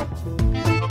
Thank 0.00 0.80
you. 0.84 0.89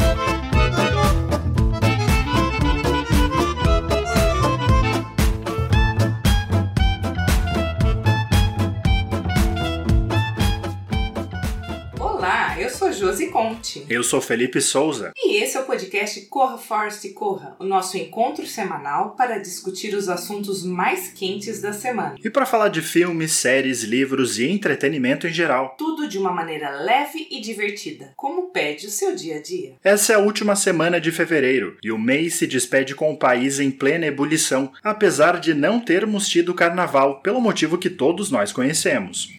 Conte. 13.32 13.86
Eu 13.90 14.04
sou 14.04 14.20
Felipe 14.20 14.60
Souza. 14.60 15.12
E 15.16 15.38
esse 15.44 15.56
é 15.56 15.60
o 15.60 15.66
podcast 15.66 16.22
Corra 16.28 16.58
Force 16.58 17.14
Corra, 17.14 17.56
o 17.60 17.64
nosso 17.64 17.98
encontro 17.98 18.46
semanal 18.46 19.16
para 19.16 19.38
discutir 19.38 19.94
os 19.96 20.10
assuntos 20.10 20.64
mais 20.66 21.10
quentes 21.10 21.62
da 21.62 21.72
semana. 21.72 22.16
E 22.24 22.30
para 22.30 22.46
falar 22.46 22.70
de 22.70 22.82
filmes, 22.82 23.32
séries, 23.32 23.84
livros 23.84 24.40
e 24.40 24.50
entretenimento 24.50 25.28
em 25.28 25.34
geral. 25.34 25.76
Tudo 25.78 26.08
de 26.08 26.18
uma 26.18 26.32
maneira 26.32 26.70
leve 26.70 27.28
e 27.30 27.40
divertida, 27.40 28.14
como 28.16 28.50
pede 28.52 28.88
o 28.88 28.92
seu 28.92 29.16
dia 29.16 29.38
a 29.38 29.42
dia. 29.42 29.76
Essa 29.84 30.14
é 30.14 30.16
a 30.16 30.20
última 30.20 30.56
semana 30.56 31.00
de 31.00 31.12
fevereiro 31.12 31.78
e 31.84 31.92
o 31.92 31.98
mês 31.98 32.36
se 32.36 32.48
despede 32.48 32.96
com 32.96 33.12
o 33.12 33.18
país 33.18 33.60
em 33.60 33.72
plena 33.72 34.08
ebulição, 34.08 34.72
apesar 34.84 35.40
de 35.40 35.54
não 35.54 35.80
termos 35.80 36.28
tido 36.28 36.54
carnaval, 36.54 37.22
pelo 37.22 37.42
motivo 37.42 37.78
que 37.78 37.90
todos 37.90 38.32
nós 38.32 38.52
conhecemos. 38.52 39.39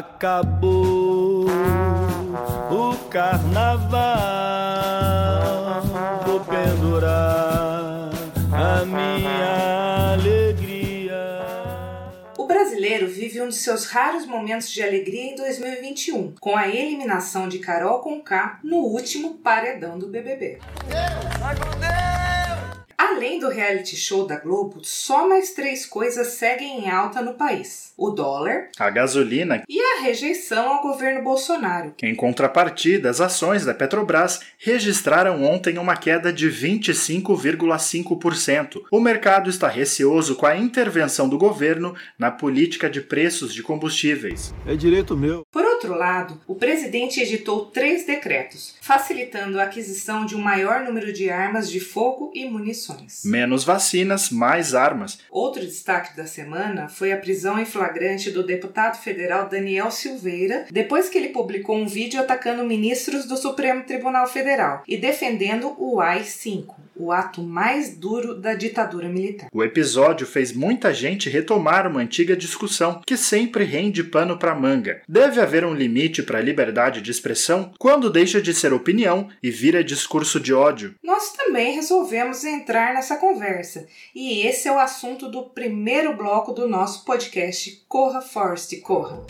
Acabou 0.00 1.44
o 2.70 2.96
carnaval, 3.10 4.00
vou 6.24 6.40
pendurar 6.40 8.10
a 8.50 8.82
minha 8.86 10.14
alegria. 10.14 11.42
O 12.38 12.46
brasileiro 12.46 13.08
vive 13.08 13.42
um 13.42 13.48
de 13.50 13.56
seus 13.56 13.84
raros 13.84 14.24
momentos 14.24 14.70
de 14.70 14.82
alegria 14.82 15.32
em 15.32 15.34
2021, 15.34 16.34
com 16.40 16.56
a 16.56 16.66
eliminação 16.66 17.46
de 17.46 17.58
Carol 17.58 17.98
Conká 18.00 18.58
no 18.64 18.78
último 18.78 19.34
paredão 19.34 19.98
do 19.98 20.06
BBB. 20.06 20.60
Deus, 20.88 21.30
Além 23.12 23.40
do 23.40 23.48
reality 23.48 23.96
show 23.96 24.24
da 24.24 24.36
Globo, 24.36 24.84
só 24.84 25.28
mais 25.28 25.50
três 25.50 25.84
coisas 25.84 26.28
seguem 26.28 26.84
em 26.84 26.88
alta 26.88 27.20
no 27.20 27.34
país: 27.34 27.92
o 27.96 28.10
dólar, 28.10 28.68
a 28.78 28.88
gasolina 28.88 29.64
e 29.68 29.80
a 29.80 30.02
rejeição 30.02 30.74
ao 30.74 30.80
governo 30.80 31.24
Bolsonaro. 31.24 31.92
Em 32.00 32.14
contrapartida, 32.14 33.10
as 33.10 33.20
ações 33.20 33.64
da 33.64 33.74
Petrobras 33.74 34.38
registraram 34.56 35.42
ontem 35.42 35.76
uma 35.76 35.96
queda 35.96 36.32
de 36.32 36.48
25,5%. 36.48 38.82
O 38.92 39.00
mercado 39.00 39.50
está 39.50 39.66
receoso 39.66 40.36
com 40.36 40.46
a 40.46 40.56
intervenção 40.56 41.28
do 41.28 41.36
governo 41.36 41.96
na 42.16 42.30
política 42.30 42.88
de 42.88 43.00
preços 43.00 43.52
de 43.52 43.60
combustíveis. 43.60 44.54
É 44.64 44.76
direito 44.76 45.16
meu. 45.16 45.44
Por 45.50 45.64
outro 45.64 45.96
lado, 45.96 46.40
o 46.46 46.54
presidente 46.54 47.20
editou 47.20 47.66
três 47.66 48.06
decretos, 48.06 48.76
facilitando 48.80 49.58
a 49.58 49.64
aquisição 49.64 50.24
de 50.24 50.36
um 50.36 50.40
maior 50.40 50.84
número 50.84 51.12
de 51.12 51.28
armas 51.28 51.68
de 51.68 51.80
fogo 51.80 52.30
e 52.34 52.48
munições. 52.48 52.99
Menos 53.24 53.64
vacinas, 53.64 54.30
mais 54.30 54.74
armas. 54.74 55.18
Outro 55.30 55.60
destaque 55.60 56.16
da 56.16 56.26
semana 56.26 56.88
foi 56.88 57.12
a 57.12 57.16
prisão 57.16 57.58
em 57.58 57.64
flagrante 57.64 58.30
do 58.30 58.42
deputado 58.42 59.00
federal 59.00 59.48
Daniel 59.48 59.90
Silveira, 59.90 60.66
depois 60.70 61.08
que 61.08 61.18
ele 61.18 61.28
publicou 61.28 61.76
um 61.76 61.86
vídeo 61.86 62.20
atacando 62.20 62.64
ministros 62.64 63.26
do 63.26 63.36
Supremo 63.36 63.84
Tribunal 63.84 64.26
Federal 64.26 64.82
e 64.86 64.96
defendendo 64.96 65.74
o 65.78 66.00
AI-5 66.00 66.74
o 67.00 67.10
ato 67.10 67.42
mais 67.42 67.96
duro 67.96 68.34
da 68.34 68.54
ditadura 68.54 69.08
militar. 69.08 69.48
O 69.52 69.64
episódio 69.64 70.26
fez 70.26 70.52
muita 70.52 70.92
gente 70.92 71.30
retomar 71.30 71.86
uma 71.86 72.00
antiga 72.00 72.36
discussão 72.36 73.00
que 73.06 73.16
sempre 73.16 73.64
rende 73.64 74.04
pano 74.04 74.38
para 74.38 74.54
manga. 74.54 75.02
Deve 75.08 75.40
haver 75.40 75.64
um 75.64 75.74
limite 75.74 76.22
para 76.22 76.38
a 76.38 76.42
liberdade 76.42 77.00
de 77.00 77.10
expressão 77.10 77.72
quando 77.78 78.10
deixa 78.10 78.42
de 78.42 78.52
ser 78.52 78.72
opinião 78.72 79.28
e 79.42 79.50
vira 79.50 79.82
discurso 79.82 80.38
de 80.38 80.52
ódio. 80.52 80.94
Nós 81.02 81.32
também 81.32 81.74
resolvemos 81.74 82.44
entrar 82.44 82.92
nessa 82.92 83.16
conversa, 83.16 83.86
e 84.14 84.46
esse 84.46 84.68
é 84.68 84.72
o 84.72 84.78
assunto 84.78 85.30
do 85.30 85.44
primeiro 85.44 86.16
bloco 86.16 86.52
do 86.52 86.68
nosso 86.68 87.04
podcast 87.04 87.84
Corra 87.88 88.20
Forest 88.20 88.76
Corra. 88.80 89.24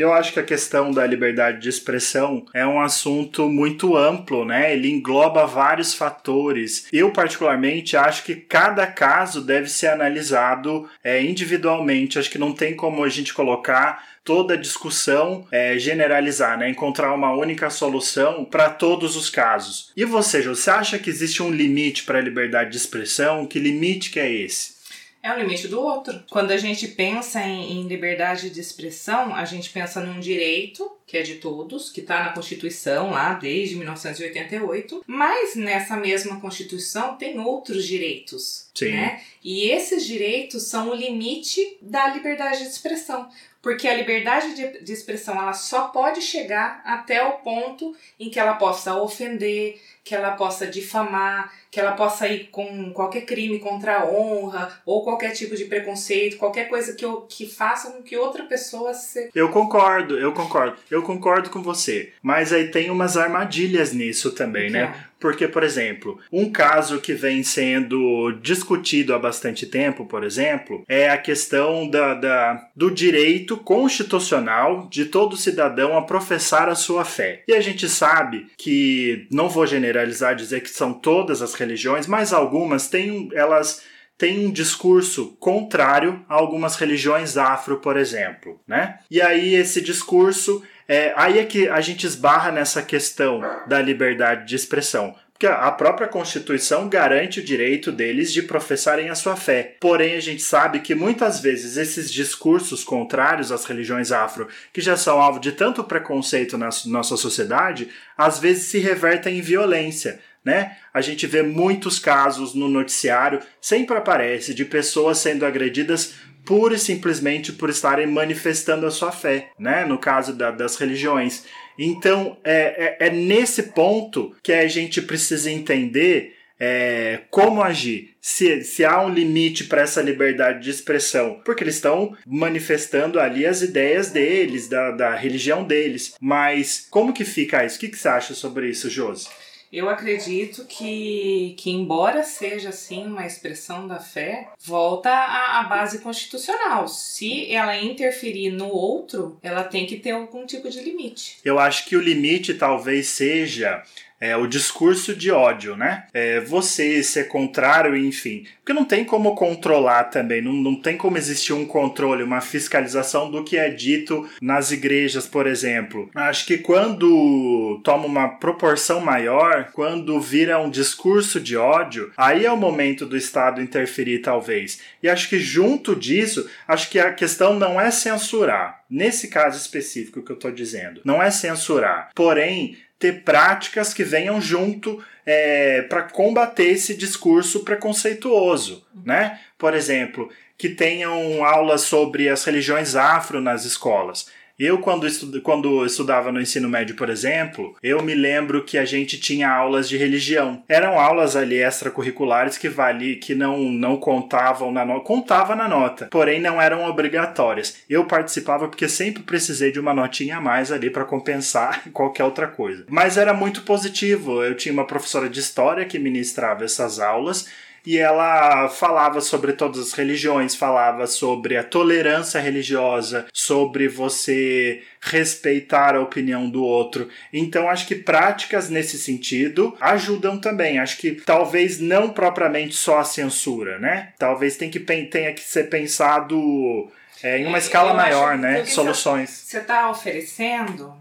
Eu 0.00 0.14
acho 0.14 0.32
que 0.32 0.40
a 0.40 0.42
questão 0.42 0.90
da 0.90 1.06
liberdade 1.06 1.60
de 1.60 1.68
expressão 1.68 2.46
é 2.54 2.66
um 2.66 2.80
assunto 2.80 3.50
muito 3.50 3.98
amplo, 3.98 4.46
né? 4.46 4.72
Ele 4.72 4.90
engloba 4.90 5.46
vários 5.46 5.92
fatores. 5.92 6.88
Eu, 6.90 7.10
particularmente, 7.10 7.98
acho 7.98 8.24
que 8.24 8.34
cada 8.34 8.86
caso 8.86 9.42
deve 9.42 9.68
ser 9.68 9.88
analisado 9.88 10.88
é, 11.04 11.22
individualmente. 11.22 12.18
Acho 12.18 12.30
que 12.30 12.38
não 12.38 12.54
tem 12.54 12.74
como 12.74 13.04
a 13.04 13.10
gente 13.10 13.34
colocar 13.34 14.02
toda 14.24 14.54
a 14.54 14.56
discussão 14.56 15.46
é, 15.52 15.78
generalizar, 15.78 16.56
né? 16.56 16.70
encontrar 16.70 17.12
uma 17.12 17.34
única 17.34 17.68
solução 17.68 18.42
para 18.42 18.70
todos 18.70 19.16
os 19.16 19.28
casos. 19.28 19.92
E 19.94 20.06
você, 20.06 20.40
você 20.40 20.70
acha 20.70 20.98
que 20.98 21.10
existe 21.10 21.42
um 21.42 21.50
limite 21.50 22.04
para 22.04 22.18
a 22.18 22.22
liberdade 22.22 22.70
de 22.70 22.78
expressão? 22.78 23.46
Que 23.46 23.58
limite 23.58 24.10
que 24.10 24.18
é 24.18 24.32
esse? 24.32 24.79
É 25.22 25.32
o 25.32 25.38
limite 25.38 25.68
do 25.68 25.80
outro. 25.80 26.22
Quando 26.30 26.50
a 26.50 26.56
gente 26.56 26.88
pensa 26.88 27.42
em, 27.42 27.72
em, 27.72 27.86
liberdade 27.86 28.50
de 28.50 28.60
expressão, 28.60 29.34
a 29.34 29.44
gente 29.44 29.70
pensa 29.70 30.00
num 30.00 30.18
direito, 30.18 30.90
que 31.06 31.16
é 31.16 31.22
de 31.22 31.36
todos, 31.36 31.90
que 31.90 32.00
está 32.00 32.24
na 32.24 32.32
Constituição 32.32 33.10
lá 33.10 33.34
desde 33.34 33.76
1988, 33.76 35.04
mas 35.06 35.54
nessa 35.54 35.96
mesma 35.96 36.40
Constituição 36.40 37.16
tem 37.16 37.38
outros 37.38 37.86
direitos. 37.86 38.68
Sim. 38.74 38.92
Né? 38.92 39.20
E 39.44 39.70
esses 39.70 40.06
direitos 40.06 40.64
são 40.64 40.90
o 40.90 40.94
limite 40.94 41.76
da 41.82 42.08
liberdade 42.08 42.62
de 42.62 42.68
expressão. 42.68 43.28
Porque 43.62 43.86
a 43.86 43.94
liberdade 43.94 44.54
de, 44.54 44.82
de 44.82 44.92
expressão 44.92 45.36
ela 45.36 45.52
só 45.52 45.88
pode 45.88 46.22
chegar 46.22 46.80
até 46.84 47.22
o 47.22 47.32
ponto 47.38 47.94
em 48.18 48.30
que 48.30 48.38
ela 48.38 48.54
possa 48.54 48.94
ofender, 48.94 49.78
que 50.02 50.14
ela 50.14 50.32
possa 50.32 50.66
difamar, 50.66 51.52
que 51.70 51.78
ela 51.78 51.92
possa 51.92 52.26
ir 52.26 52.48
com 52.50 52.90
qualquer 52.92 53.22
crime 53.22 53.58
contra 53.58 53.98
a 53.98 54.06
honra 54.06 54.80
ou 54.84 55.04
qualquer 55.04 55.32
tipo 55.32 55.54
de 55.54 55.66
preconceito, 55.66 56.38
qualquer 56.38 56.68
coisa 56.68 56.94
que, 56.94 57.04
eu, 57.04 57.26
que 57.28 57.46
faça 57.46 57.90
com 57.90 58.02
que 58.02 58.16
outra 58.16 58.44
pessoa 58.44 58.94
se. 58.94 59.30
Eu 59.34 59.50
concordo, 59.50 60.18
eu 60.18 60.32
concordo. 60.32 60.76
Eu 60.90 61.02
concordo 61.02 61.50
com 61.50 61.62
você. 61.62 62.12
Mas 62.22 62.52
aí 62.52 62.70
tem 62.70 62.90
umas 62.90 63.16
armadilhas 63.16 63.92
nisso 63.92 64.32
também, 64.32 64.70
né? 64.70 64.94
É. 65.06 65.09
Porque, 65.20 65.46
por 65.46 65.62
exemplo, 65.62 66.18
um 66.32 66.50
caso 66.50 66.98
que 66.98 67.12
vem 67.12 67.42
sendo 67.42 68.32
discutido 68.40 69.14
há 69.14 69.18
bastante 69.18 69.66
tempo, 69.66 70.06
por 70.06 70.24
exemplo, 70.24 70.82
é 70.88 71.10
a 71.10 71.18
questão 71.18 71.88
da, 71.88 72.14
da, 72.14 72.68
do 72.74 72.90
direito 72.90 73.58
constitucional 73.58 74.88
de 74.90 75.04
todo 75.04 75.36
cidadão 75.36 75.96
a 75.96 76.02
professar 76.02 76.70
a 76.70 76.74
sua 76.74 77.04
fé. 77.04 77.44
E 77.46 77.52
a 77.52 77.60
gente 77.60 77.86
sabe 77.88 78.46
que, 78.56 79.28
não 79.30 79.48
vou 79.48 79.66
generalizar, 79.66 80.34
dizer 80.34 80.62
que 80.62 80.70
são 80.70 80.94
todas 80.94 81.42
as 81.42 81.54
religiões, 81.54 82.06
mas 82.06 82.32
algumas 82.32 82.88
têm, 82.88 83.28
elas 83.34 83.82
têm 84.16 84.46
um 84.46 84.50
discurso 84.50 85.36
contrário 85.38 86.24
a 86.28 86.34
algumas 86.34 86.76
religiões 86.76 87.36
afro, 87.36 87.78
por 87.78 87.96
exemplo, 87.96 88.60
né? 88.66 88.98
E 89.10 89.20
aí 89.20 89.54
esse 89.54 89.80
discurso 89.80 90.62
é, 90.92 91.12
aí 91.14 91.38
é 91.38 91.44
que 91.44 91.68
a 91.68 91.80
gente 91.80 92.04
esbarra 92.04 92.50
nessa 92.50 92.82
questão 92.82 93.40
da 93.68 93.80
liberdade 93.80 94.44
de 94.44 94.56
expressão. 94.56 95.14
Porque 95.30 95.46
a 95.46 95.70
própria 95.70 96.08
Constituição 96.08 96.88
garante 96.88 97.38
o 97.38 97.44
direito 97.44 97.92
deles 97.92 98.32
de 98.32 98.42
professarem 98.42 99.08
a 99.08 99.14
sua 99.14 99.36
fé. 99.36 99.76
Porém, 99.80 100.16
a 100.16 100.20
gente 100.20 100.42
sabe 100.42 100.80
que 100.80 100.92
muitas 100.92 101.38
vezes 101.38 101.76
esses 101.76 102.10
discursos 102.10 102.82
contrários 102.82 103.52
às 103.52 103.64
religiões 103.64 104.10
afro, 104.10 104.48
que 104.72 104.80
já 104.80 104.96
são 104.96 105.20
alvo 105.20 105.38
de 105.38 105.52
tanto 105.52 105.84
preconceito 105.84 106.58
na 106.58 106.70
nossa 106.86 107.16
sociedade, 107.16 107.88
às 108.18 108.40
vezes 108.40 108.64
se 108.64 108.80
revertem 108.80 109.38
em 109.38 109.42
violência. 109.42 110.18
Né? 110.44 110.76
A 110.92 111.00
gente 111.00 111.24
vê 111.24 111.40
muitos 111.42 112.00
casos 112.00 112.52
no 112.52 112.68
noticiário, 112.68 113.40
sempre 113.60 113.96
aparece, 113.96 114.52
de 114.52 114.64
pessoas 114.64 115.18
sendo 115.18 115.46
agredidas 115.46 116.14
pura 116.44 116.74
e 116.74 116.78
simplesmente 116.78 117.52
por 117.52 117.70
estarem 117.70 118.06
manifestando 118.06 118.86
a 118.86 118.90
sua 118.90 119.12
fé, 119.12 119.50
né? 119.58 119.84
No 119.84 119.98
caso 119.98 120.34
da, 120.34 120.50
das 120.50 120.76
religiões. 120.76 121.44
Então, 121.78 122.36
é, 122.44 122.96
é, 123.00 123.06
é, 123.06 123.10
nesse 123.10 123.64
ponto 123.64 124.34
que 124.42 124.52
a 124.52 124.68
gente 124.68 125.00
precisa 125.00 125.50
entender 125.50 126.34
é, 126.62 127.20
como 127.30 127.62
agir, 127.62 128.14
se, 128.20 128.62
se 128.62 128.84
há 128.84 129.00
um 129.00 129.08
limite 129.08 129.64
para 129.64 129.80
essa 129.80 130.02
liberdade 130.02 130.62
de 130.62 130.68
expressão, 130.68 131.40
porque 131.42 131.64
eles 131.64 131.76
estão 131.76 132.14
manifestando 132.26 133.18
ali 133.18 133.46
as 133.46 133.62
ideias 133.62 134.10
deles, 134.10 134.68
da, 134.68 134.90
da 134.90 135.14
religião 135.14 135.64
deles. 135.64 136.14
Mas 136.20 136.86
como 136.90 137.14
que 137.14 137.24
fica 137.24 137.64
isso? 137.64 137.76
O 137.76 137.80
que, 137.80 137.88
que 137.88 137.96
você 137.96 138.08
acha 138.08 138.34
sobre 138.34 138.68
isso, 138.68 138.90
Josi? 138.90 139.26
Eu 139.72 139.88
acredito 139.88 140.64
que, 140.64 141.54
que, 141.56 141.70
embora 141.70 142.24
seja 142.24 142.70
assim 142.70 143.06
uma 143.06 143.24
expressão 143.24 143.86
da 143.86 144.00
fé, 144.00 144.48
volta 144.64 145.10
à, 145.10 145.60
à, 145.60 145.62
base 145.64 146.00
constitucional. 146.00 146.88
Se 146.88 147.52
ela 147.52 147.76
interferir 147.76 148.50
no 148.50 148.68
outro, 148.68 149.38
ela 149.42 149.62
tem 149.62 149.86
que 149.86 149.96
ter 149.96 150.10
algum 150.10 150.44
tipo 150.44 150.68
de 150.68 150.80
limite. 150.80 151.38
Eu 151.44 151.58
acho 151.58 151.86
que 151.86 151.96
o 151.96 152.00
limite 152.00 152.54
talvez 152.54 153.06
seja 153.08 153.82
é 154.20 154.36
o 154.36 154.46
discurso 154.46 155.14
de 155.16 155.30
ódio, 155.30 155.76
né? 155.76 156.04
É 156.12 156.40
você 156.40 157.02
ser 157.02 157.28
contrário, 157.28 157.96
enfim. 157.96 158.44
Porque 158.58 158.72
não 158.72 158.84
tem 158.84 159.04
como 159.04 159.34
controlar 159.34 160.04
também, 160.04 160.42
não, 160.42 160.52
não 160.52 160.74
tem 160.76 160.96
como 160.96 161.16
existir 161.16 161.54
um 161.54 161.64
controle, 161.64 162.22
uma 162.22 162.42
fiscalização 162.42 163.30
do 163.30 163.42
que 163.42 163.56
é 163.56 163.70
dito 163.70 164.28
nas 164.40 164.70
igrejas, 164.70 165.26
por 165.26 165.46
exemplo. 165.46 166.10
Acho 166.14 166.44
que 166.44 166.58
quando 166.58 167.80
toma 167.82 168.04
uma 168.04 168.28
proporção 168.28 169.00
maior, 169.00 169.70
quando 169.72 170.20
vira 170.20 170.60
um 170.60 170.68
discurso 170.68 171.40
de 171.40 171.56
ódio, 171.56 172.12
aí 172.16 172.44
é 172.44 172.52
o 172.52 172.56
momento 172.56 173.06
do 173.06 173.16
Estado 173.16 173.62
interferir, 173.62 174.18
talvez. 174.18 174.80
E 175.02 175.08
acho 175.08 175.28
que 175.28 175.38
junto 175.38 175.96
disso, 175.96 176.48
acho 176.68 176.90
que 176.90 176.98
a 176.98 177.12
questão 177.12 177.58
não 177.58 177.80
é 177.80 177.90
censurar. 177.90 178.80
Nesse 178.90 179.28
caso 179.28 179.56
específico 179.56 180.22
que 180.22 180.32
eu 180.32 180.34
estou 180.34 180.50
dizendo, 180.50 181.00
não 181.04 181.22
é 181.22 181.30
censurar. 181.30 182.10
Porém, 182.14 182.76
ter 183.00 183.24
práticas 183.24 183.92
que 183.92 184.04
venham 184.04 184.40
junto 184.40 185.02
é, 185.26 185.82
para 185.82 186.02
combater 186.02 186.66
esse 186.66 186.94
discurso 186.94 187.64
preconceituoso, 187.64 188.86
né? 189.04 189.40
Por 189.58 189.74
exemplo, 189.74 190.30
que 190.58 190.68
tenham 190.68 191.42
aulas 191.42 191.80
sobre 191.80 192.28
as 192.28 192.44
religiões 192.44 192.94
afro 192.94 193.40
nas 193.40 193.64
escolas. 193.64 194.26
Eu, 194.60 194.76
quando, 194.76 195.06
estu 195.06 195.40
quando 195.40 195.86
estudava 195.86 196.30
no 196.30 196.38
ensino 196.38 196.68
médio, 196.68 196.94
por 196.94 197.08
exemplo, 197.08 197.74
eu 197.82 198.02
me 198.02 198.14
lembro 198.14 198.62
que 198.62 198.76
a 198.76 198.84
gente 198.84 199.18
tinha 199.18 199.48
aulas 199.48 199.88
de 199.88 199.96
religião. 199.96 200.62
Eram 200.68 201.00
aulas 201.00 201.34
ali 201.34 201.56
extracurriculares 201.56 202.58
que 202.58 202.68
vali, 202.68 203.16
que 203.16 203.34
não, 203.34 203.58
não 203.58 203.96
contavam 203.96 204.70
na 204.70 204.84
nota. 204.84 205.00
Contava 205.02 205.56
na 205.56 205.66
nota, 205.66 206.08
porém 206.10 206.42
não 206.42 206.60
eram 206.60 206.84
obrigatórias. 206.84 207.78
Eu 207.88 208.04
participava 208.04 208.68
porque 208.68 208.86
sempre 208.86 209.22
precisei 209.22 209.72
de 209.72 209.80
uma 209.80 209.94
notinha 209.94 210.36
a 210.36 210.40
mais 210.42 210.70
ali 210.70 210.90
para 210.90 211.06
compensar 211.06 211.88
qualquer 211.90 212.24
outra 212.24 212.46
coisa. 212.46 212.84
Mas 212.90 213.16
era 213.16 213.32
muito 213.32 213.62
positivo. 213.62 214.44
Eu 214.44 214.54
tinha 214.54 214.74
uma 214.74 214.86
professora 214.86 215.30
de 215.30 215.40
história 215.40 215.86
que 215.86 215.98
ministrava 215.98 216.66
essas 216.66 217.00
aulas 217.00 217.46
e 217.84 217.98
ela 217.98 218.68
falava 218.68 219.20
sobre 219.20 219.52
todas 219.52 219.78
as 219.78 219.92
religiões, 219.92 220.54
falava 220.54 221.06
sobre 221.06 221.56
a 221.56 221.64
tolerância 221.64 222.40
religiosa, 222.40 223.26
sobre 223.32 223.88
você 223.88 224.82
respeitar 225.00 225.94
a 225.94 226.00
opinião 226.00 226.48
do 226.48 226.62
outro. 226.62 227.08
Então 227.32 227.68
acho 227.68 227.86
que 227.86 227.94
práticas 227.94 228.68
nesse 228.68 228.98
sentido 228.98 229.76
ajudam 229.80 230.38
também. 230.38 230.78
Acho 230.78 230.98
que 230.98 231.12
talvez 231.12 231.80
não 231.80 232.10
propriamente 232.10 232.74
só 232.74 232.98
a 232.98 233.04
censura, 233.04 233.78
né? 233.78 234.12
Talvez 234.18 234.56
tem 234.56 234.70
que, 234.70 234.80
tenha 234.80 235.32
que 235.32 235.40
ser 235.40 235.64
pensado 235.70 236.90
é, 237.22 237.38
em 237.38 237.46
uma 237.46 237.58
é, 237.58 237.60
escala 237.60 237.94
maior, 237.94 238.36
né? 238.36 238.64
Soluções. 238.64 239.30
Você 239.30 239.58
está 239.58 239.90
oferecendo 239.90 240.94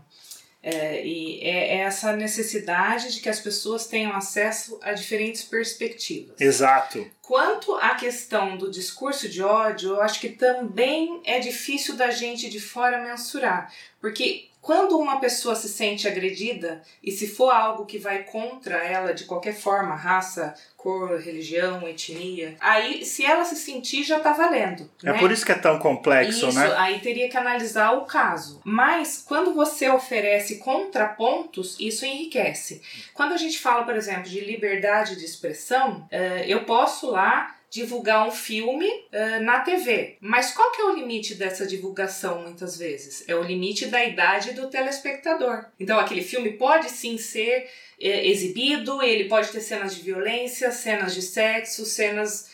é, 0.61 1.05
e 1.05 1.41
é 1.41 1.77
essa 1.77 2.15
necessidade 2.15 3.13
de 3.13 3.21
que 3.21 3.29
as 3.29 3.39
pessoas 3.39 3.87
tenham 3.87 4.13
acesso 4.13 4.77
a 4.81 4.91
diferentes 4.93 5.43
perspectivas. 5.43 6.39
Exato. 6.39 7.09
Quanto 7.21 7.75
à 7.75 7.95
questão 7.95 8.57
do 8.57 8.69
discurso 8.69 9.29
de 9.29 9.41
ódio, 9.41 9.91
eu 9.91 10.01
acho 10.01 10.19
que 10.19 10.29
também 10.29 11.21
é 11.23 11.39
difícil 11.39 11.95
da 11.95 12.11
gente 12.11 12.49
de 12.49 12.59
fora 12.59 13.01
mensurar, 13.01 13.71
porque 14.01 14.48
quando 14.61 14.97
uma 14.97 15.19
pessoa 15.19 15.55
se 15.55 15.69
sente 15.69 16.07
agredida 16.07 16.81
e 17.03 17.11
se 17.11 17.27
for 17.27 17.49
algo 17.49 17.85
que 17.85 17.97
vai 17.97 18.23
contra 18.23 18.77
ela 18.77 19.13
de 19.13 19.23
qualquer 19.23 19.55
forma, 19.55 19.95
raça, 19.95 20.53
cor, 20.75 21.19
religião, 21.19 21.87
etnia, 21.87 22.55
aí 22.59 23.05
se 23.05 23.25
ela 23.25 23.45
se 23.45 23.55
sentir 23.55 24.03
já 24.03 24.19
tá 24.19 24.33
valendo. 24.33 24.89
É 25.03 25.11
né? 25.11 25.19
por 25.19 25.31
isso 25.31 25.45
que 25.45 25.51
é 25.51 25.55
tão 25.55 25.79
complexo, 25.79 26.49
isso, 26.49 26.59
né? 26.59 26.73
Aí 26.77 26.99
teria 26.99 27.29
que 27.29 27.37
analisar 27.37 27.91
o 27.91 28.05
caso. 28.05 28.61
Mas 28.63 29.23
quando 29.27 29.53
você 29.53 29.89
oferece 29.89 30.57
contrapontos, 30.57 31.77
isso 31.79 32.05
enriquece. 32.05 32.81
Quando 33.13 33.33
a 33.33 33.37
gente 33.37 33.59
fala, 33.59 33.83
por 33.83 33.95
exemplo, 33.95 34.23
de 34.23 34.39
liberdade 34.41 35.15
de 35.15 35.25
expressão, 35.25 36.07
uh, 36.11 36.43
eu 36.45 36.63
posso 36.65 37.11
lá 37.11 37.55
divulgar 37.69 38.27
um 38.27 38.31
filme 38.31 38.87
uh, 38.87 39.43
na 39.43 39.59
TV. 39.59 40.17
Mas 40.19 40.51
qual 40.51 40.71
que 40.71 40.81
é 40.81 40.85
o 40.85 40.95
limite 40.95 41.35
dessa 41.35 41.67
divulgação 41.67 42.41
muitas 42.41 42.77
vezes? 42.77 43.23
É 43.27 43.35
o 43.35 43.43
limite 43.43 43.85
da 43.85 44.03
idade 44.03 44.53
do 44.53 44.69
telespectador. 44.69 45.65
Então 45.79 45.99
aquele 45.99 46.23
filme 46.23 46.53
pode 46.53 46.89
sim 46.89 47.17
ser 47.17 47.69
é, 47.99 48.27
exibido, 48.27 49.03
ele 49.03 49.25
pode 49.25 49.49
ter 49.49 49.61
cenas 49.61 49.95
de 49.95 50.01
violência, 50.01 50.71
cenas 50.71 51.13
de 51.13 51.21
sexo, 51.21 51.85
cenas 51.85 52.49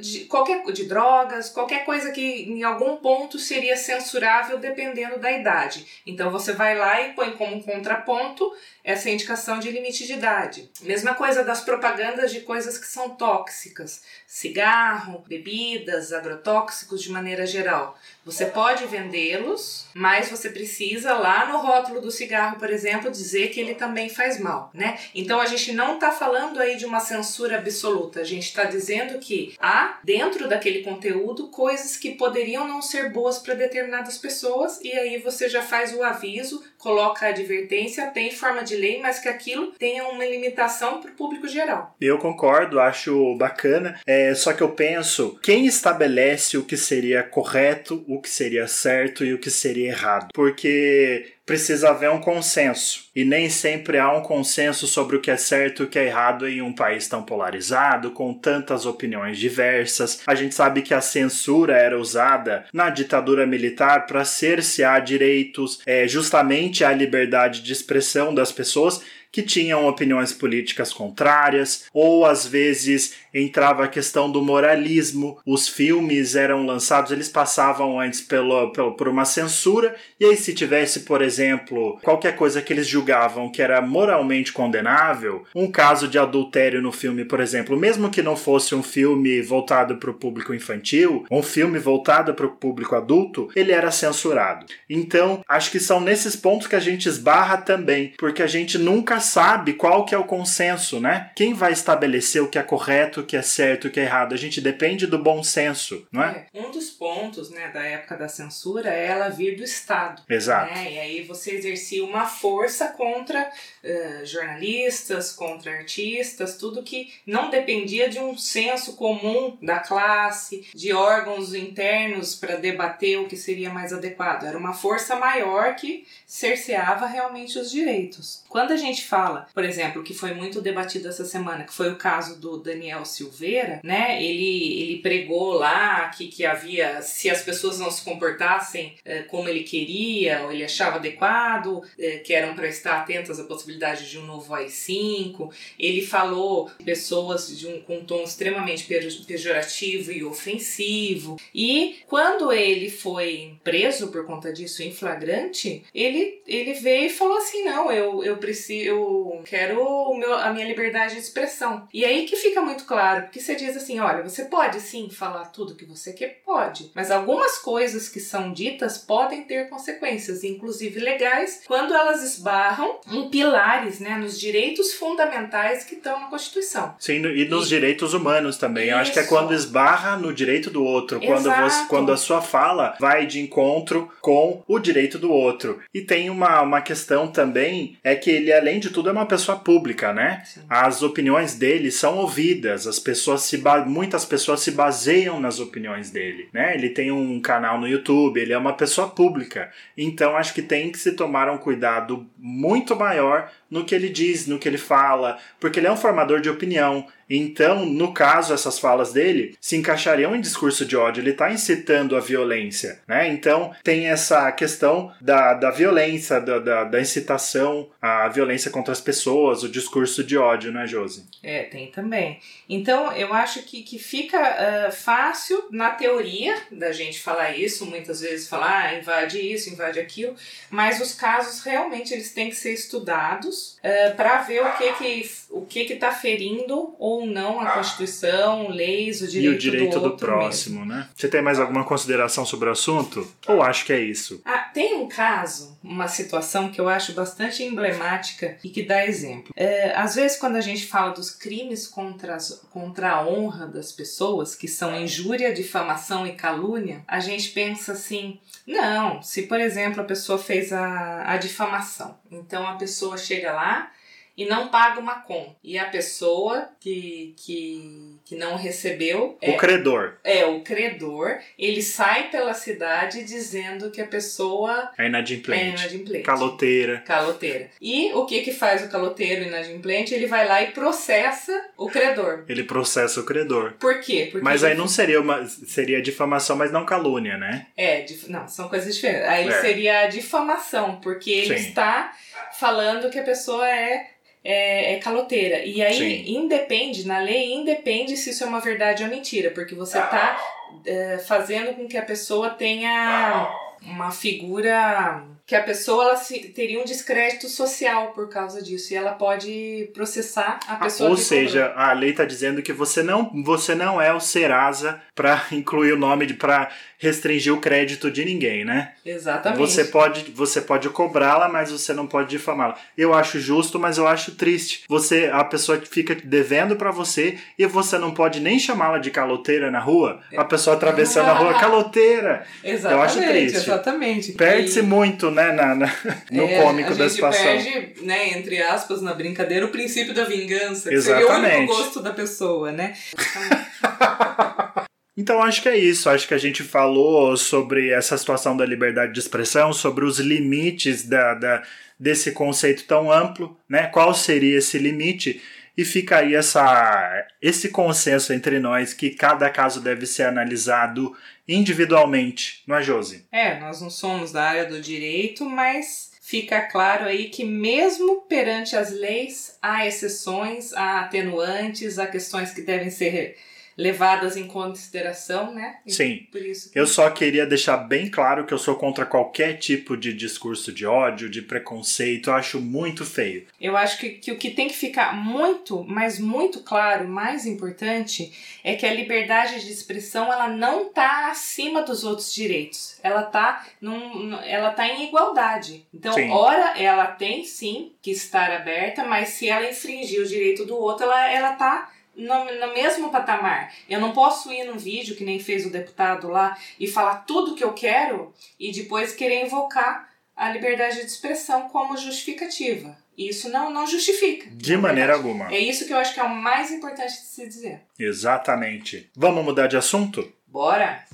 de 0.00 0.24
qualquer 0.24 0.64
de 0.72 0.84
drogas, 0.84 1.50
qualquer 1.50 1.84
coisa 1.84 2.10
que 2.10 2.42
em 2.42 2.62
algum 2.62 2.96
ponto 2.96 3.38
seria 3.38 3.76
censurável 3.76 4.58
dependendo 4.58 5.18
da 5.18 5.30
idade. 5.30 5.86
Então 6.06 6.30
você 6.30 6.52
vai 6.52 6.76
lá 6.76 7.00
e 7.02 7.12
põe 7.12 7.32
como 7.32 7.62
contraponto 7.62 8.50
essa 8.82 9.10
indicação 9.10 9.58
de 9.58 9.70
limite 9.70 10.06
de 10.06 10.14
idade. 10.14 10.70
Mesma 10.82 11.14
coisa 11.14 11.44
das 11.44 11.60
propagandas 11.60 12.32
de 12.32 12.40
coisas 12.40 12.78
que 12.78 12.86
são 12.86 13.10
tóxicas, 13.10 14.02
cigarro, 14.26 15.24
bebidas, 15.26 16.12
agrotóxicos 16.12 17.02
de 17.02 17.10
maneira 17.10 17.46
geral. 17.46 17.98
Você 18.24 18.46
pode 18.46 18.86
vendê-los, 18.86 19.86
mas 19.92 20.30
você 20.30 20.48
precisa 20.48 21.14
lá 21.14 21.46
no 21.46 21.58
rótulo 21.58 22.00
do 22.00 22.10
cigarro, 22.10 22.58
por 22.58 22.70
exemplo, 22.70 23.10
dizer 23.10 23.48
que 23.48 23.60
ele 23.60 23.74
também 23.74 24.08
faz 24.08 24.40
mal, 24.40 24.70
né? 24.72 24.98
Então 25.14 25.40
a 25.40 25.46
gente 25.46 25.72
não 25.72 25.94
está 25.94 26.10
falando 26.10 26.58
aí 26.58 26.76
de 26.76 26.86
uma 26.86 27.00
censura 27.00 27.58
absoluta, 27.58 28.20
a 28.20 28.24
gente 28.24 28.44
está 28.44 28.64
dizendo 28.64 29.18
que 29.18 29.54
há 29.60 29.98
dentro 30.02 30.48
daquele 30.48 30.82
conteúdo 30.82 31.48
coisas 31.48 31.96
que 31.96 32.12
poderiam 32.12 32.66
não 32.66 32.80
ser 32.80 33.10
boas 33.12 33.38
para 33.38 33.54
determinadas 33.54 34.18
pessoas 34.18 34.80
e 34.82 34.92
aí 34.92 35.18
você 35.18 35.48
já 35.48 35.62
faz 35.62 35.94
o 35.94 36.02
aviso, 36.02 36.62
coloca 36.78 37.26
a 37.26 37.30
advertência, 37.30 38.10
tem 38.10 38.30
forma 38.30 38.62
de 38.62 38.76
lei, 38.76 39.00
mas 39.00 39.18
que 39.18 39.28
aquilo 39.28 39.72
tenha 39.72 40.06
uma 40.08 40.24
limitação 40.24 41.00
para 41.00 41.10
o 41.10 41.14
público 41.14 41.46
geral. 41.48 41.94
Eu 42.00 42.18
concordo, 42.18 42.80
acho 42.80 43.34
bacana. 43.36 44.00
É, 44.06 44.34
só 44.34 44.52
que 44.52 44.62
eu 44.62 44.70
penso, 44.70 45.38
quem 45.42 45.66
estabelece 45.66 46.56
o 46.56 46.64
que 46.64 46.76
seria 46.76 47.22
correto, 47.22 48.04
o 48.14 48.20
que 48.20 48.30
seria 48.30 48.66
certo 48.66 49.24
e 49.24 49.34
o 49.34 49.38
que 49.38 49.50
seria 49.50 49.88
errado? 49.88 50.28
Porque 50.32 51.32
precisa 51.44 51.90
haver 51.90 52.10
um 52.10 52.20
consenso. 52.20 53.04
E 53.14 53.24
nem 53.24 53.50
sempre 53.50 53.98
há 53.98 54.10
um 54.12 54.22
consenso 54.22 54.86
sobre 54.86 55.16
o 55.16 55.20
que 55.20 55.30
é 55.30 55.36
certo 55.36 55.82
e 55.82 55.86
o 55.86 55.88
que 55.88 55.98
é 55.98 56.06
errado 56.06 56.48
em 56.48 56.62
um 56.62 56.72
país 56.72 57.06
tão 57.06 57.22
polarizado, 57.22 58.12
com 58.12 58.32
tantas 58.32 58.86
opiniões 58.86 59.38
diversas. 59.38 60.20
A 60.26 60.34
gente 60.34 60.54
sabe 60.54 60.82
que 60.82 60.94
a 60.94 61.00
censura 61.00 61.76
era 61.76 61.98
usada 61.98 62.64
na 62.72 62.88
ditadura 62.88 63.46
militar 63.46 64.06
para 64.06 64.24
cercear 64.24 65.02
direitos, 65.02 65.80
é, 65.84 66.08
justamente 66.08 66.84
a 66.84 66.92
liberdade 66.92 67.62
de 67.62 67.72
expressão 67.72 68.34
das 68.34 68.50
pessoas 68.50 69.02
que 69.34 69.42
tinham 69.42 69.88
opiniões 69.88 70.32
políticas 70.32 70.92
contrárias, 70.92 71.86
ou 71.92 72.24
às 72.24 72.46
vezes 72.46 73.16
entrava 73.34 73.84
a 73.84 73.88
questão 73.88 74.30
do 74.30 74.40
moralismo. 74.40 75.38
Os 75.44 75.68
filmes 75.68 76.36
eram 76.36 76.64
lançados, 76.64 77.10
eles 77.10 77.28
passavam 77.28 77.98
antes 77.98 78.20
pelo, 78.20 78.70
pelo, 78.72 78.92
por 78.92 79.08
uma 79.08 79.24
censura, 79.24 79.94
e 80.20 80.24
aí, 80.24 80.36
se 80.36 80.54
tivesse, 80.54 81.00
por 81.00 81.20
exemplo, 81.20 81.98
qualquer 82.02 82.36
coisa 82.36 82.62
que 82.62 82.72
eles 82.72 82.86
julgavam 82.86 83.50
que 83.50 83.60
era 83.60 83.80
moralmente 83.82 84.52
condenável, 84.52 85.44
um 85.54 85.70
caso 85.70 86.06
de 86.06 86.18
adultério 86.18 86.80
no 86.80 86.92
filme, 86.92 87.24
por 87.24 87.40
exemplo, 87.40 87.76
mesmo 87.76 88.10
que 88.10 88.22
não 88.22 88.36
fosse 88.36 88.74
um 88.74 88.82
filme 88.82 89.42
voltado 89.42 89.96
para 89.96 90.10
o 90.10 90.14
público 90.14 90.54
infantil, 90.54 91.26
um 91.30 91.42
filme 91.42 91.78
voltado 91.78 92.34
para 92.34 92.46
o 92.46 92.50
público 92.50 92.94
adulto, 92.94 93.48
ele 93.56 93.72
era 93.72 93.90
censurado. 93.90 94.66
Então, 94.88 95.42
acho 95.48 95.70
que 95.70 95.80
são 95.80 96.00
nesses 96.00 96.36
pontos 96.36 96.66
que 96.66 96.76
a 96.76 96.80
gente 96.80 97.08
esbarra 97.08 97.56
também, 97.56 98.14
porque 98.18 98.42
a 98.42 98.46
gente 98.46 98.78
nunca 98.78 99.18
sabe 99.20 99.72
qual 99.72 100.04
que 100.04 100.14
é 100.14 100.18
o 100.18 100.24
consenso, 100.24 101.00
né? 101.00 101.30
Quem 101.34 101.54
vai 101.54 101.72
estabelecer 101.72 102.42
o 102.42 102.48
que 102.48 102.58
é 102.58 102.62
correto, 102.62 103.23
o 103.24 103.26
que 103.26 103.36
é 103.36 103.42
certo, 103.42 103.88
o 103.88 103.90
que 103.90 103.98
é 103.98 104.04
errado? 104.04 104.34
A 104.34 104.36
gente 104.36 104.60
depende 104.60 105.06
do 105.06 105.18
bom 105.18 105.42
senso, 105.42 106.06
não 106.12 106.22
é? 106.22 106.46
é 106.52 106.60
um 106.60 106.70
dos 106.70 106.90
pontos, 106.90 107.50
né, 107.50 107.68
da 107.68 107.82
época 107.82 108.16
da 108.16 108.28
censura 108.28 108.90
é 108.90 109.06
ela 109.06 109.28
vir 109.28 109.56
do 109.56 109.64
Estado. 109.64 110.22
Exato. 110.28 110.72
Né? 110.72 110.92
E 110.92 110.98
aí 110.98 111.22
você 111.22 111.52
exercia 111.52 112.04
uma 112.04 112.26
força 112.26 112.88
contra 112.88 113.50
uh, 113.50 114.26
jornalistas, 114.26 115.32
contra 115.32 115.72
artistas, 115.72 116.56
tudo 116.56 116.82
que 116.82 117.12
não 117.26 117.50
dependia 117.50 118.08
de 118.08 118.18
um 118.18 118.36
senso 118.36 118.94
comum 118.96 119.56
da 119.60 119.80
classe, 119.80 120.68
de 120.74 120.92
órgãos 120.92 121.54
internos 121.54 122.34
para 122.34 122.56
debater 122.56 123.18
o 123.18 123.26
que 123.26 123.36
seria 123.36 123.70
mais 123.70 123.92
adequado. 123.92 124.44
Era 124.44 124.58
uma 124.58 124.74
força 124.74 125.16
maior 125.16 125.74
que 125.76 126.06
cerceava 126.26 127.06
realmente 127.06 127.58
os 127.58 127.70
direitos. 127.70 128.43
Quando 128.54 128.70
a 128.70 128.76
gente 128.76 129.04
fala, 129.04 129.48
por 129.52 129.64
exemplo, 129.64 130.04
que 130.04 130.14
foi 130.14 130.32
muito 130.32 130.60
debatido 130.60 131.08
essa 131.08 131.24
semana, 131.24 131.64
que 131.64 131.74
foi 131.74 131.90
o 131.90 131.96
caso 131.96 132.40
do 132.40 132.56
Daniel 132.56 133.04
Silveira, 133.04 133.80
né? 133.82 134.22
Ele, 134.22 134.80
ele 134.80 134.98
pregou 134.98 135.54
lá 135.54 136.08
que, 136.10 136.28
que 136.28 136.46
havia, 136.46 137.02
se 137.02 137.28
as 137.28 137.42
pessoas 137.42 137.80
não 137.80 137.90
se 137.90 138.04
comportassem 138.04 138.94
eh, 139.04 139.22
como 139.22 139.48
ele 139.48 139.64
queria, 139.64 140.44
ou 140.44 140.52
ele 140.52 140.62
achava 140.62 140.98
adequado, 140.98 141.82
eh, 141.98 142.18
que 142.18 142.32
eram 142.32 142.54
para 142.54 142.68
estar 142.68 143.00
atentas 143.00 143.40
à 143.40 143.42
possibilidade 143.42 144.08
de 144.08 144.20
um 144.20 144.24
novo 144.24 144.54
AI-5. 144.54 145.52
Ele 145.76 146.06
falou 146.06 146.70
pessoas 146.84 147.58
de 147.58 147.66
um, 147.66 147.80
com 147.80 147.96
um 147.96 148.04
tom 148.04 148.22
extremamente 148.22 148.86
pejorativo 149.26 150.12
e 150.12 150.22
ofensivo. 150.22 151.40
E 151.52 151.96
quando 152.06 152.52
ele 152.52 152.88
foi 152.88 153.58
preso 153.64 154.12
por 154.12 154.24
conta 154.24 154.52
disso 154.52 154.80
em 154.80 154.92
flagrante, 154.92 155.82
ele, 155.92 156.40
ele 156.46 156.74
veio 156.74 157.06
e 157.06 157.10
falou 157.10 157.38
assim: 157.38 157.64
não, 157.64 157.90
eu, 157.90 158.22
eu 158.22 158.43
preciso, 158.44 158.84
eu 158.86 159.42
quero, 159.44 160.14
meu, 160.14 160.34
a 160.34 160.52
minha 160.52 160.66
liberdade 160.66 161.14
de 161.14 161.20
expressão. 161.20 161.88
E 161.92 162.04
aí 162.04 162.26
que 162.26 162.36
fica 162.36 162.60
muito 162.60 162.84
claro, 162.84 163.22
porque 163.22 163.40
você 163.40 163.54
diz 163.54 163.76
assim, 163.76 163.98
olha, 163.98 164.22
você 164.22 164.44
pode 164.44 164.80
sim 164.80 165.08
falar 165.08 165.46
tudo 165.46 165.74
que 165.74 165.86
você 165.86 166.12
quer, 166.12 166.42
pode, 166.44 166.92
mas 166.94 167.10
algumas 167.10 167.58
coisas 167.58 168.08
que 168.08 168.20
são 168.20 168.52
ditas 168.52 168.98
podem 168.98 169.44
ter 169.44 169.68
consequências, 169.70 170.44
inclusive 170.44 171.00
legais, 171.00 171.62
quando 171.66 171.94
elas 171.94 172.22
esbarram 172.22 173.00
em 173.10 173.30
pilares, 173.30 173.98
né, 173.98 174.16
nos 174.16 174.38
direitos 174.38 174.92
fundamentais 174.92 175.84
que 175.84 175.94
estão 175.94 176.20
na 176.20 176.26
Constituição. 176.26 176.94
Sim, 176.98 177.24
e 177.24 177.44
nos 177.46 177.66
e... 177.66 177.68
direitos 177.70 178.12
humanos 178.12 178.58
também. 178.58 178.90
Eu 178.90 178.98
acho 178.98 179.12
que 179.12 179.18
é 179.18 179.24
quando 179.24 179.54
esbarra 179.54 180.16
no 180.16 180.32
direito 180.32 180.70
do 180.70 180.84
outro, 180.84 181.20
quando, 181.20 181.50
você, 181.50 181.86
quando 181.88 182.12
a 182.12 182.16
sua 182.16 182.42
fala 182.42 182.96
vai 183.00 183.26
de 183.26 183.40
encontro 183.40 184.10
com 184.20 184.62
o 184.66 184.78
direito 184.78 185.18
do 185.18 185.30
outro. 185.30 185.80
E 185.92 186.02
tem 186.02 186.28
uma, 186.28 186.60
uma 186.60 186.80
questão 186.80 187.28
também, 187.28 187.96
é 188.02 188.14
que 188.14 188.33
ele, 188.34 188.52
além 188.52 188.80
de 188.80 188.90
tudo, 188.90 189.08
é 189.08 189.12
uma 189.12 189.26
pessoa 189.26 189.58
pública, 189.58 190.12
né? 190.12 190.42
Sim. 190.44 190.60
As 190.68 191.02
opiniões 191.02 191.54
dele 191.54 191.90
são 191.90 192.18
ouvidas, 192.18 192.86
as 192.86 192.98
pessoas 192.98 193.42
se 193.42 193.62
muitas 193.86 194.24
pessoas 194.24 194.60
se 194.60 194.70
baseiam 194.70 195.40
nas 195.40 195.60
opiniões 195.60 196.10
dele, 196.10 196.48
né? 196.52 196.74
Ele 196.74 196.90
tem 196.90 197.10
um 197.10 197.40
canal 197.40 197.80
no 197.80 197.88
YouTube, 197.88 198.40
ele 198.40 198.52
é 198.52 198.58
uma 198.58 198.74
pessoa 198.74 199.08
pública. 199.08 199.70
Então 199.96 200.36
acho 200.36 200.54
que 200.54 200.62
tem 200.62 200.90
que 200.90 200.98
se 200.98 201.12
tomar 201.12 201.50
um 201.50 201.58
cuidado 201.58 202.26
muito 202.38 202.96
maior 202.96 203.50
no 203.74 203.84
que 203.84 203.92
ele 203.92 204.08
diz, 204.08 204.46
no 204.46 204.56
que 204.56 204.68
ele 204.68 204.78
fala, 204.78 205.36
porque 205.58 205.80
ele 205.80 205.88
é 205.88 205.92
um 205.92 205.96
formador 205.96 206.40
de 206.40 206.48
opinião. 206.48 207.04
Então, 207.28 207.86
no 207.86 208.12
caso, 208.12 208.52
essas 208.52 208.78
falas 208.78 209.12
dele 209.12 209.56
se 209.60 209.76
encaixariam 209.76 210.36
em 210.36 210.40
discurso 210.40 210.84
de 210.84 210.96
ódio, 210.96 211.22
ele 211.22 211.30
está 211.30 211.50
incitando 211.50 212.16
a 212.16 212.20
violência, 212.20 213.00
né? 213.08 213.28
Então, 213.28 213.74
tem 213.82 214.06
essa 214.06 214.52
questão 214.52 215.12
da, 215.20 215.54
da 215.54 215.70
violência, 215.70 216.40
da, 216.40 216.58
da, 216.58 216.84
da 216.84 217.00
incitação 217.00 217.88
à 218.00 218.28
violência 218.28 218.70
contra 218.70 218.92
as 218.92 219.00
pessoas, 219.00 219.62
o 219.62 219.68
discurso 219.68 220.22
de 220.22 220.36
ódio, 220.36 220.70
né, 220.70 220.86
Josi? 220.86 221.24
É, 221.42 221.64
tem 221.64 221.90
também. 221.90 222.38
Então, 222.68 223.10
eu 223.12 223.32
acho 223.32 223.62
que, 223.62 223.82
que 223.82 223.98
fica 223.98 224.38
uh, 224.38 224.92
fácil, 224.92 225.64
na 225.70 225.90
teoria, 225.90 226.54
da 226.70 226.92
gente 226.92 227.20
falar 227.20 227.56
isso, 227.56 227.86
muitas 227.86 228.20
vezes 228.20 228.48
falar, 228.48 228.84
ah, 228.84 228.94
invade 228.94 229.40
isso, 229.40 229.70
invade 229.70 229.98
aquilo, 229.98 230.36
mas 230.70 231.00
os 231.00 231.14
casos 231.14 231.62
realmente 231.62 232.12
eles 232.12 232.32
têm 232.32 232.50
que 232.50 232.56
ser 232.56 232.72
estudados 232.74 233.63
uh, 233.82 234.14
para 234.16 234.42
ver 234.42 234.62
o 234.62 234.72
que 234.76 234.92
que 234.92 235.06
o 235.54 235.64
que 235.64 235.80
está 235.80 236.10
ferindo 236.10 236.94
ou 236.98 237.24
não 237.24 237.60
a 237.60 237.70
Constituição, 237.70 238.68
leis, 238.68 239.22
o 239.22 239.28
direito, 239.28 239.52
e 239.52 239.54
o 239.54 239.58
direito 239.58 240.00
do, 240.00 240.10
do 240.10 240.16
próximo, 240.16 240.80
mesmo. 240.80 240.92
né? 240.92 241.08
Você 241.14 241.28
tem 241.28 241.40
mais 241.40 241.60
alguma 241.60 241.84
consideração 241.84 242.44
sobre 242.44 242.68
o 242.68 242.72
assunto? 242.72 243.26
Ou 243.46 243.62
acho 243.62 243.84
que 243.84 243.92
é 243.92 244.00
isso? 244.00 244.42
Ah, 244.44 244.58
tem 244.58 244.96
um 244.96 245.08
caso, 245.08 245.78
uma 245.82 246.08
situação 246.08 246.70
que 246.70 246.80
eu 246.80 246.88
acho 246.88 247.12
bastante 247.12 247.62
emblemática 247.62 248.58
e 248.64 248.68
que 248.68 248.82
dá 248.82 249.06
exemplo. 249.06 249.52
É, 249.54 249.94
às 249.94 250.16
vezes, 250.16 250.36
quando 250.36 250.56
a 250.56 250.60
gente 250.60 250.86
fala 250.86 251.12
dos 251.12 251.30
crimes 251.30 251.86
contra, 251.86 252.34
as, 252.34 252.66
contra 252.70 253.12
a 253.12 253.26
honra 253.26 253.66
das 253.68 253.92
pessoas, 253.92 254.56
que 254.56 254.66
são 254.66 254.98
injúria, 255.00 255.54
difamação 255.54 256.26
e 256.26 256.32
calúnia, 256.32 257.04
a 257.06 257.20
gente 257.20 257.50
pensa 257.50 257.92
assim: 257.92 258.40
não, 258.66 259.22
se 259.22 259.42
por 259.42 259.60
exemplo 259.60 260.00
a 260.00 260.04
pessoa 260.04 260.38
fez 260.38 260.72
a, 260.72 261.30
a 261.30 261.36
difamação, 261.36 262.18
então 262.30 262.66
a 262.66 262.74
pessoa 262.74 263.16
chega 263.16 263.52
lá 263.52 263.92
e 264.36 264.44
não 264.44 264.68
paga 264.68 265.00
uma 265.00 265.20
conta. 265.20 265.56
E 265.62 265.78
a 265.78 265.84
pessoa 265.86 266.68
que, 266.80 267.34
que, 267.36 268.18
que 268.24 268.36
não 268.36 268.56
recebeu. 268.56 269.38
O 269.40 269.50
é, 269.50 269.56
credor. 269.56 270.14
É, 270.24 270.44
o 270.44 270.60
credor. 270.62 271.38
Ele 271.58 271.82
sai 271.82 272.30
pela 272.30 272.52
cidade 272.52 273.22
dizendo 273.24 273.90
que 273.90 274.00
a 274.00 274.06
pessoa. 274.06 274.90
É 274.98 275.06
inadimplente. 275.06 275.62
É 275.62 275.68
inadimplente. 275.68 276.24
Caloteira. 276.24 277.02
Caloteira. 277.06 277.70
E 277.80 278.12
o 278.12 278.26
que 278.26 278.42
que 278.42 278.52
faz 278.52 278.84
o 278.84 278.88
caloteiro 278.88 279.44
inadimplente? 279.44 280.14
Ele 280.14 280.26
vai 280.26 280.46
lá 280.46 280.62
e 280.62 280.72
processa 280.72 281.52
o 281.76 281.88
credor. 281.88 282.44
Ele 282.48 282.64
processa 282.64 283.20
o 283.20 283.24
credor. 283.24 283.74
Por 283.78 284.00
quê? 284.00 284.28
Porque 284.30 284.44
mas 284.44 284.64
aí 284.64 284.74
não 284.74 284.88
seria 284.88 285.20
uma. 285.20 285.46
Seria 285.46 286.02
difamação, 286.02 286.56
mas 286.56 286.72
não 286.72 286.84
calúnia, 286.84 287.36
né? 287.36 287.66
É, 287.76 288.00
dif... 288.00 288.30
não, 288.30 288.48
são 288.48 288.68
coisas 288.68 288.94
diferentes. 288.94 289.28
Aí 289.28 289.48
é. 289.48 289.60
seria 289.60 290.00
a 290.00 290.06
difamação, 290.06 291.00
porque 291.00 291.30
ele 291.30 291.58
Sim. 291.58 291.68
está 291.68 292.12
falando 292.58 293.10
que 293.10 293.18
a 293.18 293.22
pessoa 293.22 293.68
é 293.68 294.14
é, 294.44 294.94
é 294.94 294.98
caloteira. 294.98 295.64
E 295.64 295.82
aí 295.82 296.24
Sim. 296.24 296.36
independe, 296.36 297.06
na 297.06 297.18
lei 297.18 297.54
independe 297.54 298.16
se 298.16 298.30
isso 298.30 298.44
é 298.44 298.46
uma 298.46 298.60
verdade 298.60 299.02
ou 299.02 299.08
mentira, 299.08 299.50
porque 299.50 299.74
você 299.74 299.98
está 299.98 300.38
é, 300.84 301.18
fazendo 301.18 301.74
com 301.74 301.88
que 301.88 301.96
a 301.96 302.04
pessoa 302.04 302.50
tenha 302.50 303.50
uma 303.82 304.10
figura 304.10 305.24
que 305.46 305.54
a 305.54 305.62
pessoa 305.62 306.04
ela 306.04 306.16
se, 306.16 306.38
teria 306.48 306.80
um 306.80 306.84
descrédito 306.84 307.48
social 307.48 308.12
por 308.12 308.30
causa 308.30 308.62
disso 308.62 308.92
e 308.92 308.96
ela 308.96 309.12
pode 309.12 309.90
processar 309.92 310.58
a 310.66 310.76
pessoa. 310.76 311.10
Ou 311.10 311.16
seja, 311.18 311.68
cobrou. 311.68 311.84
a 311.84 311.92
lei 311.92 312.10
está 312.10 312.24
dizendo 312.24 312.62
que 312.62 312.72
você 312.72 313.02
não, 313.02 313.30
você 313.44 313.74
não 313.74 314.00
é 314.00 314.12
o 314.12 314.20
Serasa 314.20 315.02
para 315.14 315.44
incluir 315.52 315.92
o 315.92 315.98
nome 315.98 316.24
de 316.24 316.34
para 316.34 316.70
restringir 317.04 317.52
o 317.52 317.60
crédito 317.60 318.10
de 318.10 318.24
ninguém, 318.24 318.64
né? 318.64 318.92
Exatamente. 319.04 319.60
Você 319.60 319.84
pode, 319.84 320.32
você 320.32 320.60
pode 320.60 320.88
cobrá-la, 320.88 321.48
mas 321.48 321.70
você 321.70 321.92
não 321.92 322.06
pode 322.06 322.30
difamá-la. 322.30 322.76
Eu 322.96 323.14
acho 323.14 323.38
justo, 323.38 323.78
mas 323.78 323.98
eu 323.98 324.06
acho 324.06 324.34
triste. 324.34 324.84
Você, 324.88 325.30
a 325.32 325.44
pessoa 325.44 325.78
que 325.78 325.88
fica 325.88 326.14
devendo 326.14 326.76
para 326.76 326.90
você 326.90 327.38
e 327.58 327.66
você 327.66 327.98
não 327.98 328.12
pode 328.12 328.40
nem 328.40 328.58
chamá-la 328.58 328.98
de 328.98 329.10
caloteira 329.10 329.70
na 329.70 329.80
rua. 329.80 330.20
A 330.36 330.44
pessoa 330.44 330.76
atravessando 330.76 331.28
a 331.28 331.34
rua, 331.34 331.54
caloteira. 331.58 332.46
Exatamente. 332.62 332.92
Eu 332.92 333.02
acho 333.02 333.30
triste. 333.30 333.56
Exatamente. 333.56 334.32
Perde-se 334.32 334.80
e... 334.80 334.82
muito, 334.82 335.30
né, 335.30 335.52
na, 335.52 335.74
na 335.74 335.92
no 336.30 336.44
é, 336.44 336.62
cômico 336.62 336.94
da 336.94 337.08
situação. 337.08 337.44
Perde, 337.44 338.02
né, 338.02 338.38
entre 338.38 338.62
aspas, 338.62 339.02
na 339.02 339.14
brincadeira, 339.14 339.66
o 339.66 339.70
princípio 339.70 340.14
da 340.14 340.24
vingança. 340.24 340.88
Que 340.88 340.94
Exatamente. 340.94 341.30
seria 341.30 341.56
o 341.56 341.58
único 341.58 341.74
gosto 341.74 342.00
da 342.00 342.12
pessoa, 342.12 342.72
né? 342.72 342.94
Então 345.16 345.42
acho 345.42 345.62
que 345.62 345.68
é 345.68 345.76
isso. 345.76 346.10
Acho 346.10 346.26
que 346.26 346.34
a 346.34 346.38
gente 346.38 346.62
falou 346.62 347.36
sobre 347.36 347.90
essa 347.90 348.18
situação 348.18 348.56
da 348.56 348.66
liberdade 348.66 349.12
de 349.12 349.20
expressão, 349.20 349.72
sobre 349.72 350.04
os 350.04 350.18
limites 350.18 351.06
da, 351.06 351.34
da, 351.34 351.62
desse 351.98 352.32
conceito 352.32 352.84
tão 352.84 353.12
amplo, 353.12 353.56
né? 353.68 353.86
Qual 353.86 354.12
seria 354.14 354.58
esse 354.58 354.78
limite? 354.78 355.40
E 355.76 355.84
fica 355.84 356.18
aí 356.18 356.34
essa, 356.34 357.26
esse 357.42 357.68
consenso 357.68 358.32
entre 358.32 358.60
nós 358.60 358.94
que 358.94 359.10
cada 359.10 359.50
caso 359.50 359.80
deve 359.80 360.06
ser 360.06 360.22
analisado 360.24 361.16
individualmente, 361.48 362.62
não 362.66 362.76
é, 362.76 362.82
Josi? 362.82 363.26
É, 363.30 363.58
nós 363.58 363.80
não 363.80 363.90
somos 363.90 364.30
da 364.30 364.44
área 364.44 364.66
do 364.66 364.80
direito, 364.80 365.44
mas 365.44 366.12
fica 366.22 366.62
claro 366.62 367.04
aí 367.04 367.28
que 367.28 367.44
mesmo 367.44 368.22
perante 368.22 368.76
as 368.76 368.92
leis 368.92 369.58
há 369.60 369.84
exceções, 369.84 370.72
há 370.72 371.00
atenuantes, 371.00 371.98
há 371.98 372.06
questões 372.06 372.52
que 372.52 372.62
devem 372.62 372.90
ser 372.90 373.36
levadas 373.76 374.36
em 374.36 374.46
consideração, 374.46 375.52
né? 375.52 375.76
E 375.84 375.92
Sim. 375.92 376.26
Por 376.30 376.40
isso 376.40 376.70
que... 376.70 376.78
Eu 376.78 376.86
só 376.86 377.10
queria 377.10 377.46
deixar 377.46 377.76
bem 377.76 378.10
claro 378.10 378.46
que 378.46 378.54
eu 378.54 378.58
sou 378.58 378.76
contra 378.76 379.04
qualquer 379.04 379.58
tipo 379.58 379.96
de 379.96 380.12
discurso 380.12 380.72
de 380.72 380.86
ódio, 380.86 381.28
de 381.28 381.42
preconceito. 381.42 382.30
Eu 382.30 382.34
acho 382.34 382.60
muito 382.60 383.04
feio. 383.04 383.46
Eu 383.60 383.76
acho 383.76 383.98
que, 383.98 384.10
que 384.10 384.32
o 384.32 384.38
que 384.38 384.50
tem 384.50 384.68
que 384.68 384.74
ficar 384.74 385.14
muito, 385.14 385.84
mas 385.84 386.18
muito 386.18 386.60
claro, 386.60 387.08
mais 387.08 387.46
importante, 387.46 388.32
é 388.62 388.74
que 388.74 388.86
a 388.86 388.94
liberdade 388.94 389.64
de 389.64 389.72
expressão 389.72 390.32
ela 390.32 390.48
não 390.48 390.88
está 390.88 391.30
acima 391.30 391.82
dos 391.82 392.04
outros 392.04 392.32
direitos. 392.32 392.98
Ela 393.02 393.22
está 393.22 393.66
num, 393.80 394.34
ela 394.42 394.70
tá 394.70 394.88
em 394.88 395.08
igualdade. 395.08 395.84
Então, 395.92 396.12
sim. 396.12 396.30
ora 396.30 396.78
ela 396.78 397.06
tem 397.06 397.44
sim 397.44 397.92
que 398.00 398.10
estar 398.10 398.50
aberta, 398.50 399.04
mas 399.04 399.30
se 399.30 399.48
ela 399.48 399.68
infringir 399.68 400.20
o 400.20 400.26
direito 400.26 400.64
do 400.64 400.76
outro, 400.76 401.04
ela 401.04 401.24
ela 401.30 401.52
tá 401.52 401.90
no, 402.16 402.44
no 402.44 402.74
mesmo 402.74 403.10
patamar. 403.10 403.72
Eu 403.88 404.00
não 404.00 404.12
posso 404.12 404.52
ir 404.52 404.64
num 404.64 404.78
vídeo, 404.78 405.16
que 405.16 405.24
nem 405.24 405.38
fez 405.38 405.66
o 405.66 405.70
deputado 405.70 406.28
lá, 406.28 406.56
e 406.78 406.86
falar 406.86 407.24
tudo 407.26 407.54
que 407.54 407.64
eu 407.64 407.72
quero 407.72 408.32
e 408.58 408.72
depois 408.72 409.14
querer 409.14 409.44
invocar 409.44 410.08
a 410.36 410.50
liberdade 410.50 410.96
de 410.96 411.06
expressão 411.06 411.68
como 411.68 411.96
justificativa. 411.96 412.96
Isso 413.16 413.48
não, 413.48 413.70
não 413.70 413.86
justifica. 413.86 414.50
De 414.50 414.76
maneira 414.76 415.14
alguma. 415.14 415.52
É 415.54 415.58
isso 415.58 415.86
que 415.86 415.92
eu 415.92 415.98
acho 415.98 416.12
que 416.12 416.18
é 416.18 416.24
o 416.24 416.34
mais 416.34 416.72
importante 416.72 417.12
de 417.12 417.26
se 417.26 417.46
dizer. 417.46 417.82
Exatamente. 417.96 419.08
Vamos 419.14 419.44
mudar 419.44 419.68
de 419.68 419.76
assunto? 419.76 420.32
Bora! 420.48 421.04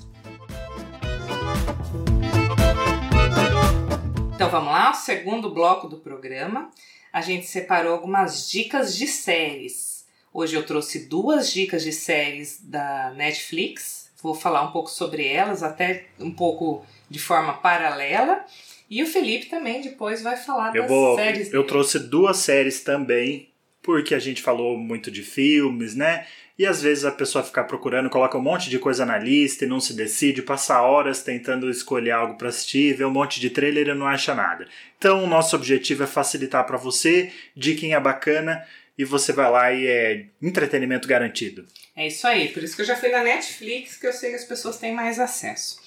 Então 4.33 4.49
vamos 4.49 4.71
lá, 4.71 4.91
segundo 4.93 5.53
bloco 5.53 5.87
do 5.87 5.97
programa. 5.97 6.71
A 7.13 7.21
gente 7.21 7.45
separou 7.45 7.93
algumas 7.93 8.49
dicas 8.49 8.97
de 8.97 9.05
séries. 9.05 9.90
Hoje 10.33 10.55
eu 10.55 10.63
trouxe 10.63 11.07
duas 11.07 11.51
dicas 11.51 11.83
de 11.83 11.91
séries 11.91 12.59
da 12.63 13.11
Netflix. 13.15 14.09
Vou 14.21 14.33
falar 14.33 14.63
um 14.63 14.71
pouco 14.71 14.89
sobre 14.89 15.27
elas, 15.27 15.61
até 15.61 16.05
um 16.19 16.31
pouco 16.31 16.85
de 17.09 17.19
forma 17.19 17.53
paralela. 17.53 18.45
E 18.89 19.03
o 19.03 19.07
Felipe 19.07 19.47
também 19.47 19.81
depois 19.81 20.21
vai 20.21 20.37
falar 20.37 20.75
eu 20.75 20.83
das 20.83 20.91
vou, 20.91 21.15
séries. 21.15 21.51
Eu 21.51 21.65
trouxe 21.65 21.99
duas 21.99 22.37
séries 22.37 22.81
também 22.81 23.51
porque 23.81 24.13
a 24.13 24.19
gente 24.19 24.41
falou 24.41 24.77
muito 24.77 25.09
de 25.09 25.23
filmes, 25.23 25.95
né? 25.95 26.25
E 26.57 26.65
às 26.65 26.81
vezes 26.81 27.05
a 27.05 27.11
pessoa 27.11 27.43
fica 27.43 27.63
procurando, 27.63 28.09
coloca 28.09 28.37
um 28.37 28.41
monte 28.41 28.69
de 28.69 28.77
coisa 28.77 29.03
na 29.03 29.17
lista 29.17 29.65
e 29.65 29.67
não 29.67 29.79
se 29.79 29.95
decide, 29.95 30.43
passa 30.43 30.79
horas 30.79 31.23
tentando 31.23 31.69
escolher 31.69 32.11
algo 32.11 32.37
para 32.37 32.49
assistir, 32.49 32.93
vê 32.93 33.03
um 33.03 33.09
monte 33.09 33.39
de 33.39 33.49
trailer 33.49 33.87
e 33.87 33.93
não 33.95 34.05
acha 34.05 34.35
nada. 34.35 34.67
Então, 34.97 35.23
o 35.23 35.27
nosso 35.27 35.55
objetivo 35.55 36.03
é 36.03 36.07
facilitar 36.07 36.63
para 36.67 36.77
você, 36.77 37.31
diquinha 37.55 37.99
bacana, 37.99 38.63
e 39.01 39.03
você 39.03 39.33
vai 39.33 39.49
lá 39.49 39.73
e 39.73 39.87
é 39.87 40.25
entretenimento 40.39 41.07
garantido. 41.07 41.65
É 41.95 42.05
isso 42.05 42.27
aí, 42.27 42.49
por 42.49 42.61
isso 42.63 42.75
que 42.75 42.83
eu 42.83 42.85
já 42.85 42.95
fui 42.95 43.09
na 43.09 43.23
Netflix, 43.23 43.97
que 43.97 44.05
eu 44.05 44.13
sei 44.13 44.29
que 44.29 44.35
as 44.35 44.43
pessoas 44.43 44.77
têm 44.77 44.93
mais 44.93 45.19
acesso. 45.19 45.81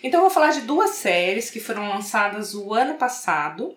Então, 0.00 0.18
eu 0.20 0.26
vou 0.26 0.30
falar 0.30 0.52
de 0.52 0.60
duas 0.60 0.90
séries 0.90 1.50
que 1.50 1.58
foram 1.58 1.88
lançadas 1.88 2.54
o 2.54 2.72
ano 2.72 2.94
passado. 2.94 3.76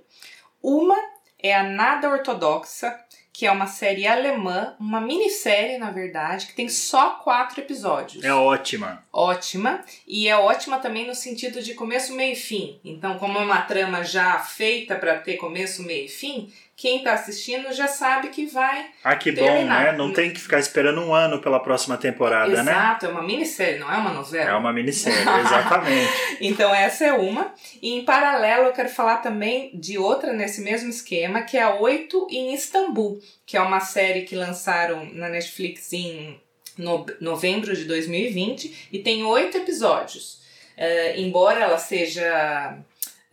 Uma 0.62 0.96
é 1.40 1.56
a 1.56 1.64
Nada 1.64 2.10
Ortodoxa, 2.10 2.96
que 3.34 3.46
é 3.46 3.52
uma 3.52 3.68
série 3.68 4.08
alemã, 4.08 4.76
uma 4.80 5.02
minissérie, 5.02 5.78
na 5.78 5.92
verdade, 5.92 6.46
que 6.46 6.54
tem 6.54 6.70
só 6.70 7.16
quatro 7.16 7.60
episódios. 7.60 8.24
É 8.24 8.34
ótima. 8.34 9.04
Ótima. 9.12 9.84
E 10.08 10.28
é 10.28 10.38
ótima 10.38 10.78
também 10.78 11.06
no 11.06 11.14
sentido 11.14 11.62
de 11.62 11.74
começo, 11.74 12.16
meio 12.16 12.34
e 12.34 12.36
fim. 12.36 12.80
Então, 12.86 13.18
como 13.18 13.38
é 13.38 13.42
uma 13.42 13.62
trama 13.64 14.04
já 14.04 14.40
feita 14.40 14.96
para 14.96 15.18
ter 15.18 15.38
começo, 15.38 15.84
meio 15.84 16.06
e 16.06 16.10
fim, 16.10 16.54
quem 16.78 16.98
está 16.98 17.14
assistindo 17.14 17.72
já 17.72 17.88
sabe 17.88 18.28
que 18.30 18.46
vai. 18.48 18.88
Ah, 19.04 19.16
que 19.16 19.32
terminar. 19.32 19.86
bom, 19.86 19.92
né? 19.92 19.98
Não 19.98 20.12
tem 20.12 20.32
que 20.32 20.40
ficar 20.40 20.60
esperando 20.60 21.02
um 21.02 21.14
ano 21.14 21.40
pela 21.40 21.60
próxima 21.60 21.98
temporada, 21.98 22.52
Exato, 22.52 22.66
né? 22.66 22.72
Exato, 22.72 23.06
é 23.06 23.10
uma 23.10 23.24
minissérie, 23.24 23.80
não 23.80 23.92
é 23.92 23.98
uma 23.98 24.12
novela. 24.12 24.50
É 24.50 24.54
uma 24.54 24.74
minissérie, 24.74 25.18
exatamente. 25.40 26.12
então, 26.42 26.76
essa 26.76 27.06
é 27.06 27.14
uma. 27.14 27.54
E 27.82 27.94
em 27.94 28.04
paralelo, 28.04 28.66
eu 28.66 28.74
quero 28.74 28.90
falar 28.90 29.18
também 29.18 29.72
de 29.74 29.98
outra 29.98 30.34
nesse 30.34 30.62
mesmo 30.62 30.90
esquema, 30.90 31.44
que 31.44 31.58
é 31.58 31.62
a 31.62 31.76
Oito 31.76 32.28
em 32.30 32.54
Istambul, 32.54 33.22
que 33.46 33.56
é 33.56 33.62
uma 33.62 33.80
série 33.80 34.24
que 34.24 34.36
lançaram 34.36 35.06
na 35.14 35.30
Netflix 35.30 35.94
em 35.94 36.40
no, 36.78 37.06
novembro 37.22 37.76
de 37.76 37.86
2020 37.86 38.90
e 38.92 39.00
tem 39.00 39.24
oito 39.24 39.58
episódios. 39.58 40.44
Uh, 40.78 41.18
embora 41.18 41.62
ela 41.62 41.78
seja 41.78 42.78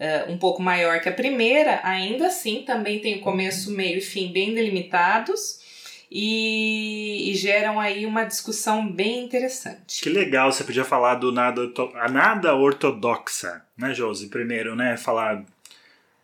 uh, 0.02 0.30
um 0.30 0.36
pouco 0.36 0.60
maior 0.60 1.00
que 1.00 1.08
a 1.08 1.12
primeira, 1.12 1.80
ainda 1.84 2.26
assim 2.26 2.62
também 2.66 2.98
tem 2.98 3.20
começo, 3.20 3.70
meio 3.70 3.98
e 3.98 4.00
fim 4.00 4.32
bem 4.32 4.52
delimitados. 4.52 5.62
E, 6.14 7.30
e, 7.30 7.34
geram 7.34 7.80
aí 7.80 8.04
uma 8.04 8.24
discussão 8.24 8.86
bem 8.86 9.24
interessante. 9.24 10.02
Que 10.02 10.10
legal, 10.10 10.52
você 10.52 10.62
podia 10.62 10.84
falar 10.84 11.14
do 11.14 11.32
nada, 11.32 11.62
a 11.94 12.06
nada 12.06 12.54
ortodoxa, 12.54 13.64
né, 13.78 13.94
Josi? 13.94 14.28
Primeiro, 14.28 14.76
né, 14.76 14.98
falar 14.98 15.42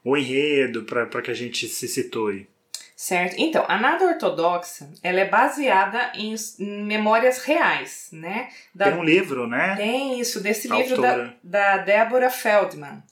o 0.05 0.15
enredo 0.15 0.85
para 0.85 1.23
que 1.23 1.31
a 1.31 1.35
gente 1.35 1.67
se 1.69 1.89
situe. 1.89 2.47
Certo. 2.95 3.37
Então, 3.39 3.65
a 3.67 3.79
nada 3.79 4.05
ortodoxa, 4.05 4.91
ela 5.03 5.21
é 5.21 5.25
baseada 5.25 6.13
em, 6.15 6.35
em 6.59 6.83
memórias 6.83 7.45
reais, 7.45 8.09
né? 8.13 8.49
Da, 8.75 8.87
tem 8.87 8.95
um 8.95 9.05
livro, 9.05 9.47
né? 9.47 9.75
Tem 9.77 10.21
isso, 10.21 10.43
desse 10.43 10.69
livro 10.69 11.01
da, 11.01 11.33
da 11.43 11.79
Débora 11.79 12.29
Feldman. 12.29 13.03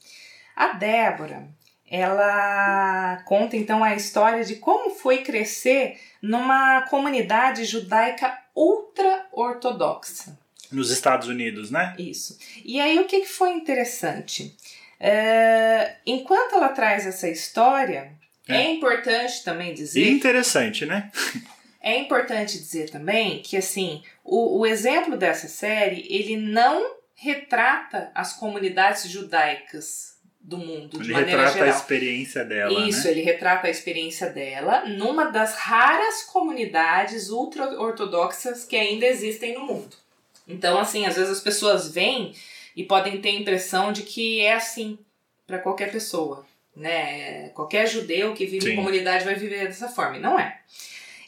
A 0.57 0.69
Débora, 0.69 1.47
ela 1.87 3.21
conta 3.25 3.55
então 3.55 3.83
a 3.83 3.93
história 3.93 4.43
de 4.43 4.55
como 4.55 4.89
foi 4.89 5.19
crescer 5.19 5.99
numa 6.19 6.81
comunidade 6.89 7.63
judaica 7.63 8.35
ultra-ortodoxa. 8.55 10.35
Nos 10.71 10.89
Estados 10.89 11.27
Unidos, 11.27 11.69
né? 11.69 11.93
Isso. 11.99 12.39
E 12.65 12.81
aí 12.81 12.97
o 12.97 13.05
que, 13.05 13.23
foi 13.23 13.51
interessante? 13.51 14.57
É, 14.99 15.97
enquanto 16.07 16.55
ela 16.55 16.69
traz 16.69 17.05
essa 17.05 17.29
história, 17.29 18.11
é. 18.49 18.55
é 18.55 18.71
importante 18.71 19.43
também 19.43 19.75
dizer. 19.75 20.01
E 20.01 20.09
interessante, 20.09 20.87
né? 20.87 21.11
é 21.79 21.99
importante 21.99 22.57
dizer 22.57 22.89
também 22.89 23.43
que 23.43 23.55
assim 23.55 24.01
o, 24.23 24.61
o 24.61 24.65
exemplo 24.65 25.15
dessa 25.15 25.47
série 25.47 26.07
ele 26.09 26.35
não 26.35 26.97
retrata 27.13 28.11
as 28.15 28.33
comunidades 28.33 29.07
judaicas 29.07 30.16
do 30.47 30.57
mundo. 30.57 31.01
Ele 31.01 31.13
retrata 31.13 31.51
geral. 31.51 31.67
a 31.67 31.71
experiência 31.71 32.45
dela. 32.45 32.87
Isso, 32.87 33.03
né? 33.03 33.11
ele 33.11 33.21
retrata 33.21 33.67
a 33.67 33.69
experiência 33.69 34.29
dela 34.29 34.85
numa 34.85 35.25
das 35.25 35.55
raras 35.55 36.23
comunidades 36.23 37.29
ultra-ortodoxas 37.29 38.63
que 38.63 38.77
ainda 38.77 39.05
existem 39.05 39.53
no 39.55 39.65
mundo. 39.65 39.97
Então, 40.47 40.79
assim, 40.79 41.05
às 41.05 41.17
vezes 41.17 41.31
as 41.31 41.41
pessoas 41.41 41.91
vêm 41.91 42.33
e 42.73 42.83
podem 42.85 43.19
ter 43.19 43.29
a 43.29 43.33
impressão 43.33 43.91
de 43.91 44.03
que 44.03 44.39
é 44.39 44.53
assim 44.53 44.97
para 45.45 45.59
qualquer 45.59 45.91
pessoa. 45.91 46.45
Né? 46.73 47.49
Qualquer 47.49 47.85
judeu 47.85 48.33
que 48.33 48.45
vive 48.45 48.67
Sim. 48.67 48.71
em 48.71 48.75
comunidade 48.77 49.25
vai 49.25 49.35
viver 49.35 49.67
dessa 49.67 49.89
forma. 49.89 50.15
E 50.15 50.21
não 50.21 50.39
é. 50.39 50.61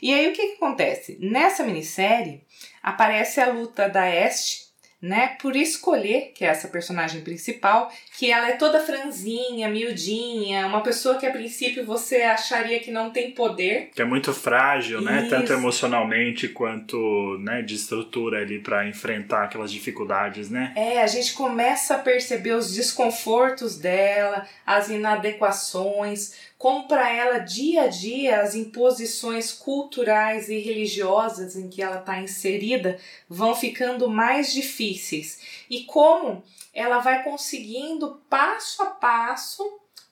E 0.02 0.14
aí 0.14 0.30
o 0.30 0.34
que, 0.34 0.48
que 0.48 0.56
acontece? 0.56 1.18
Nessa 1.20 1.62
minissérie 1.64 2.42
aparece 2.82 3.42
a 3.42 3.50
luta 3.52 3.90
da 3.90 4.08
Este 4.08 4.69
né, 5.02 5.38
por 5.42 5.56
escolher, 5.56 6.32
que 6.36 6.44
é 6.44 6.50
essa 6.50 6.68
personagem 6.68 7.22
principal, 7.22 7.92
que 8.18 8.30
ela 8.32 8.50
é 8.50 8.54
toda 8.54 8.82
franzinha, 8.82 9.70
miudinha, 9.70 10.68
uma 10.68 10.82
pessoa 10.82 11.18
que 11.18 11.26
a 11.26 11.32
princípio 11.32 11.86
você 11.86 12.24
acharia 12.24 12.80
que 12.80 12.92
não 12.92 13.10
tem 13.10 13.32
poder. 13.32 13.92
Que 13.96 14.02
é 14.02 14.06
muito 14.06 14.34
frágil, 14.34 15.02
né, 15.02 15.28
tanto 15.30 15.54
emocionalmente 15.54 16.50
quanto, 16.50 17.38
né, 17.40 17.62
de 17.62 17.76
estrutura 17.76 18.42
ali 18.42 18.60
para 18.60 18.88
enfrentar 18.88 19.44
aquelas 19.44 19.72
dificuldades, 19.72 20.50
né? 20.50 20.74
É, 20.76 21.02
a 21.02 21.08
gente 21.08 21.34
começa 21.34 21.96
a 21.96 22.00
perceber 22.00 22.54
os 22.54 22.74
desconfortos 22.74 23.78
dela, 23.78 24.46
as 24.66 24.90
inadequações, 24.90 26.49
como 26.60 26.90
para 26.90 27.10
ela 27.10 27.40
dia 27.40 27.84
a 27.84 27.88
dia 27.88 28.42
as 28.42 28.54
imposições 28.54 29.54
culturais 29.54 30.50
e 30.50 30.60
religiosas 30.60 31.56
em 31.56 31.70
que 31.70 31.82
ela 31.82 32.00
está 32.00 32.20
inserida 32.20 33.00
vão 33.30 33.56
ficando 33.56 34.10
mais 34.10 34.52
difíceis 34.52 35.64
e 35.70 35.86
como 35.86 36.44
ela 36.74 37.00
vai 37.00 37.24
conseguindo 37.24 38.22
passo 38.30 38.84
a 38.84 38.88
passo 38.88 39.64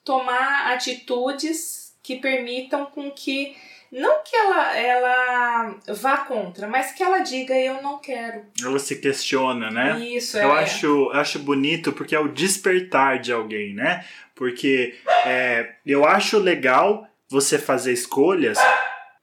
tomar 0.02 0.72
atitudes 0.72 1.94
que 2.02 2.16
permitam 2.16 2.86
com 2.86 3.10
que 3.10 3.54
não 3.90 4.22
que 4.22 4.36
ela, 4.36 4.76
ela 4.76 5.74
vá 5.88 6.18
contra, 6.18 6.66
mas 6.66 6.92
que 6.92 7.02
ela 7.02 7.20
diga 7.20 7.54
eu 7.54 7.82
não 7.82 7.98
quero. 7.98 8.42
Ela 8.62 8.78
se 8.78 8.96
questiona, 8.96 9.70
né? 9.70 9.98
Isso, 10.00 10.36
é. 10.36 10.44
Eu 10.44 10.52
acho, 10.52 11.10
acho 11.14 11.38
bonito 11.38 11.92
porque 11.92 12.14
é 12.14 12.20
o 12.20 12.28
despertar 12.28 13.18
de 13.18 13.32
alguém, 13.32 13.74
né? 13.74 14.04
Porque 14.38 14.94
é, 15.26 15.70
eu 15.84 16.06
acho 16.06 16.38
legal 16.38 17.04
você 17.28 17.58
fazer 17.58 17.92
escolhas 17.92 18.56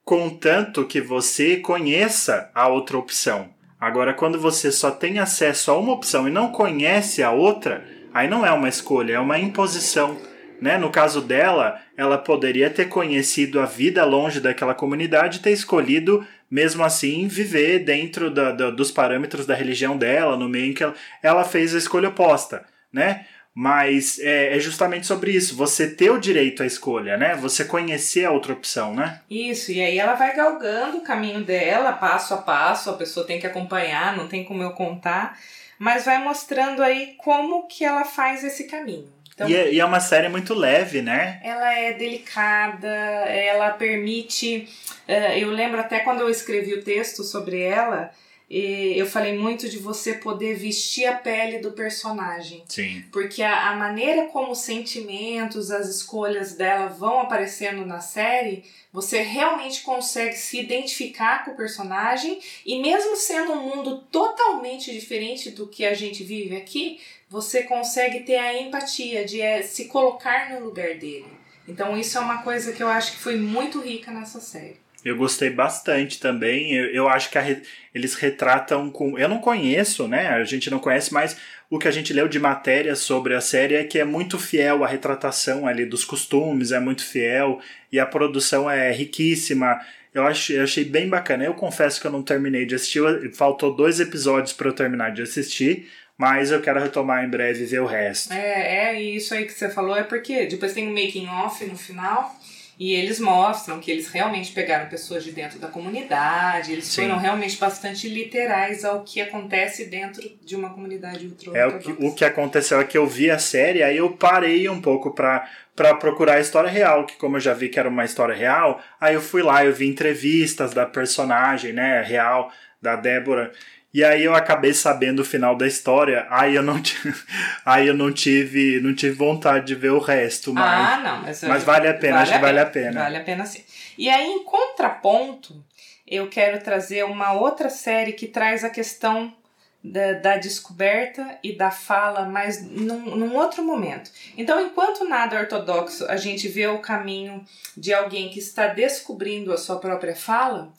contanto 0.04 0.86
que 0.86 1.00
você 1.00 1.56
conheça 1.56 2.52
a 2.54 2.68
outra 2.68 2.98
opção. 2.98 3.50
Agora, 3.80 4.14
quando 4.14 4.40
você 4.40 4.72
só 4.72 4.92
tem 4.92 5.18
acesso 5.18 5.72
a 5.72 5.78
uma 5.78 5.94
opção 5.94 6.28
e 6.28 6.32
não 6.32 6.52
conhece 6.52 7.24
a 7.24 7.32
outra, 7.32 7.84
aí 8.14 8.28
não 8.28 8.46
é 8.46 8.52
uma 8.52 8.68
escolha, 8.68 9.14
é 9.14 9.20
uma 9.20 9.40
imposição. 9.40 10.18
Né? 10.62 10.78
No 10.78 10.90
caso 10.90 11.22
dela, 11.22 11.80
ela 11.98 12.18
poderia 12.18 12.70
ter 12.70 12.86
conhecido 12.86 13.60
a 13.60 13.66
vida 13.66 14.04
longe 14.04 14.42
daquela 14.42 14.74
comunidade 14.74 15.38
e 15.38 15.42
ter 15.42 15.52
escolhido, 15.52 16.26
mesmo 16.52 16.84
assim, 16.84 17.28
viver 17.28 17.80
dentro 17.80 18.30
da, 18.30 18.52
da, 18.52 18.70
dos 18.70 18.92
parâmetros 18.92 19.46
da 19.46 19.56
religião 19.56 19.98
dela, 19.98 20.38
no 20.38 20.50
meio 20.50 20.72
em 20.72 20.74
que 20.74 20.84
ela, 20.84 20.96
ela 21.24 21.44
fez 21.44 21.74
a 21.74 21.78
escolha 21.78 22.10
oposta. 22.10 22.66
Né? 22.92 23.26
Mas 23.58 24.20
é, 24.20 24.58
é, 24.58 24.60
justamente 24.60 25.08
sobre 25.08 25.32
isso, 25.32 25.56
você 25.56 25.90
ter 25.90 26.12
o 26.12 26.20
direito 26.20 26.62
à 26.62 26.66
escolha, 26.66 27.16
né? 27.16 27.38
Você 27.38 27.64
conhecer 27.64 28.26
a 28.26 28.32
outra 28.32 28.52
opção, 28.52 28.94
né? 28.94 29.22
Isso, 29.30 29.72
e 29.72 29.82
aí 29.82 29.98
ela 29.98 30.14
vai 30.14 30.36
galgando 30.36 30.98
o 30.98 31.04
caminho 31.04 31.42
dela, 31.42 31.94
passo 31.94 32.34
a 32.34 32.38
passo, 32.38 32.90
a 32.90 32.98
pessoa 32.98 33.26
tem 33.26 33.40
que 33.40 33.48
acompanhar, 33.48 34.18
não 34.18 34.28
tem 34.28 34.44
como 34.44 34.62
eu 34.62 34.72
contar, 34.72 35.40
mas 35.80 36.04
vai 36.04 36.22
mostrando 36.22 36.84
aí 36.84 37.16
como 37.18 37.66
que 37.66 37.86
ela 37.86 38.04
faz 38.04 38.44
esse 38.44 38.66
caminho. 38.66 39.08
Então, 39.34 39.50
e, 39.50 39.56
é, 39.56 39.74
e 39.74 39.80
é 39.80 39.86
uma 39.86 40.02
série 40.02 40.28
muito 40.28 40.54
leve, 40.54 41.02
né? 41.02 41.40
Ela 41.42 41.74
é 41.80 41.94
delicada, 41.94 42.88
ela 42.90 43.70
permite. 43.70 44.68
Uh, 45.08 45.38
eu 45.38 45.50
lembro 45.50 45.80
até 45.80 46.00
quando 46.00 46.20
eu 46.20 46.30
escrevi 46.30 46.74
o 46.74 46.84
texto 46.84 47.24
sobre 47.24 47.62
ela, 47.62 48.12
eu 48.50 49.08
falei 49.08 49.38
muito 49.38 49.68
de 49.68 49.80
você 49.80 50.14
poder 50.14 50.56
vestir 50.56 51.06
a 51.06 51.16
pele 51.16 51.60
do 51.60 51.72
personagem. 51.72 52.64
Sim. 52.68 53.04
Porque 53.12 53.42
a, 53.42 53.72
a, 53.72 53.76
maneira 53.76 54.28
como 54.28 54.52
os 54.52 54.60
sentimentos, 54.60 55.72
as 55.72 55.88
escolhas 55.90 56.54
dela 56.54 56.88
vão 56.88 57.20
aparecendo 57.22 57.86
na 57.86 58.00
série, 58.00 58.64
você 58.94 59.22
realmente 59.22 59.82
consegue 59.82 60.36
se 60.36 60.60
identificar 60.60 61.44
com 61.44 61.52
o 61.52 61.56
personagem 61.56 62.40
e 62.64 62.80
mesmo 62.80 63.16
sendo 63.16 63.54
um 63.54 63.76
mundo 63.76 64.04
totalmente 64.12 64.92
diferente 64.92 65.50
do 65.50 65.68
que 65.68 65.84
a 65.84 65.96
gente 65.96 66.24
vive 66.24 66.56
aqui, 66.56 67.00
você 67.28 67.64
consegue 67.64 68.22
ter 68.22 68.38
a 68.38 68.62
empatia 68.62 69.26
de 69.26 69.42
é, 69.42 69.64
se 69.64 69.86
colocar 69.86 70.52
no 70.52 70.64
lugar 70.64 70.96
dele. 70.96 71.26
Então 71.68 71.98
isso 71.98 72.16
é 72.18 72.22
uma 72.22 72.44
coisa 72.44 72.72
que 72.72 72.84
eu 72.84 72.88
acho 72.88 73.14
que 73.14 73.18
foi 73.18 73.38
muito 73.38 73.82
rica 73.82 74.12
nessa 74.12 74.40
série. 74.40 74.85
Eu 75.06 75.16
gostei 75.16 75.52
bastante 75.52 76.20
também. 76.20 76.74
Eu, 76.74 76.86
eu 76.88 77.08
acho 77.08 77.30
que 77.30 77.38
re, 77.38 77.62
eles 77.94 78.16
retratam 78.16 78.90
com. 78.90 79.20
Eu 79.20 79.30
não 79.30 79.38
conheço, 79.38 80.08
né? 80.08 80.30
A 80.30 80.44
gente 80.44 80.72
não 80.72 80.80
conhece, 80.80 81.14
mas 81.14 81.38
o 81.70 81.78
que 81.78 81.88
a 81.88 81.92
gente 81.92 82.12
leu 82.12 82.28
de 82.28 82.40
matéria 82.40 82.96
sobre 82.96 83.36
a 83.36 83.42
série 83.42 83.76
é 83.76 83.84
que 83.84 84.00
é 84.00 84.04
muito 84.04 84.40
fiel 84.40 84.84
à 84.84 84.88
retratação 84.88 85.68
ali 85.68 85.86
dos 85.86 86.04
costumes, 86.04 86.72
é 86.72 86.80
muito 86.80 87.06
fiel 87.06 87.60
e 87.92 88.00
a 88.00 88.06
produção 88.06 88.70
é 88.70 88.92
riquíssima. 88.92 89.80
Eu 90.12 90.26
achei, 90.26 90.58
eu 90.58 90.64
achei 90.64 90.84
bem 90.84 91.08
bacana. 91.08 91.46
Eu 91.46 91.54
confesso 91.54 92.02
que 92.02 92.08
eu 92.08 92.12
não 92.12 92.24
terminei 92.24 92.66
de 92.66 92.74
assistir, 92.74 93.02
faltou 93.36 93.76
dois 93.76 94.00
episódios 94.00 94.54
para 94.54 94.70
eu 94.70 94.74
terminar 94.74 95.12
de 95.12 95.22
assistir, 95.22 95.88
mas 96.18 96.50
eu 96.50 96.62
quero 96.62 96.80
retomar 96.80 97.24
em 97.24 97.30
breve 97.30 97.62
e 97.62 97.68
ver 97.68 97.82
o 97.82 97.86
resto. 97.86 98.34
É, 98.34 98.88
é, 98.88 99.02
e 99.02 99.18
isso 99.18 99.36
aí 99.36 99.46
que 99.46 99.54
você 99.54 99.70
falou 99.70 99.96
é 99.96 100.04
porque 100.04 100.48
depois 100.48 100.74
tem 100.74 100.88
um 100.88 100.94
making 100.94 101.28
off 101.28 101.64
no 101.66 101.78
final 101.78 102.36
e 102.78 102.94
eles 102.94 103.20
mostram 103.20 103.80
que 103.80 103.90
eles 103.90 104.10
realmente 104.10 104.52
pegaram 104.52 104.90
pessoas 104.90 105.24
de 105.24 105.32
dentro 105.32 105.60
da 105.60 105.68
comunidade, 105.68 106.72
eles 106.72 106.86
Sim. 106.86 107.04
foram 107.04 107.18
realmente 107.18 107.58
bastante 107.58 108.10
literais 108.10 108.84
ao 108.84 109.04
que 109.04 109.22
acontece 109.22 109.86
dentro 109.86 110.30
de 110.44 110.56
uma 110.56 110.70
comunidade 110.70 111.26
ultra 111.26 111.58
É 111.58 111.66
o 111.68 111.80
que, 111.80 111.92
o 111.92 112.14
que 112.14 112.26
aconteceu 112.26 112.80
é 112.80 112.84
que 112.84 112.98
eu 112.98 113.08
vi 113.08 113.32
a 113.32 113.40
série, 113.40 113.82
aí 113.82 113.98
eu 113.98 114.12
parei 114.12 114.68
um 114.68 114.82
pouco 114.82 115.12
pra, 115.12 115.50
pra 115.76 115.94
procurar 115.96 116.36
a 116.36 116.42
história 116.42 116.70
real, 116.70 117.06
que 117.06 117.16
como 117.16 117.38
eu 117.38 117.42
já 117.42 117.54
vi 117.54 117.70
que 117.70 117.80
era 117.80 117.90
uma 117.90 118.06
história 118.06 118.36
real, 118.36 118.82
aí 119.00 119.14
eu 119.16 119.22
fui 119.22 119.42
lá, 119.42 119.64
eu 119.64 119.74
vi 119.74 119.88
entrevistas 119.88 120.74
da 120.74 120.86
personagem, 120.86 121.72
né, 121.72 122.02
real, 122.02 122.52
da 122.82 122.96
Débora, 122.96 123.52
e 123.96 124.04
aí 124.04 124.26
eu 124.26 124.36
acabei 124.36 124.74
sabendo 124.74 125.22
o 125.22 125.26
final 125.26 125.56
da 125.56 125.66
história, 125.66 126.28
aí 126.30 126.54
eu 126.54 126.62
não, 126.62 126.76
aí 127.66 127.88
eu 127.88 127.94
não 127.94 128.12
tive 128.12 128.82
não 128.82 128.94
tive 128.94 129.16
vontade 129.16 129.68
de 129.68 129.76
ver 129.76 129.92
o 129.92 130.00
resto, 130.00 130.54
mas, 130.54 130.90
Ah, 130.90 131.02
não, 131.02 131.22
mas, 131.22 131.44
mas 131.44 131.64
vale 131.64 131.88
a 131.88 131.94
pena, 131.94 132.20
acho 132.20 132.34
que 132.34 132.40
vale 132.40 132.60
a 132.60 132.66
pena. 132.66 133.04
Vale 133.04 133.16
a 133.16 133.24
pena 133.24 133.46
sim. 133.46 133.64
E 133.98 134.10
aí, 134.10 134.28
em 134.28 134.44
contraponto, 134.44 135.64
eu 136.06 136.28
quero 136.28 136.62
trazer 136.62 137.06
uma 137.06 137.32
outra 137.32 137.70
série 137.70 138.12
que 138.12 138.28
traz 138.28 138.66
a 138.66 138.70
questão 138.70 139.34
da, 139.82 140.12
da 140.12 140.38
descoberta 140.38 141.40
e 141.42 141.56
da 141.56 141.72
fala, 141.72 142.26
mas 142.26 142.62
num, 142.70 143.16
num 143.16 143.34
outro 143.38 143.64
momento. 143.64 144.12
Então, 144.38 144.60
enquanto 144.60 145.08
nada 145.08 145.40
ortodoxo, 145.40 146.04
a 146.10 146.18
gente 146.18 146.50
vê 146.50 146.68
o 146.68 146.80
caminho 146.80 147.46
de 147.78 147.94
alguém 147.94 148.28
que 148.28 148.40
está 148.40 148.68
descobrindo 148.68 149.54
a 149.54 149.58
sua 149.58 149.80
própria 149.80 150.18
fala. 150.18 150.74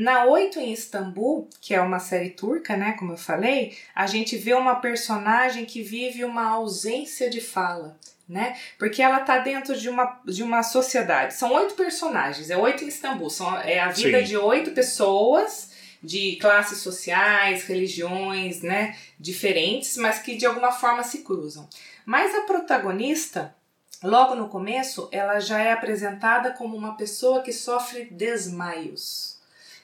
Na 0.00 0.26
Oito 0.26 0.60
em 0.60 0.72
Istambul, 0.72 1.50
que 1.60 1.74
é 1.74 1.80
uma 1.80 1.98
série 1.98 2.30
turca, 2.30 2.76
né, 2.76 2.92
como 2.92 3.14
eu 3.14 3.16
falei, 3.16 3.76
a 3.92 4.06
gente 4.06 4.36
vê 4.36 4.54
uma 4.54 4.76
personagem 4.76 5.64
que 5.64 5.82
vive 5.82 6.24
uma 6.24 6.50
ausência 6.50 7.28
de 7.28 7.40
fala, 7.40 7.98
né? 8.28 8.56
Porque 8.78 9.02
ela 9.02 9.18
tá 9.20 9.38
dentro 9.38 9.76
de 9.76 9.88
uma, 9.88 10.20
de 10.24 10.44
uma 10.44 10.62
sociedade. 10.62 11.34
São 11.34 11.52
oito 11.52 11.74
personagens, 11.74 12.48
é 12.48 12.56
oito 12.56 12.84
em 12.84 12.86
Istambul, 12.86 13.28
são, 13.28 13.58
é 13.58 13.80
a 13.80 13.88
vida 13.88 14.20
Sim. 14.20 14.24
de 14.24 14.36
oito 14.36 14.70
pessoas 14.70 15.72
de 16.00 16.36
classes 16.36 16.78
sociais, 16.78 17.64
religiões, 17.64 18.62
né, 18.62 18.96
diferentes, 19.18 19.96
mas 19.96 20.20
que 20.20 20.36
de 20.36 20.46
alguma 20.46 20.70
forma 20.70 21.02
se 21.02 21.24
cruzam. 21.24 21.68
Mas 22.06 22.36
a 22.36 22.42
protagonista, 22.42 23.52
logo 24.00 24.36
no 24.36 24.48
começo, 24.48 25.08
ela 25.10 25.40
já 25.40 25.60
é 25.60 25.72
apresentada 25.72 26.52
como 26.52 26.76
uma 26.76 26.96
pessoa 26.96 27.42
que 27.42 27.52
sofre 27.52 28.04
desmaios. 28.12 29.37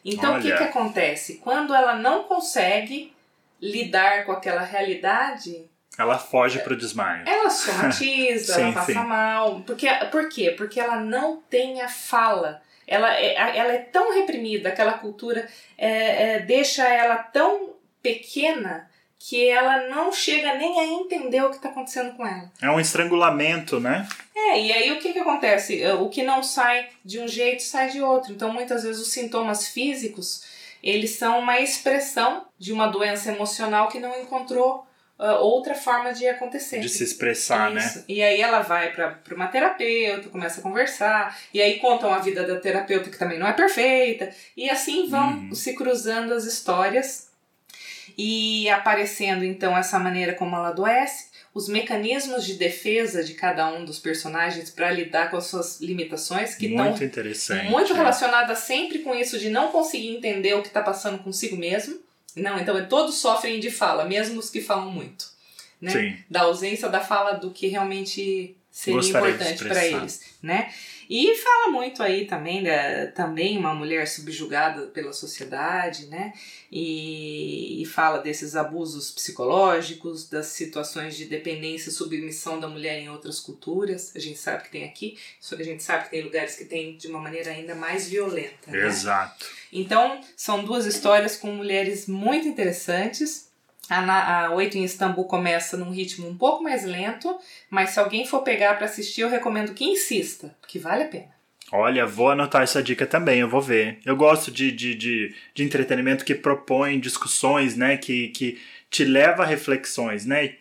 Então, 0.05 0.37
o 0.39 0.41
que, 0.43 0.53
que 0.55 0.63
acontece? 0.63 1.37
Quando 1.43 1.75
ela 1.75 1.95
não 1.97 2.25
consegue 2.25 3.13
lidar 3.61 4.25
com 4.27 4.33
aquela 4.33 4.63
realidade, 4.63 5.65
Ela 5.99 6.19
foge 6.19 6.59
pro 6.59 6.77
desmaio. 6.77 7.23
ela 7.27 7.49
somatiza, 7.51 8.55
Sim, 8.55 8.63
ela 8.63 8.73
passa 8.73 8.93
sim. 8.93 8.99
mal. 8.99 9.61
Porque, 9.67 9.89
por 10.11 10.29
quê? 10.29 10.51
Porque 10.51 10.79
ela 10.79 10.97
não 10.97 11.37
tem 11.49 11.81
a 11.81 11.89
fala. 11.89 12.61
Ela 12.87 13.15
é, 13.17 13.35
ela 13.57 13.73
é 13.73 13.79
tão 13.79 14.13
reprimida, 14.13 14.69
aquela 14.69 14.93
cultura 14.99 15.49
é, 15.79 16.35
é, 16.35 16.39
deixa 16.41 16.87
ela 16.87 17.17
tão 17.17 17.71
pequena 18.03 18.91
que 19.27 19.49
ela 19.49 19.89
não 19.89 20.13
chega 20.13 20.55
nem 20.55 20.79
a 20.81 20.85
entender 20.85 21.43
o 21.43 21.49
que 21.49 21.57
está 21.57 21.71
acontecendo 21.71 22.15
com 22.15 22.27
ela. 22.27 22.51
É 22.61 22.71
um 22.71 22.79
estrangulamento, 22.79 23.81
né? 23.81 24.07
É, 24.37 24.61
e 24.61 24.71
aí 24.73 24.93
o 24.93 24.99
que, 24.99 25.13
que 25.15 25.19
acontece? 25.19 25.83
É, 25.83 25.95
O 25.95 26.11
que 26.11 26.23
não 26.23 26.43
sai 26.43 26.89
de 27.03 27.19
um 27.19 27.27
jeito 27.27 27.63
sai 27.63 27.89
de 27.91 28.03
outro. 28.03 28.33
Então, 28.33 28.53
muitas 28.53 28.83
vezes, 28.83 29.01
os 29.01 29.09
sintomas 29.13 29.69
físicos 29.69 30.45
eles 30.83 31.13
são 31.13 31.39
uma 31.39 31.59
expressão 31.61 32.45
de 32.59 32.71
uma 32.71 32.87
doença 32.89 33.33
emocional 33.33 33.89
que 33.89 33.99
não 33.99 34.21
encontrou 34.21 34.87
ah, 35.19 35.39
outra 35.39 35.75
forma 35.75 36.13
de 36.13 36.29
acontecer. 36.29 36.81
De 36.81 36.91
se 36.91 37.03
expressar, 37.03 37.71
né? 37.71 37.81
Isso. 37.81 38.05
E 38.07 38.23
aí 38.23 38.39
ela 38.43 38.61
vai 38.61 38.93
para 38.93 39.19
uma 39.35 39.47
terapeuta, 39.47 40.29
começa 40.29 40.61
a 40.61 40.63
conversar, 40.63 41.39
e 41.55 41.63
aí 41.63 41.79
contam 41.79 42.13
a 42.13 42.19
vida 42.19 42.47
da 42.47 42.61
terapeuta 42.61 43.09
que 43.09 43.19
também 43.19 43.39
não 43.39 43.49
é 43.49 43.55
perfeita, 43.55 44.31
e 44.55 44.69
assim 44.69 45.09
vão 45.09 45.31
Uhum. 45.31 45.55
se 45.55 45.73
cruzando 45.75 46.35
as 46.35 46.45
histórias 46.45 47.33
e 48.17 48.69
aparecendo 48.69 49.45
então 49.45 49.77
essa 49.77 49.99
maneira 49.99 50.35
como 50.35 50.55
ela 50.57 50.69
adoece, 50.69 51.27
os 51.55 51.69
mecanismos 51.69 52.45
de 52.45 52.55
defesa 52.55 53.23
de 53.23 53.35
cada 53.35 53.69
um 53.73 53.85
dos 53.85 54.01
personagens 54.01 54.71
para 54.71 54.91
lidar 54.91 55.31
com 55.31 55.37
as 55.37 55.47
suas 55.47 55.81
limitações 55.81 56.55
que 56.57 56.67
estão 56.67 56.87
Muito 56.87 57.05
interessante. 57.05 57.71
muito 57.71 57.93
é. 57.93 57.97
relacionada 57.97 58.57
sempre 58.57 58.99
com 58.99 59.15
isso 59.15 59.39
de 59.39 59.49
não 59.51 59.71
conseguir 59.71 60.09
entender 60.09 60.55
o 60.55 60.63
que 60.63 60.69
está 60.69 60.83
passando 60.83 61.19
consigo 61.19 61.57
mesmo. 61.57 61.99
Não, 62.35 62.59
então 62.59 62.85
todos 62.89 63.17
sofrem 63.17 63.61
de 63.61 63.71
fala, 63.71 64.05
mesmo 64.05 64.41
os 64.41 64.51
que 64.51 64.61
falam 64.61 64.91
muito. 64.91 65.33
Né? 65.81 65.93
Sim. 65.93 66.17
Da 66.29 66.43
ausência 66.43 66.89
da 66.89 67.01
fala 67.01 67.35
do 67.35 67.53
que 67.53 67.69
realmente 67.69 68.57
seria 68.71 69.01
Gostaria 69.01 69.31
importante 69.31 69.65
para 69.65 69.87
eles, 69.87 70.21
né? 70.43 70.73
E 71.17 71.37
fala 71.37 71.71
muito 71.71 72.03
aí 72.03 72.27
também 72.27 72.65
da 72.65 73.07
também 73.13 73.57
uma 73.57 73.73
mulher 73.73 74.09
subjugada 74.09 74.89
pela 74.89 75.13
sociedade, 75.13 76.07
né? 76.07 76.33
E, 76.73 77.81
e 77.81 77.87
fala 77.87 78.19
desses 78.19 78.57
abusos 78.57 79.13
psicológicos, 79.13 80.29
das 80.29 80.47
situações 80.47 81.17
de 81.17 81.27
dependência 81.27 81.89
e 81.89 81.93
submissão 81.93 82.59
da 82.59 82.67
mulher 82.67 82.99
em 82.99 83.09
outras 83.09 83.39
culturas. 83.39 84.11
A 84.17 84.19
gente 84.19 84.41
sabe 84.41 84.65
que 84.65 84.71
tem 84.73 84.83
aqui, 84.83 85.17
só 85.39 85.55
que 85.55 85.63
a 85.63 85.65
gente 85.65 85.85
sabe 85.85 86.07
que 86.07 86.11
tem 86.11 86.23
lugares 86.23 86.57
que 86.57 86.65
tem 86.65 86.97
de 86.97 87.07
uma 87.07 87.21
maneira 87.21 87.53
ainda 87.53 87.77
mais 87.77 88.09
violenta. 88.09 88.73
né? 88.73 88.85
Exato. 88.85 89.47
Então, 89.73 90.21
são 90.37 90.65
duas 90.65 90.85
histórias 90.85 91.37
com 91.37 91.47
mulheres 91.47 92.09
muito 92.09 92.49
interessantes. 92.49 93.44
A, 93.89 94.47
a 94.47 94.51
Oito 94.53 94.77
em 94.77 94.85
Istambul 94.85 95.25
começa 95.25 95.77
num 95.77 95.91
ritmo 95.91 96.29
um 96.29 96.37
pouco 96.37 96.63
mais 96.63 96.85
lento, 96.85 97.37
mas 97.69 97.91
se 97.91 98.01
alguém 98.01 98.27
for 98.27 98.43
pegar 98.43 98.75
para 98.75 98.87
assistir, 98.87 99.23
eu 99.23 99.29
recomendo 99.29 99.75
que 99.75 99.85
insista, 99.85 100.57
porque 100.61 100.79
vale 100.79 101.05
a 101.05 101.09
pena. 101.09 101.35
Olha, 101.73 102.07
vou 102.07 102.31
anotar 102.31 102.63
essa 102.63 102.83
dica 102.83 103.07
também, 103.07 103.41
eu 103.41 103.49
vou 103.49 103.61
ver. 103.61 103.99
Eu 104.05 104.17
gosto 104.17 104.51
de, 104.51 104.71
de, 104.71 104.95
de, 104.95 105.35
de 105.55 105.65
entretenimento 105.65 106.25
que 106.25 106.35
propõe 106.35 107.01
discussões, 107.01 107.77
né? 107.77 107.97
Que, 107.97 108.29
que 108.29 108.61
te 108.91 109.05
leva 109.05 109.43
a 109.43 109.47
reflexões, 109.47 110.25
né? 110.25 110.55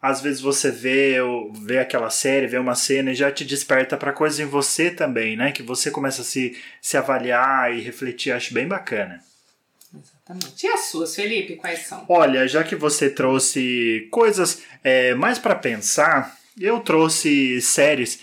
Às 0.00 0.20
vezes 0.20 0.40
você 0.40 0.70
vê, 0.70 1.16
vê 1.64 1.78
aquela 1.78 2.08
série, 2.08 2.46
vê 2.46 2.56
uma 2.56 2.74
cena 2.74 3.10
e 3.10 3.14
já 3.14 3.30
te 3.30 3.44
desperta 3.44 3.96
para 3.96 4.12
coisas 4.12 4.38
em 4.40 4.46
você 4.46 4.90
também, 4.90 5.36
né? 5.36 5.50
Que 5.52 5.62
você 5.62 5.90
começa 5.90 6.22
a 6.22 6.24
se, 6.24 6.56
se 6.80 6.96
avaliar 6.96 7.74
e 7.74 7.80
refletir, 7.80 8.32
acho 8.32 8.54
bem 8.54 8.66
bacana. 8.66 9.20
Exatamente. 10.30 10.66
E 10.66 10.68
as 10.68 10.80
suas, 10.86 11.14
Felipe, 11.14 11.56
quais 11.56 11.80
são? 11.80 12.04
Olha, 12.08 12.46
já 12.46 12.62
que 12.62 12.76
você 12.76 13.10
trouxe 13.10 14.08
coisas 14.10 14.62
é, 14.82 15.14
mais 15.14 15.38
para 15.38 15.54
pensar, 15.54 16.38
eu 16.58 16.80
trouxe 16.80 17.60
séries 17.60 18.20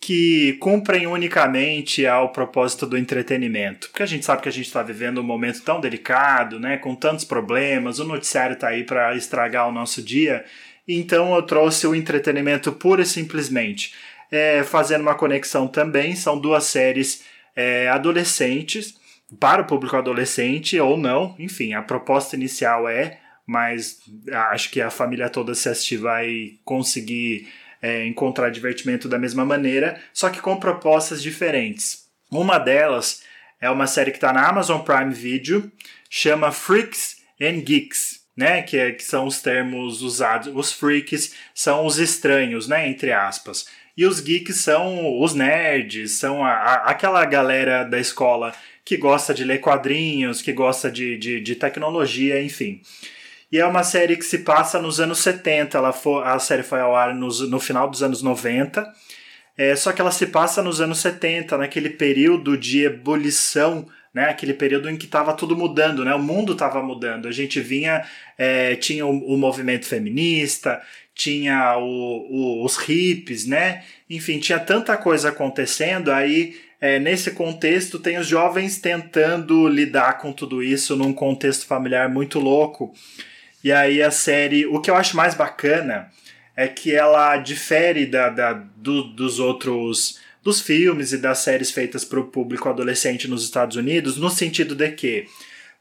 que 0.00 0.54
cumprem 0.54 1.06
unicamente 1.06 2.06
ao 2.06 2.32
propósito 2.32 2.86
do 2.86 2.96
entretenimento. 2.96 3.88
Porque 3.90 4.02
a 4.02 4.06
gente 4.06 4.24
sabe 4.24 4.42
que 4.42 4.48
a 4.48 4.52
gente 4.52 4.66
está 4.66 4.82
vivendo 4.82 5.20
um 5.20 5.24
momento 5.24 5.60
tão 5.60 5.78
delicado, 5.78 6.58
né, 6.58 6.78
com 6.78 6.94
tantos 6.94 7.24
problemas, 7.24 7.98
o 7.98 8.04
noticiário 8.04 8.54
está 8.54 8.68
aí 8.68 8.82
para 8.82 9.14
estragar 9.14 9.68
o 9.68 9.72
nosso 9.72 10.02
dia. 10.02 10.44
Então 10.88 11.34
eu 11.34 11.42
trouxe 11.42 11.86
o 11.86 11.94
entretenimento 11.94 12.72
pura 12.72 13.02
e 13.02 13.06
simplesmente. 13.06 13.94
É, 14.32 14.62
fazendo 14.62 15.02
uma 15.02 15.14
conexão 15.14 15.68
também, 15.68 16.14
são 16.14 16.38
duas 16.38 16.64
séries 16.64 17.22
é, 17.54 17.88
adolescentes, 17.88 18.94
para 19.38 19.62
o 19.62 19.66
público 19.66 19.96
adolescente 19.96 20.78
ou 20.80 20.96
não, 20.96 21.34
enfim, 21.38 21.72
a 21.72 21.82
proposta 21.82 22.34
inicial 22.36 22.88
é, 22.88 23.18
mas 23.46 23.98
acho 24.50 24.70
que 24.70 24.80
a 24.80 24.90
família 24.90 25.28
toda 25.28 25.54
se 25.54 25.68
assistir 25.68 25.96
vai 25.98 26.54
conseguir 26.64 27.48
é, 27.82 28.06
encontrar 28.06 28.50
divertimento 28.50 29.08
da 29.08 29.18
mesma 29.18 29.44
maneira, 29.44 30.00
só 30.12 30.28
que 30.30 30.40
com 30.40 30.56
propostas 30.56 31.22
diferentes. 31.22 32.04
Uma 32.30 32.58
delas 32.58 33.22
é 33.60 33.68
uma 33.70 33.86
série 33.86 34.10
que 34.10 34.16
está 34.18 34.32
na 34.32 34.46
Amazon 34.48 34.80
Prime 34.80 35.12
Video, 35.12 35.70
chama 36.08 36.52
Freaks 36.52 37.16
and 37.40 37.60
Geeks, 37.60 38.20
né? 38.36 38.62
Que, 38.62 38.76
é- 38.78 38.92
que 38.92 39.02
são 39.02 39.26
os 39.26 39.40
termos 39.42 40.00
usados. 40.02 40.52
Os 40.54 40.72
freaks 40.72 41.34
são 41.54 41.84
os 41.84 41.98
estranhos, 41.98 42.68
né? 42.68 42.88
Entre 42.88 43.12
aspas. 43.12 43.66
E 43.96 44.06
os 44.06 44.20
geeks 44.20 44.56
são 44.60 45.20
os 45.20 45.34
nerds, 45.34 46.12
são 46.12 46.44
a, 46.44 46.52
a- 46.52 46.90
aquela 46.90 47.24
galera 47.24 47.82
da 47.84 47.98
escola 47.98 48.54
que 48.84 48.96
gosta 48.96 49.32
de 49.34 49.44
ler 49.44 49.58
quadrinhos, 49.60 50.42
que 50.42 50.52
gosta 50.52 50.90
de, 50.90 51.16
de, 51.16 51.40
de 51.40 51.54
tecnologia, 51.56 52.42
enfim. 52.42 52.80
E 53.52 53.58
é 53.58 53.66
uma 53.66 53.82
série 53.82 54.16
que 54.16 54.24
se 54.24 54.38
passa 54.38 54.80
nos 54.80 55.00
anos 55.00 55.18
70. 55.18 55.76
Ela 55.76 55.92
foi, 55.92 56.22
a 56.24 56.38
série 56.38 56.62
foi 56.62 56.80
ao 56.80 56.94
ar 56.94 57.14
nos, 57.14 57.40
no 57.48 57.58
final 57.58 57.88
dos 57.90 58.02
anos 58.02 58.22
90. 58.22 58.86
É, 59.56 59.74
só 59.76 59.92
que 59.92 60.00
ela 60.00 60.12
se 60.12 60.26
passa 60.28 60.62
nos 60.62 60.80
anos 60.80 60.98
70, 61.00 61.58
naquele 61.58 61.90
período 61.90 62.56
de 62.56 62.84
ebulição, 62.84 63.86
né? 64.14 64.26
Aquele 64.30 64.54
período 64.54 64.88
em 64.88 64.96
que 64.96 65.04
estava 65.06 65.32
tudo 65.34 65.56
mudando, 65.56 66.04
né? 66.04 66.14
O 66.14 66.18
mundo 66.22 66.52
estava 66.52 66.82
mudando. 66.82 67.28
A 67.28 67.32
gente 67.32 67.60
vinha, 67.60 68.04
é, 68.38 68.76
tinha 68.76 69.04
o, 69.04 69.34
o 69.34 69.36
movimento 69.36 69.84
feminista, 69.86 70.80
tinha 71.14 71.76
o, 71.76 71.82
o- 72.62 72.64
os 72.64 72.76
hippies, 72.76 73.46
né? 73.46 73.82
Enfim, 74.08 74.38
tinha 74.38 74.58
tanta 74.58 74.96
coisa 74.96 75.28
acontecendo. 75.28 76.10
Aí 76.10 76.54
é, 76.80 76.98
nesse 76.98 77.32
contexto, 77.32 77.98
tem 77.98 78.18
os 78.18 78.26
jovens 78.26 78.78
tentando 78.78 79.68
lidar 79.68 80.18
com 80.18 80.32
tudo 80.32 80.62
isso 80.62 80.96
num 80.96 81.12
contexto 81.12 81.66
familiar 81.66 82.08
muito 82.08 82.38
louco. 82.38 82.94
E 83.62 83.70
aí 83.70 84.02
a 84.02 84.10
série, 84.10 84.64
o 84.66 84.80
que 84.80 84.90
eu 84.90 84.96
acho 84.96 85.16
mais 85.16 85.34
bacana 85.34 86.10
é 86.56 86.66
que 86.66 86.94
ela 86.94 87.36
difere 87.36 88.06
da, 88.06 88.30
da 88.30 88.52
do, 88.54 89.02
dos 89.04 89.38
outros 89.38 90.18
dos 90.42 90.58
filmes 90.60 91.12
e 91.12 91.18
das 91.18 91.40
séries 91.40 91.70
feitas 91.70 92.02
para 92.02 92.18
o 92.18 92.28
público 92.28 92.66
adolescente 92.66 93.28
nos 93.28 93.44
Estados 93.44 93.76
Unidos, 93.76 94.16
no 94.16 94.30
sentido 94.30 94.74
de 94.74 94.90
que 94.90 95.26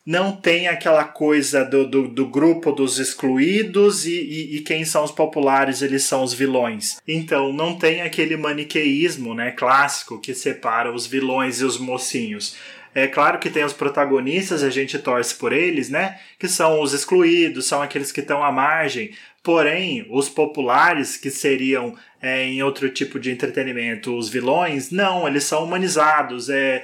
não 0.06 0.36
tem 0.36 0.68
aquela 0.68 1.04
coisa 1.04 1.64
do, 1.64 1.88
do, 1.88 2.08
do 2.08 2.28
grupo 2.28 2.72
dos 2.72 2.98
excluídos 3.00 4.06
e, 4.06 4.12
e, 4.12 4.56
e, 4.56 4.62
quem 4.62 4.84
são 4.84 5.04
os 5.04 5.12
populares, 5.12 5.82
eles 5.82 6.04
são 6.04 6.24
os 6.24 6.34
vilões. 6.34 7.00
Então 7.08 7.54
não 7.54 7.78
tem 7.78 8.02
aquele 8.02 8.36
maniqueísmo 8.36 9.34
né, 9.34 9.52
clássico 9.52 10.20
que 10.20 10.34
separa 10.34 10.92
os 10.92 11.06
vilões 11.06 11.62
e 11.62 11.66
os 11.66 11.78
mocinhos. 11.78 12.56
É 12.94 13.08
claro 13.08 13.38
que 13.38 13.52
tem 13.52 13.64
os 13.64 13.74
protagonistas, 13.74 14.64
a 14.64 14.70
gente 14.70 14.98
torce 14.98 15.36
por 15.36 15.54
eles, 15.54 15.90
né? 15.90 16.20
Que 16.40 16.48
são 16.48 16.82
os 16.82 16.92
excluídos, 16.92 17.68
são 17.68 17.82
aqueles 17.82 18.12
que 18.12 18.20
estão 18.20 18.44
à 18.44 18.52
margem. 18.52 19.12
Porém, 19.42 20.06
os 20.10 20.28
populares, 20.28 21.16
que 21.16 21.32
seriam 21.32 21.96
é, 22.22 22.44
em 22.44 22.62
outro 22.62 22.90
tipo 22.90 23.18
de 23.18 23.32
entretenimento 23.32 24.18
os 24.18 24.28
vilões, 24.28 24.92
não, 24.92 25.26
eles 25.26 25.46
são 25.46 25.64
humanizados. 25.64 26.50
É, 26.50 26.84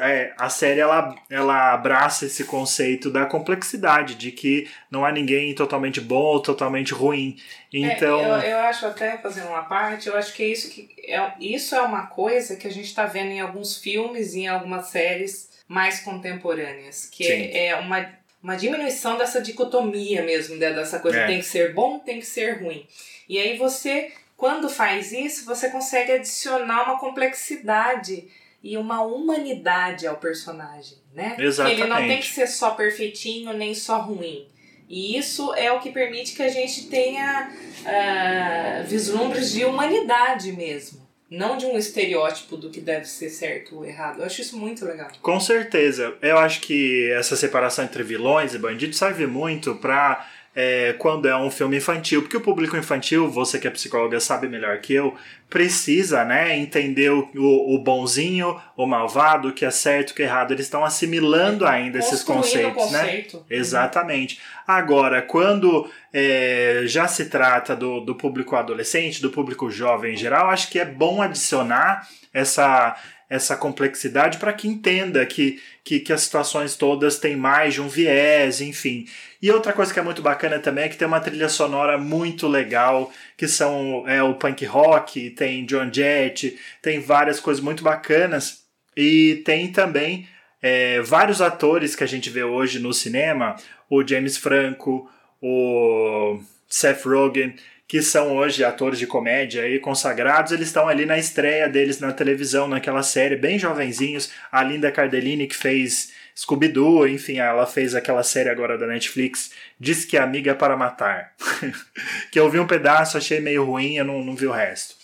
é, 0.00 0.32
a 0.38 0.48
série 0.48 0.78
ela, 0.78 1.14
ela 1.28 1.72
abraça 1.72 2.26
esse 2.26 2.44
conceito 2.44 3.10
da 3.10 3.26
complexidade, 3.26 4.14
de 4.14 4.30
que 4.30 4.68
não 4.88 5.04
há 5.04 5.10
ninguém 5.10 5.52
totalmente 5.54 6.00
bom 6.00 6.22
ou 6.22 6.40
totalmente 6.40 6.94
ruim. 6.94 7.36
Então. 7.72 8.20
É, 8.20 8.46
eu, 8.46 8.50
eu 8.50 8.58
acho 8.58 8.86
até 8.86 9.18
fazendo 9.18 9.48
uma 9.48 9.64
parte, 9.64 10.08
eu 10.08 10.16
acho 10.16 10.32
que 10.34 10.44
isso, 10.44 10.70
que 10.70 10.88
é, 11.08 11.32
isso 11.40 11.74
é 11.74 11.80
uma 11.82 12.06
coisa 12.06 12.54
que 12.54 12.68
a 12.68 12.72
gente 12.72 12.86
está 12.86 13.06
vendo 13.06 13.32
em 13.32 13.40
alguns 13.40 13.76
filmes 13.76 14.34
e 14.34 14.40
em 14.40 14.48
algumas 14.48 14.86
séries 14.86 15.48
mais 15.66 16.00
contemporâneas, 16.00 17.04
que 17.04 17.26
é, 17.26 17.66
é 17.66 17.76
uma 17.76 18.17
uma 18.42 18.56
diminuição 18.56 19.18
dessa 19.18 19.40
dicotomia 19.40 20.22
mesmo, 20.22 20.56
né? 20.56 20.72
dessa 20.72 20.98
coisa 20.98 21.18
é. 21.18 21.26
tem 21.26 21.38
que 21.38 21.46
ser 21.46 21.74
bom, 21.74 21.98
tem 21.98 22.20
que 22.20 22.26
ser 22.26 22.62
ruim. 22.62 22.86
E 23.28 23.38
aí 23.38 23.56
você 23.56 24.12
quando 24.38 24.68
faz 24.68 25.10
isso, 25.10 25.44
você 25.44 25.68
consegue 25.68 26.12
adicionar 26.12 26.84
uma 26.84 26.96
complexidade 26.96 28.28
e 28.62 28.76
uma 28.76 29.02
humanidade 29.02 30.06
ao 30.06 30.16
personagem, 30.16 30.96
né? 31.12 31.34
Exatamente. 31.36 31.80
Ele 31.80 31.90
não 31.90 31.96
tem 31.96 32.20
que 32.20 32.28
ser 32.28 32.46
só 32.46 32.70
perfeitinho 32.70 33.52
nem 33.52 33.74
só 33.74 33.98
ruim. 33.98 34.46
E 34.88 35.18
isso 35.18 35.52
é 35.54 35.72
o 35.72 35.80
que 35.80 35.90
permite 35.90 36.36
que 36.36 36.42
a 36.42 36.48
gente 36.48 36.86
tenha 36.86 37.50
uh, 37.50 38.86
vislumbres 38.86 39.50
de 39.50 39.64
humanidade 39.64 40.52
mesmo. 40.52 41.07
Não 41.30 41.58
de 41.58 41.66
um 41.66 41.76
estereótipo 41.76 42.56
do 42.56 42.70
que 42.70 42.80
deve 42.80 43.04
ser 43.04 43.28
certo 43.28 43.76
ou 43.76 43.84
errado. 43.84 44.20
Eu 44.20 44.24
acho 44.24 44.40
isso 44.40 44.56
muito 44.56 44.84
legal. 44.84 45.08
Com 45.20 45.38
certeza. 45.38 46.16
Eu 46.22 46.38
acho 46.38 46.60
que 46.60 47.10
essa 47.12 47.36
separação 47.36 47.84
entre 47.84 48.02
vilões 48.02 48.54
e 48.54 48.58
bandidos 48.58 48.96
serve 48.96 49.26
muito 49.26 49.74
para 49.74 50.26
é, 50.60 50.92
quando 50.94 51.28
é 51.28 51.36
um 51.36 51.52
filme 51.52 51.76
infantil, 51.76 52.20
porque 52.20 52.36
o 52.36 52.40
público 52.40 52.76
infantil, 52.76 53.30
você 53.30 53.60
que 53.60 53.68
é 53.68 53.70
psicóloga 53.70 54.18
sabe 54.18 54.48
melhor 54.48 54.76
que 54.78 54.92
eu, 54.92 55.14
precisa 55.48 56.24
né, 56.24 56.58
entender 56.58 57.10
o, 57.10 57.30
o, 57.32 57.78
bonzinho, 57.78 58.60
o 58.76 58.84
malvado, 58.84 59.50
o 59.50 59.52
que 59.52 59.64
é 59.64 59.70
certo, 59.70 60.10
o 60.10 60.14
que 60.14 60.22
é 60.22 60.24
errado. 60.24 60.50
Eles 60.50 60.66
estão 60.66 60.84
assimilando 60.84 61.64
é, 61.64 61.70
ainda 61.70 62.00
esses 62.00 62.24
conceitos, 62.24 62.90
né? 62.90 62.98
conceito. 62.98 63.36
né? 63.36 63.44
Exatamente. 63.48 64.40
Agora, 64.66 65.22
quando 65.22 65.88
é, 66.12 66.82
já 66.86 67.06
se 67.06 67.26
trata 67.26 67.76
do, 67.76 68.00
do 68.00 68.16
público 68.16 68.56
adolescente, 68.56 69.22
do 69.22 69.30
público 69.30 69.70
jovem 69.70 70.14
em 70.14 70.16
geral, 70.16 70.50
acho 70.50 70.72
que 70.72 70.80
é 70.80 70.84
bom 70.84 71.22
adicionar 71.22 72.08
essa 72.34 72.96
essa 73.30 73.54
complexidade 73.56 74.38
para 74.38 74.54
que 74.54 74.66
entenda 74.66 75.24
que, 75.26 75.60
que, 75.84 76.00
que, 76.00 76.12
as 76.12 76.22
situações 76.22 76.76
todas 76.76 77.18
têm 77.18 77.36
mais 77.36 77.74
de 77.74 77.82
um 77.82 77.88
viés, 77.88 78.60
enfim. 78.60 79.04
E 79.40 79.50
outra 79.52 79.72
coisa 79.72 79.92
que 79.92 80.00
é 80.00 80.02
muito 80.02 80.20
bacana 80.20 80.58
também 80.58 80.84
é 80.84 80.88
que 80.88 80.96
tem 80.96 81.06
uma 81.06 81.20
trilha 81.20 81.48
sonora 81.48 81.96
muito 81.96 82.48
legal, 82.48 83.12
que 83.36 83.46
são 83.46 84.04
é, 84.08 84.20
o 84.22 84.34
punk 84.34 84.64
rock, 84.66 85.30
tem 85.30 85.64
John 85.64 85.92
Jett, 85.92 86.58
tem 86.82 87.00
várias 87.00 87.38
coisas 87.38 87.62
muito 87.62 87.84
bacanas. 87.84 88.64
E 88.96 89.42
tem 89.44 89.70
também 89.70 90.28
é, 90.60 91.00
vários 91.02 91.40
atores 91.40 91.94
que 91.94 92.02
a 92.02 92.06
gente 92.06 92.28
vê 92.30 92.42
hoje 92.42 92.80
no 92.80 92.92
cinema, 92.92 93.54
o 93.88 94.04
James 94.04 94.36
Franco, 94.36 95.08
o 95.40 96.40
Seth 96.68 97.04
Rogen, 97.04 97.54
que 97.86 98.02
são 98.02 98.36
hoje 98.36 98.62
atores 98.64 98.98
de 98.98 99.06
comédia 99.06 99.66
e 99.66 99.78
consagrados, 99.78 100.52
eles 100.52 100.66
estão 100.66 100.88
ali 100.88 101.06
na 101.06 101.16
estreia 101.16 101.68
deles 101.68 102.00
na 102.00 102.12
televisão, 102.12 102.68
naquela 102.68 103.02
série, 103.02 103.34
bem 103.34 103.58
jovenzinhos. 103.58 104.30
A 104.52 104.62
Linda 104.62 104.92
Cardellini, 104.92 105.46
que 105.46 105.56
fez 105.56 106.12
Scooby-Doo, 106.38 107.08
enfim, 107.08 107.38
ela 107.38 107.66
fez 107.66 107.96
aquela 107.96 108.22
série 108.22 108.48
agora 108.48 108.78
da 108.78 108.86
Netflix, 108.86 109.50
Diz 109.78 110.04
que 110.04 110.16
é 110.16 110.20
Amiga 110.20 110.54
para 110.54 110.76
Matar. 110.76 111.32
que 112.30 112.38
eu 112.38 112.48
vi 112.48 112.60
um 112.60 112.66
pedaço, 112.66 113.18
achei 113.18 113.40
meio 113.40 113.64
ruim, 113.64 113.96
eu 113.96 114.04
não, 114.04 114.24
não 114.24 114.36
vi 114.36 114.46
o 114.46 114.52
resto. 114.52 114.94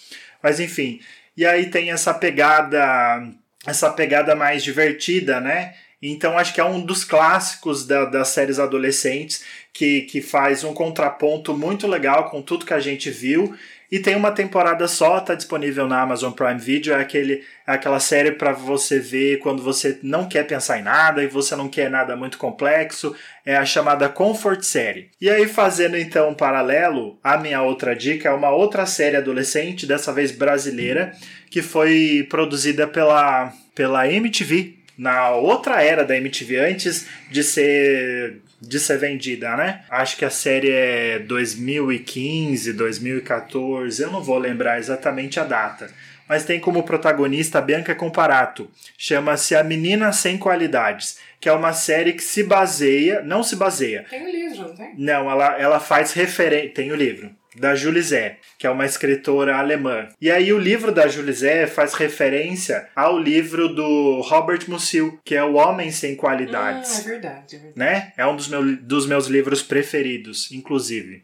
Mas 0.40 0.60
enfim, 0.60 1.00
e 1.36 1.44
aí 1.44 1.70
tem 1.70 1.90
essa 1.90 2.14
pegada, 2.14 3.28
essa 3.66 3.90
pegada 3.90 4.36
mais 4.36 4.62
divertida, 4.62 5.40
né? 5.40 5.74
Então 6.00 6.38
acho 6.38 6.54
que 6.54 6.60
é 6.60 6.64
um 6.64 6.80
dos 6.80 7.02
clássicos 7.02 7.84
da, 7.84 8.04
das 8.04 8.28
séries 8.28 8.60
adolescentes 8.60 9.42
que, 9.72 10.02
que 10.02 10.22
faz 10.22 10.62
um 10.62 10.72
contraponto 10.72 11.52
muito 11.52 11.88
legal 11.88 12.30
com 12.30 12.42
tudo 12.42 12.66
que 12.66 12.74
a 12.74 12.80
gente 12.80 13.10
viu. 13.10 13.56
E 13.94 14.00
tem 14.00 14.16
uma 14.16 14.32
temporada 14.32 14.88
só, 14.88 15.20
tá 15.20 15.36
disponível 15.36 15.86
na 15.86 16.02
Amazon 16.02 16.32
Prime 16.32 16.58
Video, 16.58 16.92
é, 16.92 17.00
aquele, 17.00 17.44
é 17.64 17.74
aquela 17.74 18.00
série 18.00 18.32
para 18.32 18.50
você 18.50 18.98
ver 18.98 19.38
quando 19.38 19.62
você 19.62 20.00
não 20.02 20.28
quer 20.28 20.44
pensar 20.48 20.80
em 20.80 20.82
nada 20.82 21.22
e 21.22 21.28
você 21.28 21.54
não 21.54 21.68
quer 21.68 21.88
nada 21.88 22.16
muito 22.16 22.36
complexo, 22.36 23.14
é 23.46 23.54
a 23.54 23.64
chamada 23.64 24.08
Comfort 24.08 24.62
Série. 24.62 25.12
E 25.20 25.30
aí, 25.30 25.46
fazendo 25.46 25.96
então 25.96 26.30
um 26.30 26.34
paralelo, 26.34 27.20
a 27.22 27.38
minha 27.38 27.62
outra 27.62 27.94
dica 27.94 28.30
é 28.30 28.32
uma 28.32 28.50
outra 28.50 28.84
série 28.84 29.16
adolescente, 29.16 29.86
dessa 29.86 30.12
vez 30.12 30.32
brasileira, 30.32 31.12
que 31.48 31.62
foi 31.62 32.26
produzida 32.28 32.88
pela, 32.88 33.52
pela 33.76 34.10
MTV, 34.10 34.74
na 34.98 35.30
outra 35.30 35.84
era 35.84 36.04
da 36.04 36.16
MTV, 36.16 36.56
antes 36.58 37.06
de 37.30 37.44
ser 37.44 38.40
de 38.68 38.80
ser 38.80 38.98
vendida, 38.98 39.56
né? 39.56 39.84
Acho 39.90 40.16
que 40.16 40.24
a 40.24 40.30
série 40.30 40.70
é 40.70 41.18
2015, 41.18 42.72
2014, 42.72 44.02
eu 44.02 44.10
não 44.10 44.22
vou 44.22 44.38
lembrar 44.38 44.78
exatamente 44.78 45.38
a 45.38 45.44
data. 45.44 45.90
Mas 46.28 46.44
tem 46.44 46.58
como 46.58 46.82
protagonista 46.82 47.58
a 47.58 47.62
Bianca 47.62 47.94
Comparato. 47.94 48.70
Chama-se 48.96 49.54
A 49.54 49.62
Menina 49.62 50.10
Sem 50.10 50.38
Qualidades, 50.38 51.18
que 51.38 51.48
é 51.48 51.52
uma 51.52 51.74
série 51.74 52.14
que 52.14 52.22
se 52.22 52.42
baseia, 52.42 53.20
não 53.22 53.42
se 53.42 53.56
baseia. 53.56 54.06
Tem 54.08 54.24
o 54.24 54.30
livro, 54.30 54.68
não 54.68 54.74
tem? 54.74 54.94
Não, 54.96 55.30
ela, 55.30 55.60
ela 55.60 55.80
faz 55.80 56.14
referência, 56.14 56.72
tem 56.72 56.90
o 56.90 56.96
livro 56.96 57.30
da 57.54 57.74
Julie 57.74 58.02
Zé, 58.02 58.38
que 58.58 58.66
é 58.66 58.70
uma 58.70 58.84
escritora 58.84 59.56
alemã. 59.56 60.08
E 60.20 60.30
aí 60.30 60.52
o 60.52 60.58
livro 60.58 60.92
da 60.92 61.06
Julie 61.08 61.32
Zé 61.32 61.66
faz 61.66 61.94
referência 61.94 62.88
ao 62.94 63.18
livro 63.18 63.68
do 63.68 64.20
Robert 64.22 64.62
Musil, 64.68 65.18
que 65.24 65.34
é 65.34 65.44
O 65.44 65.54
Homem 65.54 65.90
Sem 65.90 66.16
Qualidades. 66.16 66.98
Ah, 66.98 67.00
é 67.00 67.04
verdade, 67.04 67.56
é 67.56 67.58
verdade. 67.58 67.78
Né? 67.78 68.12
É 68.16 68.26
um 68.26 68.36
dos, 68.36 68.48
meu, 68.48 68.76
dos 68.76 69.06
meus 69.06 69.26
livros 69.26 69.62
preferidos, 69.62 70.50
inclusive. 70.52 71.22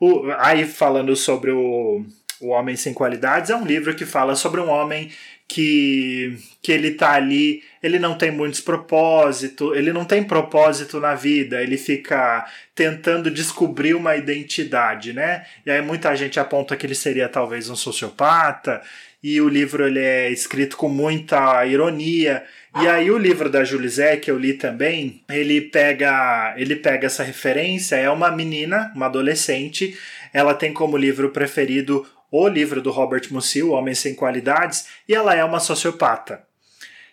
O, 0.00 0.30
aí 0.38 0.66
falando 0.66 1.14
sobre 1.16 1.50
o, 1.50 2.04
o 2.40 2.48
Homem 2.48 2.76
Sem 2.76 2.92
Qualidades, 2.92 3.50
é 3.50 3.56
um 3.56 3.64
livro 3.64 3.94
que 3.94 4.04
fala 4.04 4.34
sobre 4.34 4.60
um 4.60 4.68
homem 4.68 5.10
que, 5.48 6.36
que 6.60 6.72
ele 6.72 6.92
tá 6.92 7.12
ali, 7.12 7.62
ele 7.86 7.98
não 7.98 8.18
tem 8.18 8.30
muitos 8.30 8.60
propósitos, 8.60 9.76
ele 9.76 9.92
não 9.92 10.04
tem 10.04 10.22
propósito 10.22 11.00
na 11.00 11.14
vida, 11.14 11.62
ele 11.62 11.76
fica 11.76 12.44
tentando 12.74 13.30
descobrir 13.30 13.94
uma 13.94 14.16
identidade, 14.16 15.12
né? 15.12 15.46
E 15.64 15.70
aí 15.70 15.80
muita 15.80 16.14
gente 16.14 16.38
aponta 16.38 16.76
que 16.76 16.84
ele 16.84 16.94
seria 16.94 17.28
talvez 17.28 17.70
um 17.70 17.76
sociopata, 17.76 18.82
e 19.22 19.40
o 19.40 19.48
livro 19.48 19.86
ele 19.86 20.00
é 20.00 20.30
escrito 20.30 20.76
com 20.76 20.88
muita 20.88 21.64
ironia. 21.66 22.44
E 22.80 22.86
aí 22.86 23.10
o 23.10 23.18
livro 23.18 23.48
da 23.48 23.64
Julie 23.64 23.88
Zé, 23.88 24.16
que 24.16 24.30
eu 24.30 24.38
li 24.38 24.52
também, 24.52 25.24
ele 25.28 25.60
pega, 25.62 26.54
ele 26.56 26.76
pega 26.76 27.06
essa 27.06 27.24
referência, 27.24 27.96
é 27.96 28.10
uma 28.10 28.30
menina, 28.30 28.92
uma 28.94 29.06
adolescente, 29.06 29.98
ela 30.32 30.54
tem 30.54 30.72
como 30.72 30.96
livro 30.96 31.30
preferido 31.30 32.06
o 32.30 32.46
livro 32.46 32.82
do 32.82 32.90
Robert 32.90 33.22
Musil, 33.30 33.70
Homem 33.70 33.94
Sem 33.94 34.14
Qualidades, 34.14 34.86
e 35.08 35.14
ela 35.14 35.34
é 35.34 35.42
uma 35.42 35.58
sociopata. 35.60 36.45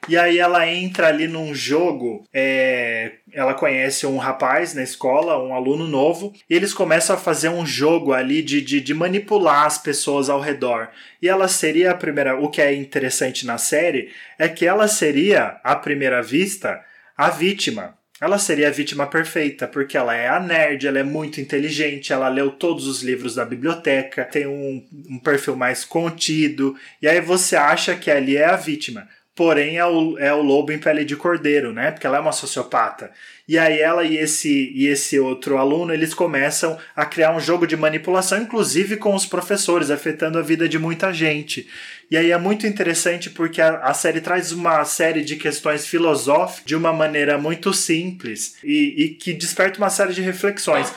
E 0.08 0.18
aí 0.18 0.38
ela 0.38 0.68
entra 0.68 1.08
ali 1.08 1.28
num 1.28 1.56
jogo, 1.56 2.28
é, 2.34 3.14
ela 3.32 3.54
conhece 3.54 4.06
um 4.06 4.18
rapaz 4.18 4.74
na 4.74 4.84
escola, 4.84 5.42
um 5.42 5.56
aluno 5.56 5.88
novo, 5.88 6.34
e 6.50 6.56
eles 6.56 6.74
começam 6.74 7.16
a 7.16 7.20
fazer 7.20 7.48
um 7.50 7.66
jogo 7.66 8.12
ali 8.12 8.42
de, 8.42 8.60
de, 8.60 8.82
de, 8.82 8.94
manipular 8.94 9.66
as 9.66 9.78
pessoas 9.78 10.30
ao 10.30 10.42
redor. 10.42 10.90
E 11.22 11.30
ela 11.30 11.48
seria 11.48 11.92
a 11.92 11.96
primeira. 11.96 12.38
O 12.38 12.50
que 12.50 12.62
é 12.62 12.74
interessante 12.74 13.46
na 13.46 13.58
série 13.58 14.12
é 14.38 14.50
que 14.50 14.66
ela 14.66 14.90
seria, 14.90 15.60
à 15.64 15.76
primeira 15.76 16.22
vista, 16.22 16.82
a 17.18 17.30
vítima 17.30 17.96
ela 18.22 18.40
seria 18.40 18.70
a 18.70 18.72
vítima 18.72 19.06
perfeita, 19.06 19.68
porque 19.68 19.98
ela 19.98 20.16
é 20.16 20.30
a 20.30 20.40
nerd, 20.40 20.88
ela 20.88 20.98
é 20.98 21.04
muito 21.04 21.42
inteligente, 21.42 22.14
ela 22.14 22.30
leu 22.30 22.52
todos 22.52 22.88
os 22.88 23.04
livros 23.04 23.36
da 23.36 23.44
biblioteca, 23.44 24.24
tem 24.24 24.48
um, 24.48 24.82
um 25.10 25.20
perfil 25.20 25.58
mais 25.58 25.84
contido, 25.84 26.74
e 27.02 27.08
aí 27.08 27.20
você 27.20 27.58
acha 27.58 27.98
que 27.98 28.10
ali 28.10 28.38
é 28.38 28.46
a 28.46 28.56
vítima. 28.56 29.10
Porém 29.36 29.78
é 29.78 29.86
o, 29.86 30.18
é 30.20 30.34
o 30.34 30.42
lobo 30.42 30.72
em 30.72 30.78
pele 30.78 31.04
de 31.04 31.16
cordeiro, 31.16 31.74
né? 31.74 31.92
Porque 31.92 32.06
ela 32.06 32.18
é 32.18 32.20
uma 32.20 32.32
sociopata. 32.32 33.12
E 33.48 33.58
aí 33.58 33.80
ela 33.80 34.04
e 34.04 34.18
esse, 34.18 34.72
e 34.74 34.88
esse 34.88 35.20
outro 35.20 35.58
aluno, 35.58 35.94
eles 35.94 36.14
começam 36.14 36.78
a 36.96 37.06
criar 37.06 37.36
um 37.36 37.40
jogo 37.40 37.66
de 37.66 37.76
manipulação, 37.76 38.42
inclusive 38.42 38.98
com 38.98 39.16
os 39.16 39.26
professores, 39.26 39.90
afetando 39.90 40.38
a 40.38 40.42
vida 40.42 40.70
de 40.70 40.78
muita 40.78 41.12
gente. 41.12 41.68
E 42.12 42.16
aí 42.16 42.32
é 42.32 42.38
muito 42.38 42.68
interessante 42.68 43.30
porque 43.30 43.60
a, 43.60 43.80
a 43.80 43.94
série 43.94 44.22
traz 44.22 44.52
uma 44.52 44.86
série 44.86 45.24
de 45.24 45.36
questões 45.36 45.88
filosóficas 45.88 46.66
de 46.66 46.76
uma 46.76 46.94
maneira 46.94 47.38
muito 47.38 47.74
simples 47.74 48.56
e, 48.64 49.04
e 49.04 49.10
que 49.10 49.34
desperta 49.34 49.80
uma 49.80 49.90
série 49.90 50.14
de 50.14 50.22
reflexões. 50.22 50.94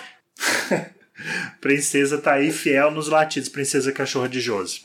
Princesa 1.60 2.18
tá 2.18 2.34
aí 2.34 2.52
fiel 2.52 2.90
nos 2.90 3.08
latidos, 3.08 3.48
Princesa 3.48 3.90
Cachorro 3.90 4.28
de 4.28 4.40
Josi. 4.40 4.82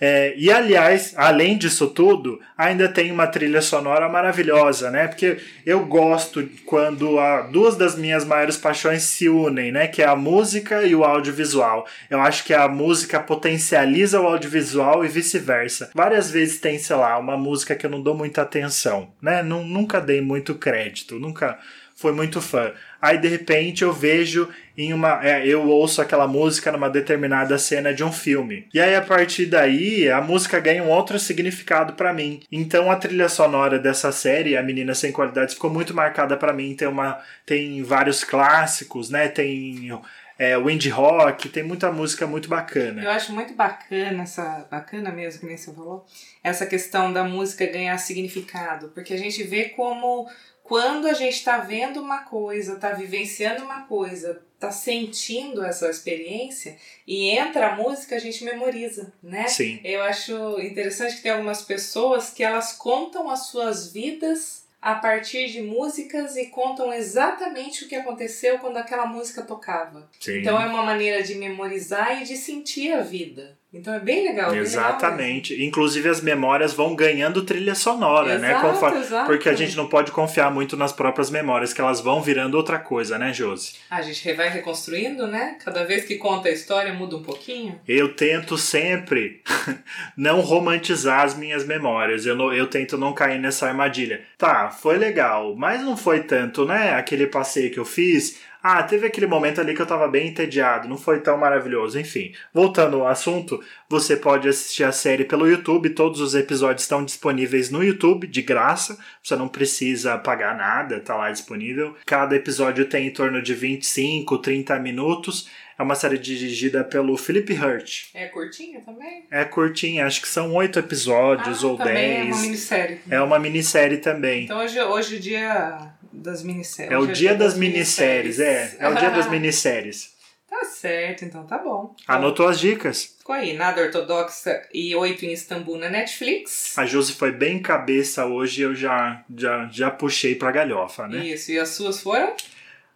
É, 0.00 0.32
e 0.36 0.50
aliás, 0.50 1.12
além 1.16 1.58
disso 1.58 1.88
tudo, 1.88 2.40
ainda 2.56 2.88
tem 2.88 3.10
uma 3.10 3.26
trilha 3.26 3.60
sonora 3.60 4.08
maravilhosa, 4.08 4.90
né? 4.90 5.08
Porque 5.08 5.38
eu 5.66 5.84
gosto 5.86 6.48
quando 6.64 7.18
a, 7.18 7.42
duas 7.42 7.76
das 7.76 7.96
minhas 7.96 8.24
maiores 8.24 8.56
paixões 8.56 9.02
se 9.02 9.28
unem, 9.28 9.72
né? 9.72 9.88
Que 9.88 10.02
é 10.02 10.06
a 10.06 10.14
música 10.14 10.84
e 10.84 10.94
o 10.94 11.04
audiovisual. 11.04 11.86
Eu 12.08 12.20
acho 12.20 12.44
que 12.44 12.54
a 12.54 12.68
música 12.68 13.18
potencializa 13.18 14.20
o 14.20 14.26
audiovisual 14.26 15.04
e 15.04 15.08
vice-versa. 15.08 15.90
Várias 15.94 16.30
vezes 16.30 16.60
tem, 16.60 16.78
sei 16.78 16.96
lá, 16.96 17.18
uma 17.18 17.36
música 17.36 17.74
que 17.74 17.84
eu 17.84 17.90
não 17.90 18.02
dou 18.02 18.14
muita 18.14 18.42
atenção, 18.42 19.10
né? 19.20 19.42
Nunca 19.42 20.00
dei 20.00 20.20
muito 20.20 20.54
crédito, 20.54 21.18
nunca 21.18 21.58
fui 21.96 22.12
muito 22.12 22.40
fã 22.40 22.72
aí 23.00 23.18
de 23.18 23.28
repente 23.28 23.82
eu 23.82 23.92
vejo 23.92 24.48
em 24.78 24.92
uma. 24.92 25.20
É, 25.26 25.44
eu 25.44 25.68
ouço 25.68 26.00
aquela 26.00 26.28
música 26.28 26.70
numa 26.70 26.88
determinada 26.88 27.58
cena 27.58 27.92
de 27.92 28.04
um 28.04 28.12
filme. 28.12 28.68
E 28.72 28.78
aí, 28.78 28.94
a 28.94 29.02
partir 29.02 29.46
daí, 29.46 30.08
a 30.08 30.20
música 30.20 30.60
ganha 30.60 30.84
um 30.84 30.88
outro 30.88 31.18
significado 31.18 31.94
para 31.94 32.12
mim. 32.12 32.40
Então 32.50 32.88
a 32.88 32.94
trilha 32.94 33.28
sonora 33.28 33.76
dessa 33.76 34.12
série, 34.12 34.56
A 34.56 34.62
Menina 34.62 34.94
Sem 34.94 35.10
Qualidades, 35.10 35.54
ficou 35.54 35.68
muito 35.68 35.92
marcada 35.92 36.36
para 36.36 36.52
mim. 36.52 36.76
Tem, 36.76 36.86
uma, 36.86 37.18
tem 37.44 37.82
vários 37.82 38.22
clássicos, 38.22 39.10
né? 39.10 39.26
Tem. 39.28 39.90
É, 40.38 40.56
Wind 40.56 40.86
Rock, 40.86 41.48
tem 41.48 41.64
muita 41.64 41.90
música 41.90 42.24
muito 42.24 42.48
bacana. 42.48 43.02
Eu 43.02 43.10
acho 43.10 43.32
muito 43.32 43.54
bacana 43.54 44.22
essa. 44.22 44.68
Bacana 44.70 45.10
mesmo, 45.10 45.40
que 45.40 45.46
nem 45.46 45.56
você 45.56 45.74
falou. 45.74 46.06
Essa 46.44 46.64
questão 46.64 47.12
da 47.12 47.24
música 47.24 47.66
ganhar 47.66 47.98
significado. 47.98 48.90
Porque 48.94 49.12
a 49.12 49.18
gente 49.18 49.42
vê 49.42 49.70
como 49.70 50.28
quando 50.68 51.06
a 51.06 51.14
gente 51.14 51.32
está 51.32 51.56
vendo 51.58 51.98
uma 51.98 52.24
coisa, 52.24 52.74
está 52.74 52.92
vivenciando 52.92 53.64
uma 53.64 53.86
coisa, 53.86 54.42
está 54.54 54.70
sentindo 54.70 55.64
essa 55.64 55.88
experiência 55.88 56.76
e 57.06 57.30
entra 57.30 57.68
a 57.68 57.76
música, 57.76 58.16
a 58.16 58.18
gente 58.18 58.44
memoriza, 58.44 59.10
né? 59.22 59.48
Sim. 59.48 59.80
Eu 59.82 60.02
acho 60.02 60.60
interessante 60.60 61.16
que 61.16 61.22
tem 61.22 61.32
algumas 61.32 61.62
pessoas 61.62 62.28
que 62.30 62.44
elas 62.44 62.74
contam 62.74 63.30
as 63.30 63.46
suas 63.46 63.90
vidas 63.90 64.68
a 64.80 64.94
partir 64.94 65.50
de 65.50 65.62
músicas 65.62 66.36
e 66.36 66.46
contam 66.46 66.92
exatamente 66.92 67.84
o 67.84 67.88
que 67.88 67.96
aconteceu 67.96 68.58
quando 68.58 68.76
aquela 68.76 69.06
música 69.06 69.42
tocava. 69.42 70.08
Sim. 70.20 70.40
Então 70.40 70.60
é 70.60 70.66
uma 70.66 70.82
maneira 70.82 71.22
de 71.22 71.34
memorizar 71.34 72.20
e 72.20 72.26
de 72.26 72.36
sentir 72.36 72.92
a 72.92 73.00
vida. 73.00 73.57
Então 73.72 73.92
é 73.92 74.00
bem 74.00 74.26
legal. 74.26 74.54
Exatamente. 74.54 75.52
Legal 75.52 75.68
Inclusive 75.68 76.08
as 76.08 76.22
memórias 76.22 76.72
vão 76.72 76.94
ganhando 76.96 77.44
trilha 77.44 77.74
sonora, 77.74 78.38
né? 78.38 78.48
exato, 78.48 78.66
né? 78.66 78.72
Conforme... 78.72 79.00
Exato. 79.00 79.26
Porque 79.26 79.48
a 79.48 79.54
gente 79.54 79.76
não 79.76 79.86
pode 79.88 80.10
confiar 80.10 80.50
muito 80.50 80.74
nas 80.74 80.90
próprias 80.90 81.30
memórias, 81.30 81.74
que 81.74 81.80
elas 81.80 82.00
vão 82.00 82.22
virando 82.22 82.56
outra 82.56 82.78
coisa, 82.78 83.18
né, 83.18 83.32
Josi? 83.32 83.74
A 83.90 84.00
gente 84.00 84.32
vai 84.32 84.48
reconstruindo, 84.48 85.26
né? 85.26 85.58
Cada 85.62 85.84
vez 85.84 86.04
que 86.04 86.16
conta 86.16 86.48
a 86.48 86.52
história 86.52 86.94
muda 86.94 87.16
um 87.16 87.22
pouquinho. 87.22 87.78
Eu 87.86 88.14
tento 88.14 88.56
sempre 88.56 89.42
não 90.16 90.40
romantizar 90.40 91.20
as 91.20 91.36
minhas 91.36 91.66
memórias. 91.66 92.24
Eu, 92.24 92.34
não, 92.34 92.52
eu 92.52 92.66
tento 92.66 92.96
não 92.96 93.12
cair 93.12 93.38
nessa 93.38 93.68
armadilha. 93.68 94.22
Tá, 94.38 94.70
foi 94.70 94.96
legal, 94.96 95.54
mas 95.54 95.82
não 95.82 95.96
foi 95.96 96.20
tanto, 96.22 96.64
né? 96.64 96.94
Aquele 96.94 97.26
passeio 97.26 97.70
que 97.70 97.78
eu 97.78 97.84
fiz 97.84 98.47
ah, 98.62 98.82
teve 98.82 99.06
aquele 99.06 99.26
momento 99.26 99.60
ali 99.60 99.74
que 99.74 99.80
eu 99.80 99.86
tava 99.86 100.08
bem 100.08 100.28
entediado, 100.28 100.88
não 100.88 100.96
foi 100.96 101.20
tão 101.20 101.38
maravilhoso. 101.38 101.98
Enfim, 101.98 102.32
voltando 102.52 103.00
ao 103.00 103.08
assunto, 103.08 103.62
você 103.88 104.16
pode 104.16 104.48
assistir 104.48 104.84
a 104.84 104.92
série 104.92 105.24
pelo 105.24 105.48
YouTube, 105.48 105.90
todos 105.90 106.20
os 106.20 106.34
episódios 106.34 106.82
estão 106.82 107.04
disponíveis 107.04 107.70
no 107.70 107.82
YouTube, 107.82 108.26
de 108.26 108.42
graça, 108.42 108.98
você 109.22 109.36
não 109.36 109.48
precisa 109.48 110.18
pagar 110.18 110.56
nada, 110.56 111.00
tá 111.00 111.14
lá 111.14 111.30
disponível. 111.30 111.94
Cada 112.04 112.34
episódio 112.34 112.84
tem 112.86 113.06
em 113.06 113.12
torno 113.12 113.40
de 113.40 113.54
25, 113.54 114.38
30 114.38 114.78
minutos. 114.78 115.48
É 115.78 115.82
uma 115.84 115.94
série 115.94 116.18
dirigida 116.18 116.82
pelo 116.82 117.16
Philip 117.16 117.52
Hurt. 117.52 118.06
É 118.12 118.26
curtinha 118.26 118.80
também? 118.80 119.24
É 119.30 119.44
curtinha, 119.44 120.06
acho 120.06 120.20
que 120.20 120.26
são 120.26 120.52
oito 120.54 120.76
episódios 120.76 121.62
ah, 121.62 121.68
ou 121.68 121.76
dez. 121.78 122.26
É 122.28 122.32
uma 122.32 122.40
minissérie. 122.42 123.00
É 123.08 123.20
uma 123.20 123.38
minissérie 123.38 123.98
também. 123.98 124.44
Então 124.44 124.58
hoje, 124.58 124.80
hoje 124.80 125.16
o 125.16 125.20
dia 125.20 125.92
das 126.12 126.42
minisséries. 126.42 126.92
É 126.92 126.98
o 126.98 127.06
dia 127.06 127.34
das 127.34 127.56
minisséries, 127.56 128.40
é. 128.40 128.76
É 128.78 128.88
o 128.88 128.94
dia 128.94 129.10
das 129.10 129.28
minisséries. 129.30 130.16
Tá 130.48 130.64
certo, 130.64 131.24
então 131.24 131.44
tá 131.46 131.58
bom. 131.58 131.94
Anotou 132.06 132.48
as 132.48 132.58
dicas? 132.58 133.16
Ficou 133.18 133.34
aí, 133.34 133.52
Nada 133.52 133.82
Ortodoxa 133.82 134.62
e 134.72 134.94
Oito 134.96 135.24
em 135.24 135.32
Istambul 135.32 135.76
na 135.76 135.90
Netflix. 135.90 136.76
A 136.78 136.86
Josi 136.86 137.12
foi 137.12 137.30
bem 137.30 137.60
cabeça 137.60 138.24
hoje, 138.24 138.62
eu 138.62 138.74
já, 138.74 139.22
já, 139.36 139.68
já 139.70 139.90
puxei 139.90 140.34
pra 140.34 140.50
galhofa, 140.50 141.06
né? 141.06 141.26
Isso, 141.26 141.52
e 141.52 141.58
as 141.58 141.68
suas 141.68 142.00
foram? 142.00 142.34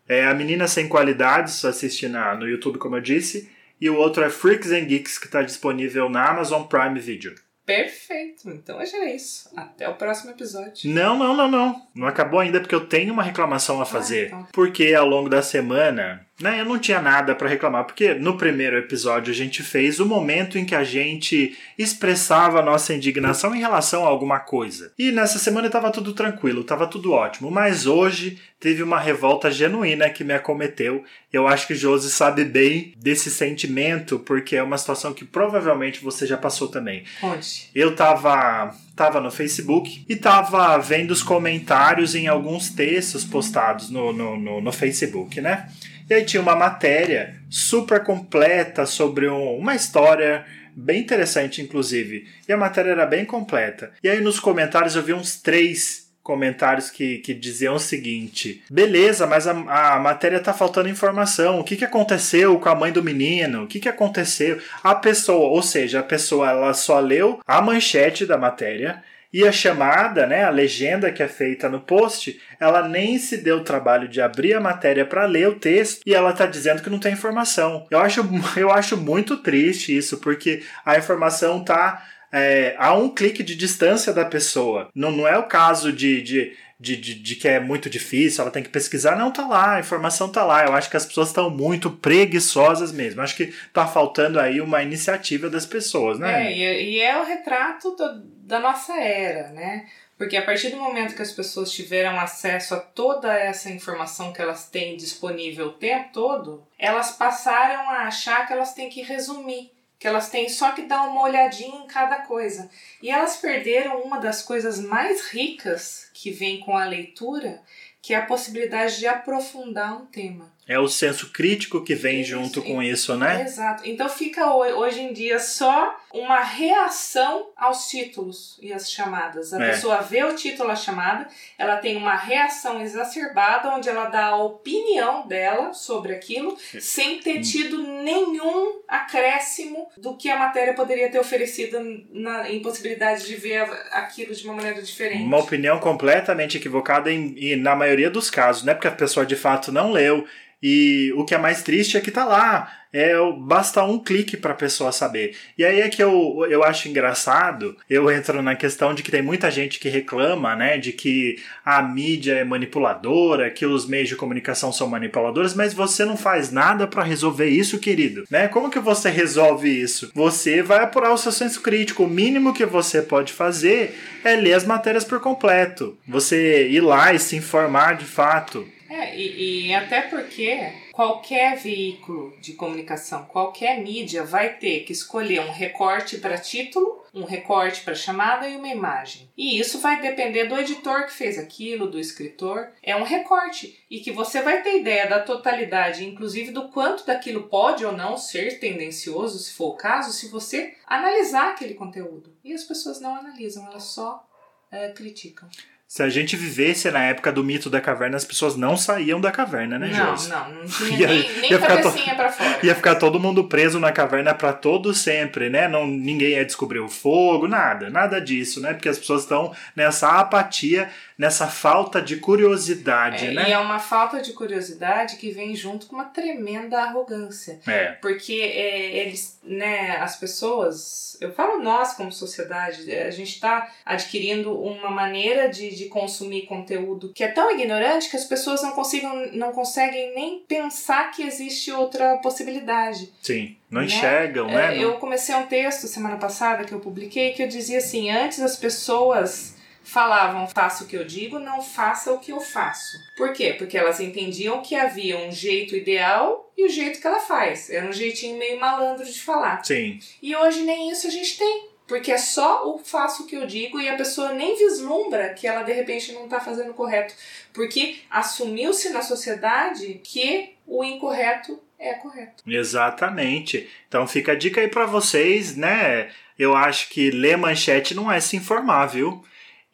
É 0.09 0.27
A 0.27 0.35
Menina 0.35 0.67
Sem 0.67 0.89
Qualidades, 0.89 1.65
assiste 1.65 2.09
na, 2.09 2.35
no 2.35 2.49
YouTube, 2.49 2.79
como 2.79 2.97
eu 2.97 3.01
disse. 3.01 3.51
E 3.81 3.91
o 3.91 3.97
outro 3.97 4.25
é 4.25 4.31
Freaks 4.31 4.71
and 4.71 4.85
Geeks, 4.85 5.19
que 5.19 5.27
está 5.27 5.43
disponível 5.43 6.09
na 6.09 6.31
Amazon 6.31 6.63
Prime 6.63 6.99
Video. 6.99 7.35
Perfeito. 7.65 8.49
Então 8.51 8.79
hoje 8.79 8.95
é 8.97 9.15
isso. 9.15 9.49
Até 9.57 9.89
o 9.89 9.95
próximo 9.95 10.33
episódio. 10.33 10.91
Não, 10.91 11.17
não, 11.17 11.37
não, 11.37 11.49
não. 11.49 11.87
Não 11.95 12.07
acabou 12.07 12.41
ainda 12.41 12.61
porque 12.61 12.75
eu 12.75 12.87
tenho 12.87 13.13
uma 13.13 13.23
reclamação 13.23 13.81
a 13.81 13.87
fazer. 13.87 14.25
Ah, 14.25 14.27
então. 14.27 14.49
Porque 14.53 14.95
ao 14.95 15.07
longo 15.07 15.29
da 15.29 15.43
semana, 15.43 16.27
né, 16.41 16.61
eu 16.61 16.65
não 16.65 16.79
tinha 16.79 17.01
nada 17.01 17.35
para 17.35 17.49
reclamar, 17.49 17.85
porque 17.85 18.15
no 18.15 18.37
primeiro 18.37 18.77
episódio 18.77 19.33
a 19.33 19.37
gente 19.37 19.63
fez 19.63 20.01
o 20.01 20.07
momento 20.07 20.59
em 20.59 20.65
que 20.65 20.75
a 20.75 20.83
gente 20.83 21.57
expressava 21.79 22.59
a 22.59 22.65
nossa 22.65 22.93
indignação 22.95 23.55
em 23.55 23.61
relação 23.61 24.05
a 24.05 24.09
alguma 24.09 24.41
coisa. 24.41 24.93
E 24.99 25.13
nessa 25.13 25.39
semana 25.39 25.69
estava 25.69 25.91
tudo 25.91 26.13
tranquilo, 26.13 26.63
estava 26.63 26.87
tudo 26.87 27.13
ótimo, 27.13 27.51
mas 27.51 27.87
hoje 27.87 28.39
teve 28.59 28.83
uma 28.83 28.99
revolta 28.99 29.51
genuína 29.51 30.09
que 30.11 30.25
me 30.25 30.33
acometeu. 30.33 31.05
Eu 31.33 31.47
acho 31.47 31.67
que 31.67 31.75
Josi 31.75 32.11
sabe 32.11 32.45
bem 32.45 32.95
desse 32.97 33.31
sentimento, 33.31 34.19
porque 34.19 34.57
é 34.57 34.63
uma 34.63 34.79
situação 34.79 35.13
que 35.13 35.25
provavelmente 35.25 36.03
você 36.03 36.27
já 36.27 36.37
passou 36.37 36.69
também. 36.69 37.05
Onde? 37.23 37.69
Eu 37.75 37.95
tava 37.95 38.75
tava 38.95 39.21
no 39.21 39.31
Facebook 39.31 40.05
e 40.07 40.15
tava 40.15 40.77
vendo 40.79 41.13
os 41.13 41.23
comentários 41.23 42.15
em 42.15 42.29
alguns 42.29 42.71
textos 42.71 43.25
postados 43.25 43.89
no, 43.91 44.13
no, 44.13 44.39
no, 44.39 44.61
no 44.61 44.73
Facebook, 44.73 45.41
né? 45.41 45.69
E 46.09 46.15
aí 46.15 46.25
tinha 46.25 46.43
uma 46.43 46.57
matéria 46.57 47.35
super 47.51 48.03
completa 48.03 48.87
sobre 48.87 49.29
um, 49.29 49.57
uma 49.57 49.75
história 49.75 50.45
bem 50.75 51.01
interessante, 51.01 51.61
inclusive. 51.61 52.27
E 52.49 52.53
a 52.53 52.57
matéria 52.57 52.91
era 52.91 53.07
bem 53.07 53.25
completa. 53.25 53.93
E 54.03 54.09
aí 54.09 54.21
nos 54.21 54.41
comentários 54.41 54.97
eu 54.97 55.03
vi 55.03 55.13
uns 55.13 55.37
três 55.37 56.03
comentários 56.23 56.89
que, 56.89 57.19
que 57.19 57.35
diziam 57.35 57.75
o 57.75 57.81
seguinte: 57.81 58.63
beleza, 58.71 59.27
mas 59.27 59.47
a, 59.47 59.95
a 59.95 59.99
matéria 59.99 60.41
tá 60.41 60.53
faltando 60.53 60.89
informação. 60.89 61.59
O 61.59 61.65
que, 61.65 61.77
que 61.77 61.85
aconteceu 61.85 62.59
com 62.59 62.69
a 62.69 62.75
mãe 62.75 62.93
do 62.93 63.03
menino? 63.03 63.65
O 63.65 63.67
que, 63.67 63.81
que 63.81 63.89
aconteceu? 63.89 64.61
A 64.83 64.95
pessoa, 64.95 65.49
ou 65.49 65.63
seja, 65.63 66.01
a 66.01 66.05
pessoa 66.05 66.51
ela 66.51 66.75
só 66.75 66.99
leu 67.01 67.41
a 67.47 67.61
manchete 67.61 68.25
da 68.25 68.39
matéria 68.39 69.03
e 69.33 69.47
a 69.47 69.53
chamada, 69.53 70.27
né, 70.27 70.45
a 70.45 70.51
legenda 70.51 71.11
que 71.11 71.23
é 71.23 71.29
feita 71.29 71.69
no 71.69 71.81
post, 71.81 72.39
ela 72.61 72.87
nem 72.87 73.19
se 73.19 73.39
deu 73.39 73.59
o 73.59 73.65
trabalho 73.65 74.07
de 74.07 74.21
abrir 74.21 74.55
a 74.55 74.61
matéria 74.61 75.07
para 75.07 75.25
ler 75.25 75.49
o 75.49 75.59
texto 75.59 76.03
e 76.05 76.15
ela 76.15 76.31
está 76.31 76.45
dizendo 76.45 76.83
que 76.83 76.91
não 76.91 76.99
tem 76.99 77.15
informação. 77.15 77.87
Eu 77.91 77.99
acho, 77.99 78.23
eu 78.57 78.71
acho 78.71 78.97
muito 78.97 79.39
triste 79.39 79.97
isso, 79.97 80.19
porque 80.19 80.63
a 80.85 80.99
informação 80.99 81.61
está 81.61 82.05
é, 82.31 82.75
a 82.79 82.95
um 82.95 83.09
clique 83.09 83.43
de 83.43 83.55
distância 83.55 84.13
da 84.13 84.25
pessoa. 84.25 84.91
Não, 84.95 85.11
não 85.11 85.27
é 85.27 85.39
o 85.39 85.45
caso 85.45 85.93
de, 85.93 86.21
de 86.21 86.53
de, 86.83 86.97
de, 86.97 87.15
de, 87.15 87.37
que 87.37 87.47
é 87.47 87.61
muito 87.61 87.89
difícil, 87.89 88.43
ela 88.43 88.51
tem 88.51 88.61
que 88.63 88.69
pesquisar. 88.69 89.15
Não, 89.15 89.31
tá 89.31 89.47
lá, 89.47 89.77
a 89.77 89.81
informação 89.81 90.29
tá 90.29 90.45
lá. 90.45 90.65
Eu 90.65 90.73
acho 90.73 90.91
que 90.91 90.97
as 90.97 91.07
pessoas 91.07 91.29
estão 91.29 91.49
muito 91.49 91.89
preguiçosas 91.89 92.91
mesmo. 92.91 93.23
Acho 93.23 93.37
que 93.37 93.55
tá 93.73 93.87
faltando 93.87 94.41
aí 94.41 94.61
uma 94.61 94.83
iniciativa 94.83 95.49
das 95.49 95.65
pessoas, 95.65 96.19
né? 96.19 96.49
É, 96.49 96.53
e, 96.53 96.95
e 96.95 97.01
é 97.01 97.17
o 97.21 97.25
retrato 97.25 97.95
do, 97.95 98.25
da 98.53 98.61
nossa 98.61 98.95
era, 99.01 99.49
né? 99.49 99.89
Porque 100.19 100.37
a 100.37 100.45
partir 100.45 100.69
do 100.69 100.77
momento 100.77 101.17
que 101.17 101.23
as 101.23 101.33
pessoas 101.33 101.73
tiveram 101.73 102.21
acesso 102.21 102.75
a 102.75 102.81
toda 102.81 103.33
essa 103.33 103.71
informação 103.71 104.31
que 104.31 104.43
elas 104.43 104.69
têm 104.69 104.95
disponível 104.95 105.69
o 105.69 105.73
tempo 105.73 106.11
todo, 106.13 106.63
elas 106.79 107.13
passaram 107.13 107.89
a 107.89 108.03
achar 108.03 108.47
que 108.47 108.53
elas 108.53 108.75
têm 108.75 108.91
que 108.91 109.03
resumir 109.03 109.73
que 109.99 110.09
elas 110.09 110.31
têm 110.31 110.49
só 110.49 110.73
que 110.73 110.83
dar 110.83 111.05
uma 111.05 111.23
olhadinha 111.23 111.77
em 111.77 111.87
cada 111.87 112.23
coisa. 112.23 112.69
E 113.01 113.09
elas 113.09 113.37
perderam 113.37 114.03
uma 114.03 114.19
das 114.19 114.43
coisas 114.43 114.81
mais 114.81 115.29
ricas 115.29 116.11
que 116.13 116.33
vem 116.33 116.59
com 116.59 116.77
a 116.77 116.85
leitura, 116.85 117.63
que 118.03 118.13
é 118.13 118.17
a 118.17 118.27
possibilidade 118.27 118.99
de 118.99 119.07
aprofundar 119.07 119.97
um 119.97 120.07
tema. 120.07 120.53
É 120.67 120.79
o 120.79 120.87
senso 120.87 121.31
crítico 121.33 121.83
que 121.83 121.95
vem 121.95 122.21
Isso, 122.21 122.31
junto 122.31 122.63
com 122.63 122.81
isso, 122.83 123.17
né? 123.17 123.43
Exato. 123.43 123.83
Então 123.85 124.09
fica 124.09 124.47
ho- 124.47 124.79
hoje 124.79 125.01
em 125.01 125.13
dia 125.13 125.41
só 125.41 125.97
uma 126.15 126.41
reação 126.41 127.49
aos 127.57 127.89
títulos 127.89 128.59
e 128.63 128.73
às 128.73 128.91
chamadas. 128.91 129.53
A 129.53 129.63
É. 129.63 129.71
pessoa 129.71 129.99
vê 130.03 130.23
o 130.23 130.37
título, 130.37 130.71
a 130.71 130.77
chamada, 130.77 131.27
ela 131.59 131.77
tem 131.79 131.97
uma 131.97 132.15
reação 132.15 132.81
exacerbada 132.81 133.71
onde 133.71 133.89
ela 133.89 134.05
dá 134.07 134.27
a 134.27 134.37
opinião 134.37 135.27
dela 135.27 135.73
sobre 135.75 136.13
aquilo, 136.15 136.57
sem 136.81 137.19
ter 137.19 137.41
tido 137.41 137.83
nenhum 137.83 138.81
acréscimo 138.87 139.89
do 139.97 140.17
que 140.17 140.29
a 140.31 140.39
matéria 140.39 140.75
poderia 140.75 141.11
ter 141.11 141.19
oferecido 141.19 141.79
na 142.11 142.51
impossibilidade 142.51 143.27
de 143.27 143.35
ver 143.35 143.63
aquilo 143.91 144.35
de 144.35 144.45
uma 144.45 144.55
maneira 144.55 144.81
diferente. 144.81 145.23
Uma 145.25 145.39
opinião 145.39 145.79
completamente 145.81 146.57
equivocada 146.57 147.11
em- 147.11 147.35
e 147.37 147.57
na 147.57 147.75
maioria 147.75 148.11
dos 148.11 148.31
casos, 148.31 148.63
né? 148.63 148.75
Porque 148.75 148.89
a 148.89 148.93
pessoa 148.93 149.27
de 149.27 149.37
fato 149.37 149.73
não 149.73 149.91
leu. 149.91 150.25
E 150.63 151.13
o 151.17 151.25
que 151.25 151.35
é 151.35 151.39
mais 151.39 151.63
triste 151.63 151.97
é 151.97 152.01
que 152.01 152.11
tá 152.11 152.25
lá. 152.25 152.71
É, 152.93 153.15
basta 153.39 153.83
um 153.83 153.99
clique 153.99 154.37
para 154.37 154.53
a 154.53 154.57
pessoa 154.57 154.93
saber. 154.93 155.35
E 155.57 155.65
aí 155.65 155.81
é 155.81 155.89
que 155.89 156.03
eu, 156.03 156.47
eu 156.49 156.63
acho 156.63 156.89
engraçado, 156.89 157.75
eu 157.89 158.11
entro 158.11 158.43
na 158.43 158.55
questão 158.55 158.93
de 158.93 159.03
que 159.03 159.11
tem 159.11 159.23
muita 159.23 159.51
gente 159.51 159.81
que 159.81 159.89
reclama, 159.89 160.55
né, 160.55 160.77
de 160.77 160.93
que 160.93 161.37
a 161.65 161.81
mídia 161.83 162.35
é 162.35 162.45
manipuladora, 162.45 163.51
que 163.51 163.65
os 163.65 163.89
meios 163.89 164.11
de 164.11 164.17
comunicação 164.17 164.71
são 164.71 164.87
manipuladores, 164.87 165.55
mas 165.55 165.73
você 165.73 166.05
não 166.05 166.19
faz 166.19 166.53
nada 166.53 166.87
para 166.87 167.03
resolver 167.03 167.49
isso, 167.49 167.79
querido, 167.79 168.25
né? 168.31 168.47
Como 168.47 168.71
que 168.71 168.79
você 168.79 169.09
resolve 169.09 169.71
isso? 169.71 170.11
Você 170.15 170.63
vai 170.63 170.81
apurar 170.85 171.13
o 171.13 171.19
seu 171.19 171.33
senso 171.33 171.63
crítico. 171.63 172.05
O 172.05 172.09
mínimo 172.09 172.53
que 172.53 172.67
você 172.67 173.01
pode 173.01 173.33
fazer 173.33 173.99
é 174.23 174.37
ler 174.37 174.53
as 174.53 174.67
matérias 174.67 175.05
por 175.05 175.21
completo. 175.21 175.97
Você 176.07 176.69
ir 176.69 176.81
lá 176.81 177.15
e 177.15 177.19
se 177.19 177.37
informar 177.37 177.97
de 177.97 178.05
fato. 178.05 178.67
É, 178.93 179.17
e, 179.17 179.69
e 179.69 179.75
até 179.75 180.03
porque 180.03 180.71
qualquer 180.93 181.57
veículo 181.57 182.37
de 182.43 182.53
comunicação, 182.53 183.25
qualquer 183.25 183.81
mídia 183.83 184.23
vai 184.23 184.59
ter 184.59 184.81
que 184.81 184.93
escolher 184.93 185.41
um 185.41 185.51
recorte 185.51 186.19
para 186.19 186.37
título, 186.37 187.03
um 187.15 187.25
recorte 187.25 187.81
para 187.81 187.95
chamada 187.95 188.47
e 188.47 188.55
uma 188.55 188.69
imagem. 188.69 189.31
E 189.35 189.59
isso 189.59 189.79
vai 189.79 189.99
depender 190.03 190.45
do 190.45 190.59
editor 190.59 191.07
que 191.07 191.15
fez 191.15 191.39
aquilo, 191.39 191.91
do 191.91 191.99
escritor. 191.99 192.71
É 192.83 192.95
um 192.95 193.03
recorte 193.03 193.83
e 193.91 194.01
que 194.01 194.13
você 194.13 194.43
vai 194.43 194.61
ter 194.61 194.81
ideia 194.81 195.09
da 195.09 195.21
totalidade, 195.21 196.05
inclusive 196.05 196.51
do 196.51 196.69
quanto 196.69 197.07
daquilo 197.07 197.45
pode 197.45 197.87
ou 197.87 197.93
não 197.93 198.19
ser 198.19 198.61
tendencioso, 198.61 199.39
se 199.39 199.55
for 199.55 199.69
o 199.69 199.77
caso, 199.77 200.13
se 200.13 200.29
você 200.29 200.75
analisar 200.87 201.53
aquele 201.53 201.73
conteúdo. 201.73 202.37
E 202.45 202.53
as 202.53 202.65
pessoas 202.65 203.01
não 203.01 203.17
analisam, 203.17 203.67
elas 203.67 203.85
só 203.85 204.23
eh, 204.71 204.91
criticam. 204.91 205.49
Se 205.95 206.03
a 206.03 206.09
gente 206.09 206.37
vivesse 206.37 206.91
na 206.91 207.05
época 207.05 207.31
do 207.31 207.45
mito 207.45 207.69
da 207.69 207.79
caverna, 207.79 208.17
as 208.17 208.25
pessoas 208.25 208.57
não 208.57 208.79
saíam 208.79 209.21
da 209.21 209.31
caverna, 209.31 209.79
né, 209.79 209.89
não, 209.89 210.13
Josi? 210.13 210.31
não, 210.31 210.49
não 210.55 210.65
tinha 210.89 210.99
Ia- 211.01 211.07
nem, 211.07 211.33
nem 211.43 211.51
ia 211.53 211.61
ficar 211.61 211.83
cabecinha 211.83 212.15
pra 212.15 212.33
fora. 212.33 212.59
Ia 212.63 212.75
ficar 212.75 212.95
todo 212.95 213.21
mundo 213.21 213.45
preso 213.45 213.79
na 213.79 213.93
caverna 213.93 214.33
para 214.35 214.55
todo 214.55 214.95
sempre, 214.95 215.51
né? 215.51 215.69
Não, 215.69 215.87
ninguém 215.87 216.31
ia 216.31 216.47
descobrir 216.47 216.79
o 216.81 216.89
fogo, 216.89 217.47
nada, 217.47 217.91
nada 217.91 218.19
disso, 218.23 218.59
né? 218.63 218.73
Porque 218.73 218.89
as 218.89 218.97
pessoas 218.99 219.21
estão 219.25 219.55
nessa 219.77 220.19
apatia, 220.19 220.89
nessa 221.19 221.47
falta 221.47 222.01
de 222.01 222.17
curiosidade, 222.17 223.27
É, 223.27 223.31
né? 223.33 223.51
E 223.51 223.53
é 223.53 223.59
uma 223.59 223.79
falta 223.79 224.23
de 224.23 224.33
curiosidade 224.33 225.17
que 225.17 225.31
vem 225.31 225.55
junto 225.55 225.87
com 225.87 225.97
uma 225.97 226.07
tremenda 226.07 226.81
arrogância. 226.81 227.61
É, 227.67 227.93
Porque 228.01 228.33
é, 228.41 228.97
eles, 228.97 229.39
né, 229.45 229.99
as 230.01 230.17
pessoas, 230.17 231.19
eu 231.21 231.31
falo 231.35 231.63
nós 231.63 231.93
como 231.93 232.11
sociedade, 232.11 232.91
é, 232.91 233.07
a 233.07 233.11
gente 233.11 233.35
está 233.35 233.71
adquirindo 233.85 234.59
uma 234.59 234.91
maneira 234.91 235.51
de, 235.51 235.69
de 235.75 235.82
consumir 235.89 236.43
conteúdo 236.47 237.13
que 237.15 237.23
é 237.25 237.29
tão 237.29 237.51
ignorante 237.51 238.09
que 238.11 238.17
as 238.17 238.25
pessoas 238.25 238.63
não, 238.63 238.73
consigam, 238.73 239.15
não 239.33 239.53
conseguem 239.53 240.15
nem 240.15 240.41
pensar 240.41 241.11
que 241.11 241.23
existe 241.23 241.71
outra 241.73 242.17
possibilidade. 242.19 243.13
sim. 243.23 243.57
Não 243.71 243.81
Né? 243.81 243.87
enxergam, 243.87 244.49
É, 244.51 244.53
né? 244.77 244.79
eu 244.85 244.95
comecei 244.99 245.35
um 245.35 245.47
texto 245.47 245.87
semana 245.87 246.17
passada 246.17 246.65
que 246.65 246.73
eu 246.73 246.81
publiquei 246.81 247.33
que 247.33 247.43
eu 247.43 247.49
dizia 247.49 247.79
assim: 247.79 248.11
antes 248.11 248.39
as 248.41 248.57
pessoas 248.57 249.57
falavam 249.83 250.47
faça 250.47 250.85
o 250.85 250.87
que 250.87 250.97
eu 250.97 251.05
digo, 251.05 251.39
não 251.39 251.61
faça 251.63 252.13
o 252.13 252.19
que 252.19 252.31
eu 252.33 252.41
faço. 252.41 252.97
Por 253.17 253.33
quê? 253.33 253.55
Porque 253.59 253.77
elas 253.77 253.99
entendiam 253.99 254.63
que 254.63 254.75
havia 254.75 255.19
um 255.19 255.33
jeito 255.33 255.75
ideal 255.75 256.53
e 256.57 256.65
o 256.65 256.69
jeito 256.69 257.01
que 257.01 257.07
ela 257.07 257.19
faz. 257.19 257.69
Era 257.71 257.87
um 257.89 257.93
jeitinho 257.93 258.39
meio 258.39 258.61
malandro 258.61 259.05
de 259.05 259.21
falar. 259.21 259.65
Sim, 259.65 259.99
E 260.23 260.37
hoje 260.37 260.63
nem 260.63 260.91
isso 260.91 261.07
a 261.07 261.11
gente 261.11 261.37
tem. 261.37 261.72
Porque 261.93 262.11
é 262.11 262.17
só 262.17 262.75
o 262.75 262.79
faço 262.79 263.25
o 263.25 263.27
que 263.27 263.37
eu 263.37 263.47
digo 263.47 263.79
e 263.79 263.87
a 263.87 263.99
pessoa 263.99 264.33
nem 264.33 264.57
vislumbra 264.57 265.35
que 265.35 265.47
ela 265.47 265.63
de 265.63 265.75
repente 265.75 266.11
não 266.13 266.25
está 266.25 266.41
fazendo 266.41 266.73
correto. 266.73 267.13
Porque 267.53 267.99
assumiu-se 268.11 268.89
na 268.89 269.03
sociedade 269.03 270.01
que 270.03 270.55
o 270.67 270.83
incorreto 270.83 271.61
é 271.79 271.93
correto. 271.93 272.43
exatamente. 272.47 273.69
Então 273.89 274.07
fica 274.07 274.33
a 274.33 274.35
dica 274.35 274.63
aí 274.63 274.69
para 274.69 274.87
vocês, 274.87 275.55
né? 275.55 276.11
Eu 276.39 276.57
acho 276.57 276.89
que 276.89 277.11
ler 277.11 277.37
manchete 277.37 277.95
não 277.95 278.11
é 278.11 278.21
se 278.21 278.39
informar, 278.39 278.87
viu? 278.87 279.23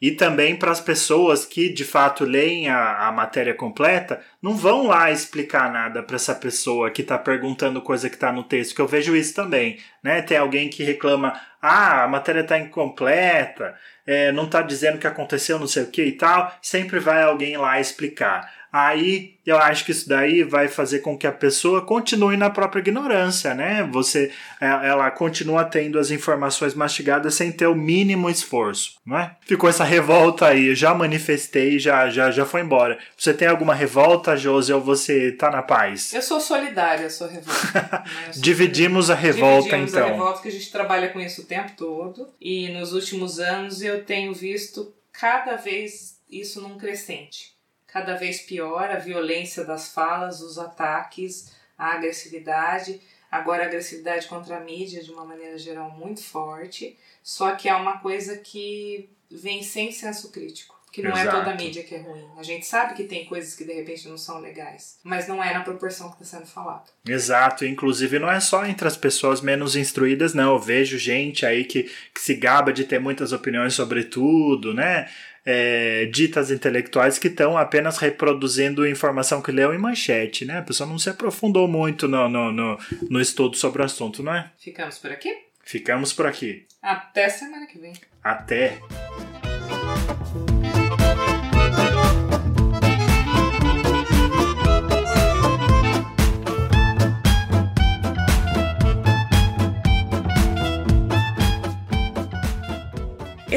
E 0.01 0.11
também 0.11 0.55
para 0.55 0.71
as 0.71 0.79
pessoas 0.79 1.45
que 1.45 1.67
de 1.67 1.83
fato 1.83 2.23
leem 2.23 2.69
a, 2.69 3.07
a 3.07 3.11
matéria 3.11 3.53
completa, 3.53 4.21
não 4.41 4.55
vão 4.55 4.87
lá 4.87 5.11
explicar 5.11 5.71
nada 5.71 6.01
para 6.01 6.15
essa 6.15 6.33
pessoa 6.33 6.89
que 6.89 7.01
está 7.01 7.17
perguntando 7.17 7.81
coisa 7.81 8.09
que 8.09 8.15
está 8.15 8.31
no 8.31 8.43
texto, 8.43 8.73
que 8.73 8.81
eu 8.81 8.87
vejo 8.87 9.15
isso 9.15 9.35
também. 9.35 9.77
Né? 10.01 10.21
Tem 10.21 10.37
alguém 10.37 10.69
que 10.69 10.83
reclama: 10.83 11.39
ah, 11.61 12.03
a 12.03 12.07
matéria 12.07 12.41
está 12.41 12.57
incompleta, 12.57 13.75
é, 14.07 14.31
não 14.31 14.45
está 14.45 14.61
dizendo 14.61 14.95
o 14.95 14.99
que 14.99 15.07
aconteceu, 15.07 15.59
não 15.59 15.67
sei 15.67 15.83
o 15.83 15.91
que 15.91 16.03
e 16.03 16.11
tal. 16.13 16.53
Sempre 16.61 16.99
vai 16.99 17.21
alguém 17.23 17.57
lá 17.57 17.79
explicar. 17.79 18.58
Aí 18.71 19.39
eu 19.45 19.57
acho 19.57 19.83
que 19.83 19.91
isso 19.91 20.07
daí 20.07 20.43
vai 20.43 20.67
fazer 20.67 20.99
com 20.99 21.17
que 21.17 21.25
a 21.25 21.31
pessoa 21.31 21.81
continue 21.83 22.37
na 22.37 22.51
própria 22.51 22.81
ignorância, 22.81 23.55
né? 23.55 23.87
Você, 23.91 24.31
é, 24.61 24.67
ela 24.67 25.09
continua 25.09 25.65
tendo 25.65 25.97
as 25.97 26.11
informações 26.11 26.75
mastigadas 26.75 27.33
sem 27.33 27.51
ter 27.51 27.65
o 27.65 27.73
mínimo 27.73 28.29
esforço, 28.29 28.97
não 29.03 29.17
é? 29.17 29.35
Ficou 29.41 29.67
essa 29.67 29.83
revolta 29.83 30.47
aí, 30.47 30.75
já 30.75 30.93
manifestei, 30.93 31.79
já, 31.79 32.09
já, 32.09 32.29
já 32.29 32.45
foi 32.45 32.61
embora. 32.61 32.99
Você 33.17 33.33
tem 33.33 33.47
alguma 33.47 33.73
revolta, 33.73 34.37
Josi, 34.37 34.71
ou 34.71 34.81
você 34.81 35.31
tá 35.31 35.49
na 35.49 35.63
paz? 35.63 36.13
Eu 36.13 36.21
sou 36.21 36.39
solidária 36.39 37.07
à 37.07 37.09
sua 37.09 37.27
revolta. 37.27 37.73
né? 38.05 38.33
Sou 38.33 38.41
Dividimos 38.43 39.09
a 39.09 39.15
revolta, 39.15 39.63
Dividimos 39.63 39.93
então. 39.93 40.07
a 40.07 40.11
revolta, 40.11 40.41
que 40.43 40.47
a 40.47 40.51
gente 40.51 40.71
trabalha 40.71 41.09
com 41.09 41.19
isso 41.19 41.41
o 41.41 41.45
tempo 41.45 41.71
todo. 41.75 42.27
E 42.39 42.69
nos 42.69 42.93
últimos 42.93 43.39
anos 43.39 43.81
eu 43.81 44.03
tenho 44.03 44.31
visto 44.31 44.93
cada 45.11 45.55
vez 45.55 46.19
isso 46.29 46.61
num 46.61 46.77
crescente. 46.77 47.58
Cada 47.91 48.15
vez 48.15 48.41
pior 48.41 48.89
a 48.89 48.97
violência 48.97 49.63
das 49.63 49.93
falas, 49.93 50.41
os 50.41 50.57
ataques, 50.57 51.51
a 51.77 51.93
agressividade. 51.93 53.01
Agora 53.31 53.63
a 53.63 53.67
agressividade 53.67 54.27
contra 54.27 54.57
a 54.57 54.59
mídia 54.59 55.03
de 55.03 55.11
uma 55.11 55.25
maneira 55.25 55.57
geral 55.57 55.91
muito 55.91 56.23
forte. 56.23 56.97
Só 57.23 57.55
que 57.55 57.69
é 57.69 57.75
uma 57.75 57.99
coisa 57.99 58.37
que 58.37 59.09
vem 59.29 59.63
sem 59.63 59.91
senso 59.91 60.31
crítico. 60.31 60.79
Que 60.91 61.03
não 61.03 61.15
é 61.15 61.21
Exato. 61.21 61.37
toda 61.37 61.51
a 61.51 61.55
mídia 61.55 61.83
que 61.83 61.93
é 61.93 61.99
ruim. 61.99 62.25
A 62.35 62.41
gente 62.41 62.65
sabe 62.65 62.95
que 62.95 63.03
tem 63.03 63.25
coisas 63.25 63.53
que 63.53 63.63
de 63.63 63.73
repente 63.73 64.07
não 64.07 64.17
são 64.17 64.39
legais. 64.39 64.97
Mas 65.03 65.27
não 65.27 65.43
é 65.43 65.53
na 65.53 65.61
proporção 65.61 66.09
que 66.09 66.23
está 66.23 66.37
sendo 66.37 66.47
falado. 66.47 66.89
Exato, 67.07 67.63
inclusive 67.63 68.17
não 68.17 68.29
é 68.29 68.39
só 68.39 68.65
entre 68.65 68.87
as 68.87 68.97
pessoas 68.97 69.39
menos 69.39 69.75
instruídas, 69.75 70.33
não. 70.33 70.53
Eu 70.53 70.59
vejo 70.59 70.97
gente 70.97 71.45
aí 71.45 71.63
que, 71.63 71.83
que 71.83 72.19
se 72.19 72.33
gaba 72.33 72.73
de 72.73 72.85
ter 72.85 72.99
muitas 72.99 73.31
opiniões 73.31 73.75
sobre 73.75 74.03
tudo, 74.05 74.73
né? 74.73 75.07
É, 75.45 76.05
ditas 76.05 76.51
intelectuais 76.51 77.17
que 77.17 77.27
estão 77.27 77.57
apenas 77.57 77.97
reproduzindo 77.97 78.87
informação 78.87 79.41
que 79.41 79.51
leu 79.51 79.73
em 79.73 79.77
manchete, 79.77 80.45
né? 80.45 80.59
A 80.59 80.63
pessoa 80.63 80.87
não 80.87 80.99
se 80.99 81.09
aprofundou 81.09 81.67
muito 81.67 82.07
no, 82.07 82.27
no, 82.29 82.51
no, 82.51 82.77
no 83.09 83.21
estudo 83.21 83.55
sobre 83.55 83.81
o 83.81 83.85
assunto, 83.85 84.21
não 84.21 84.33
é? 84.33 84.51
Ficamos 84.57 84.97
por 84.97 85.11
aqui? 85.11 85.35
Ficamos 85.63 86.13
por 86.13 86.25
aqui. 86.25 86.65
Até 86.81 87.29
semana 87.29 87.67
que 87.67 87.77
vem. 87.77 87.93
Até! 88.23 88.79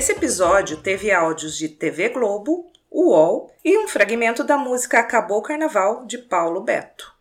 Esse 0.02 0.10
episódio 0.10 0.78
teve 0.78 1.12
áudios 1.12 1.56
de 1.56 1.68
TV 1.68 2.08
Globo, 2.08 2.72
UOL 2.90 3.52
e 3.64 3.78
um 3.78 3.86
fragmento 3.86 4.42
da 4.42 4.58
música 4.58 4.98
Acabou 4.98 5.38
o 5.38 5.42
Carnaval 5.42 6.04
de 6.06 6.18
Paulo 6.18 6.60
Beto. 6.60 7.11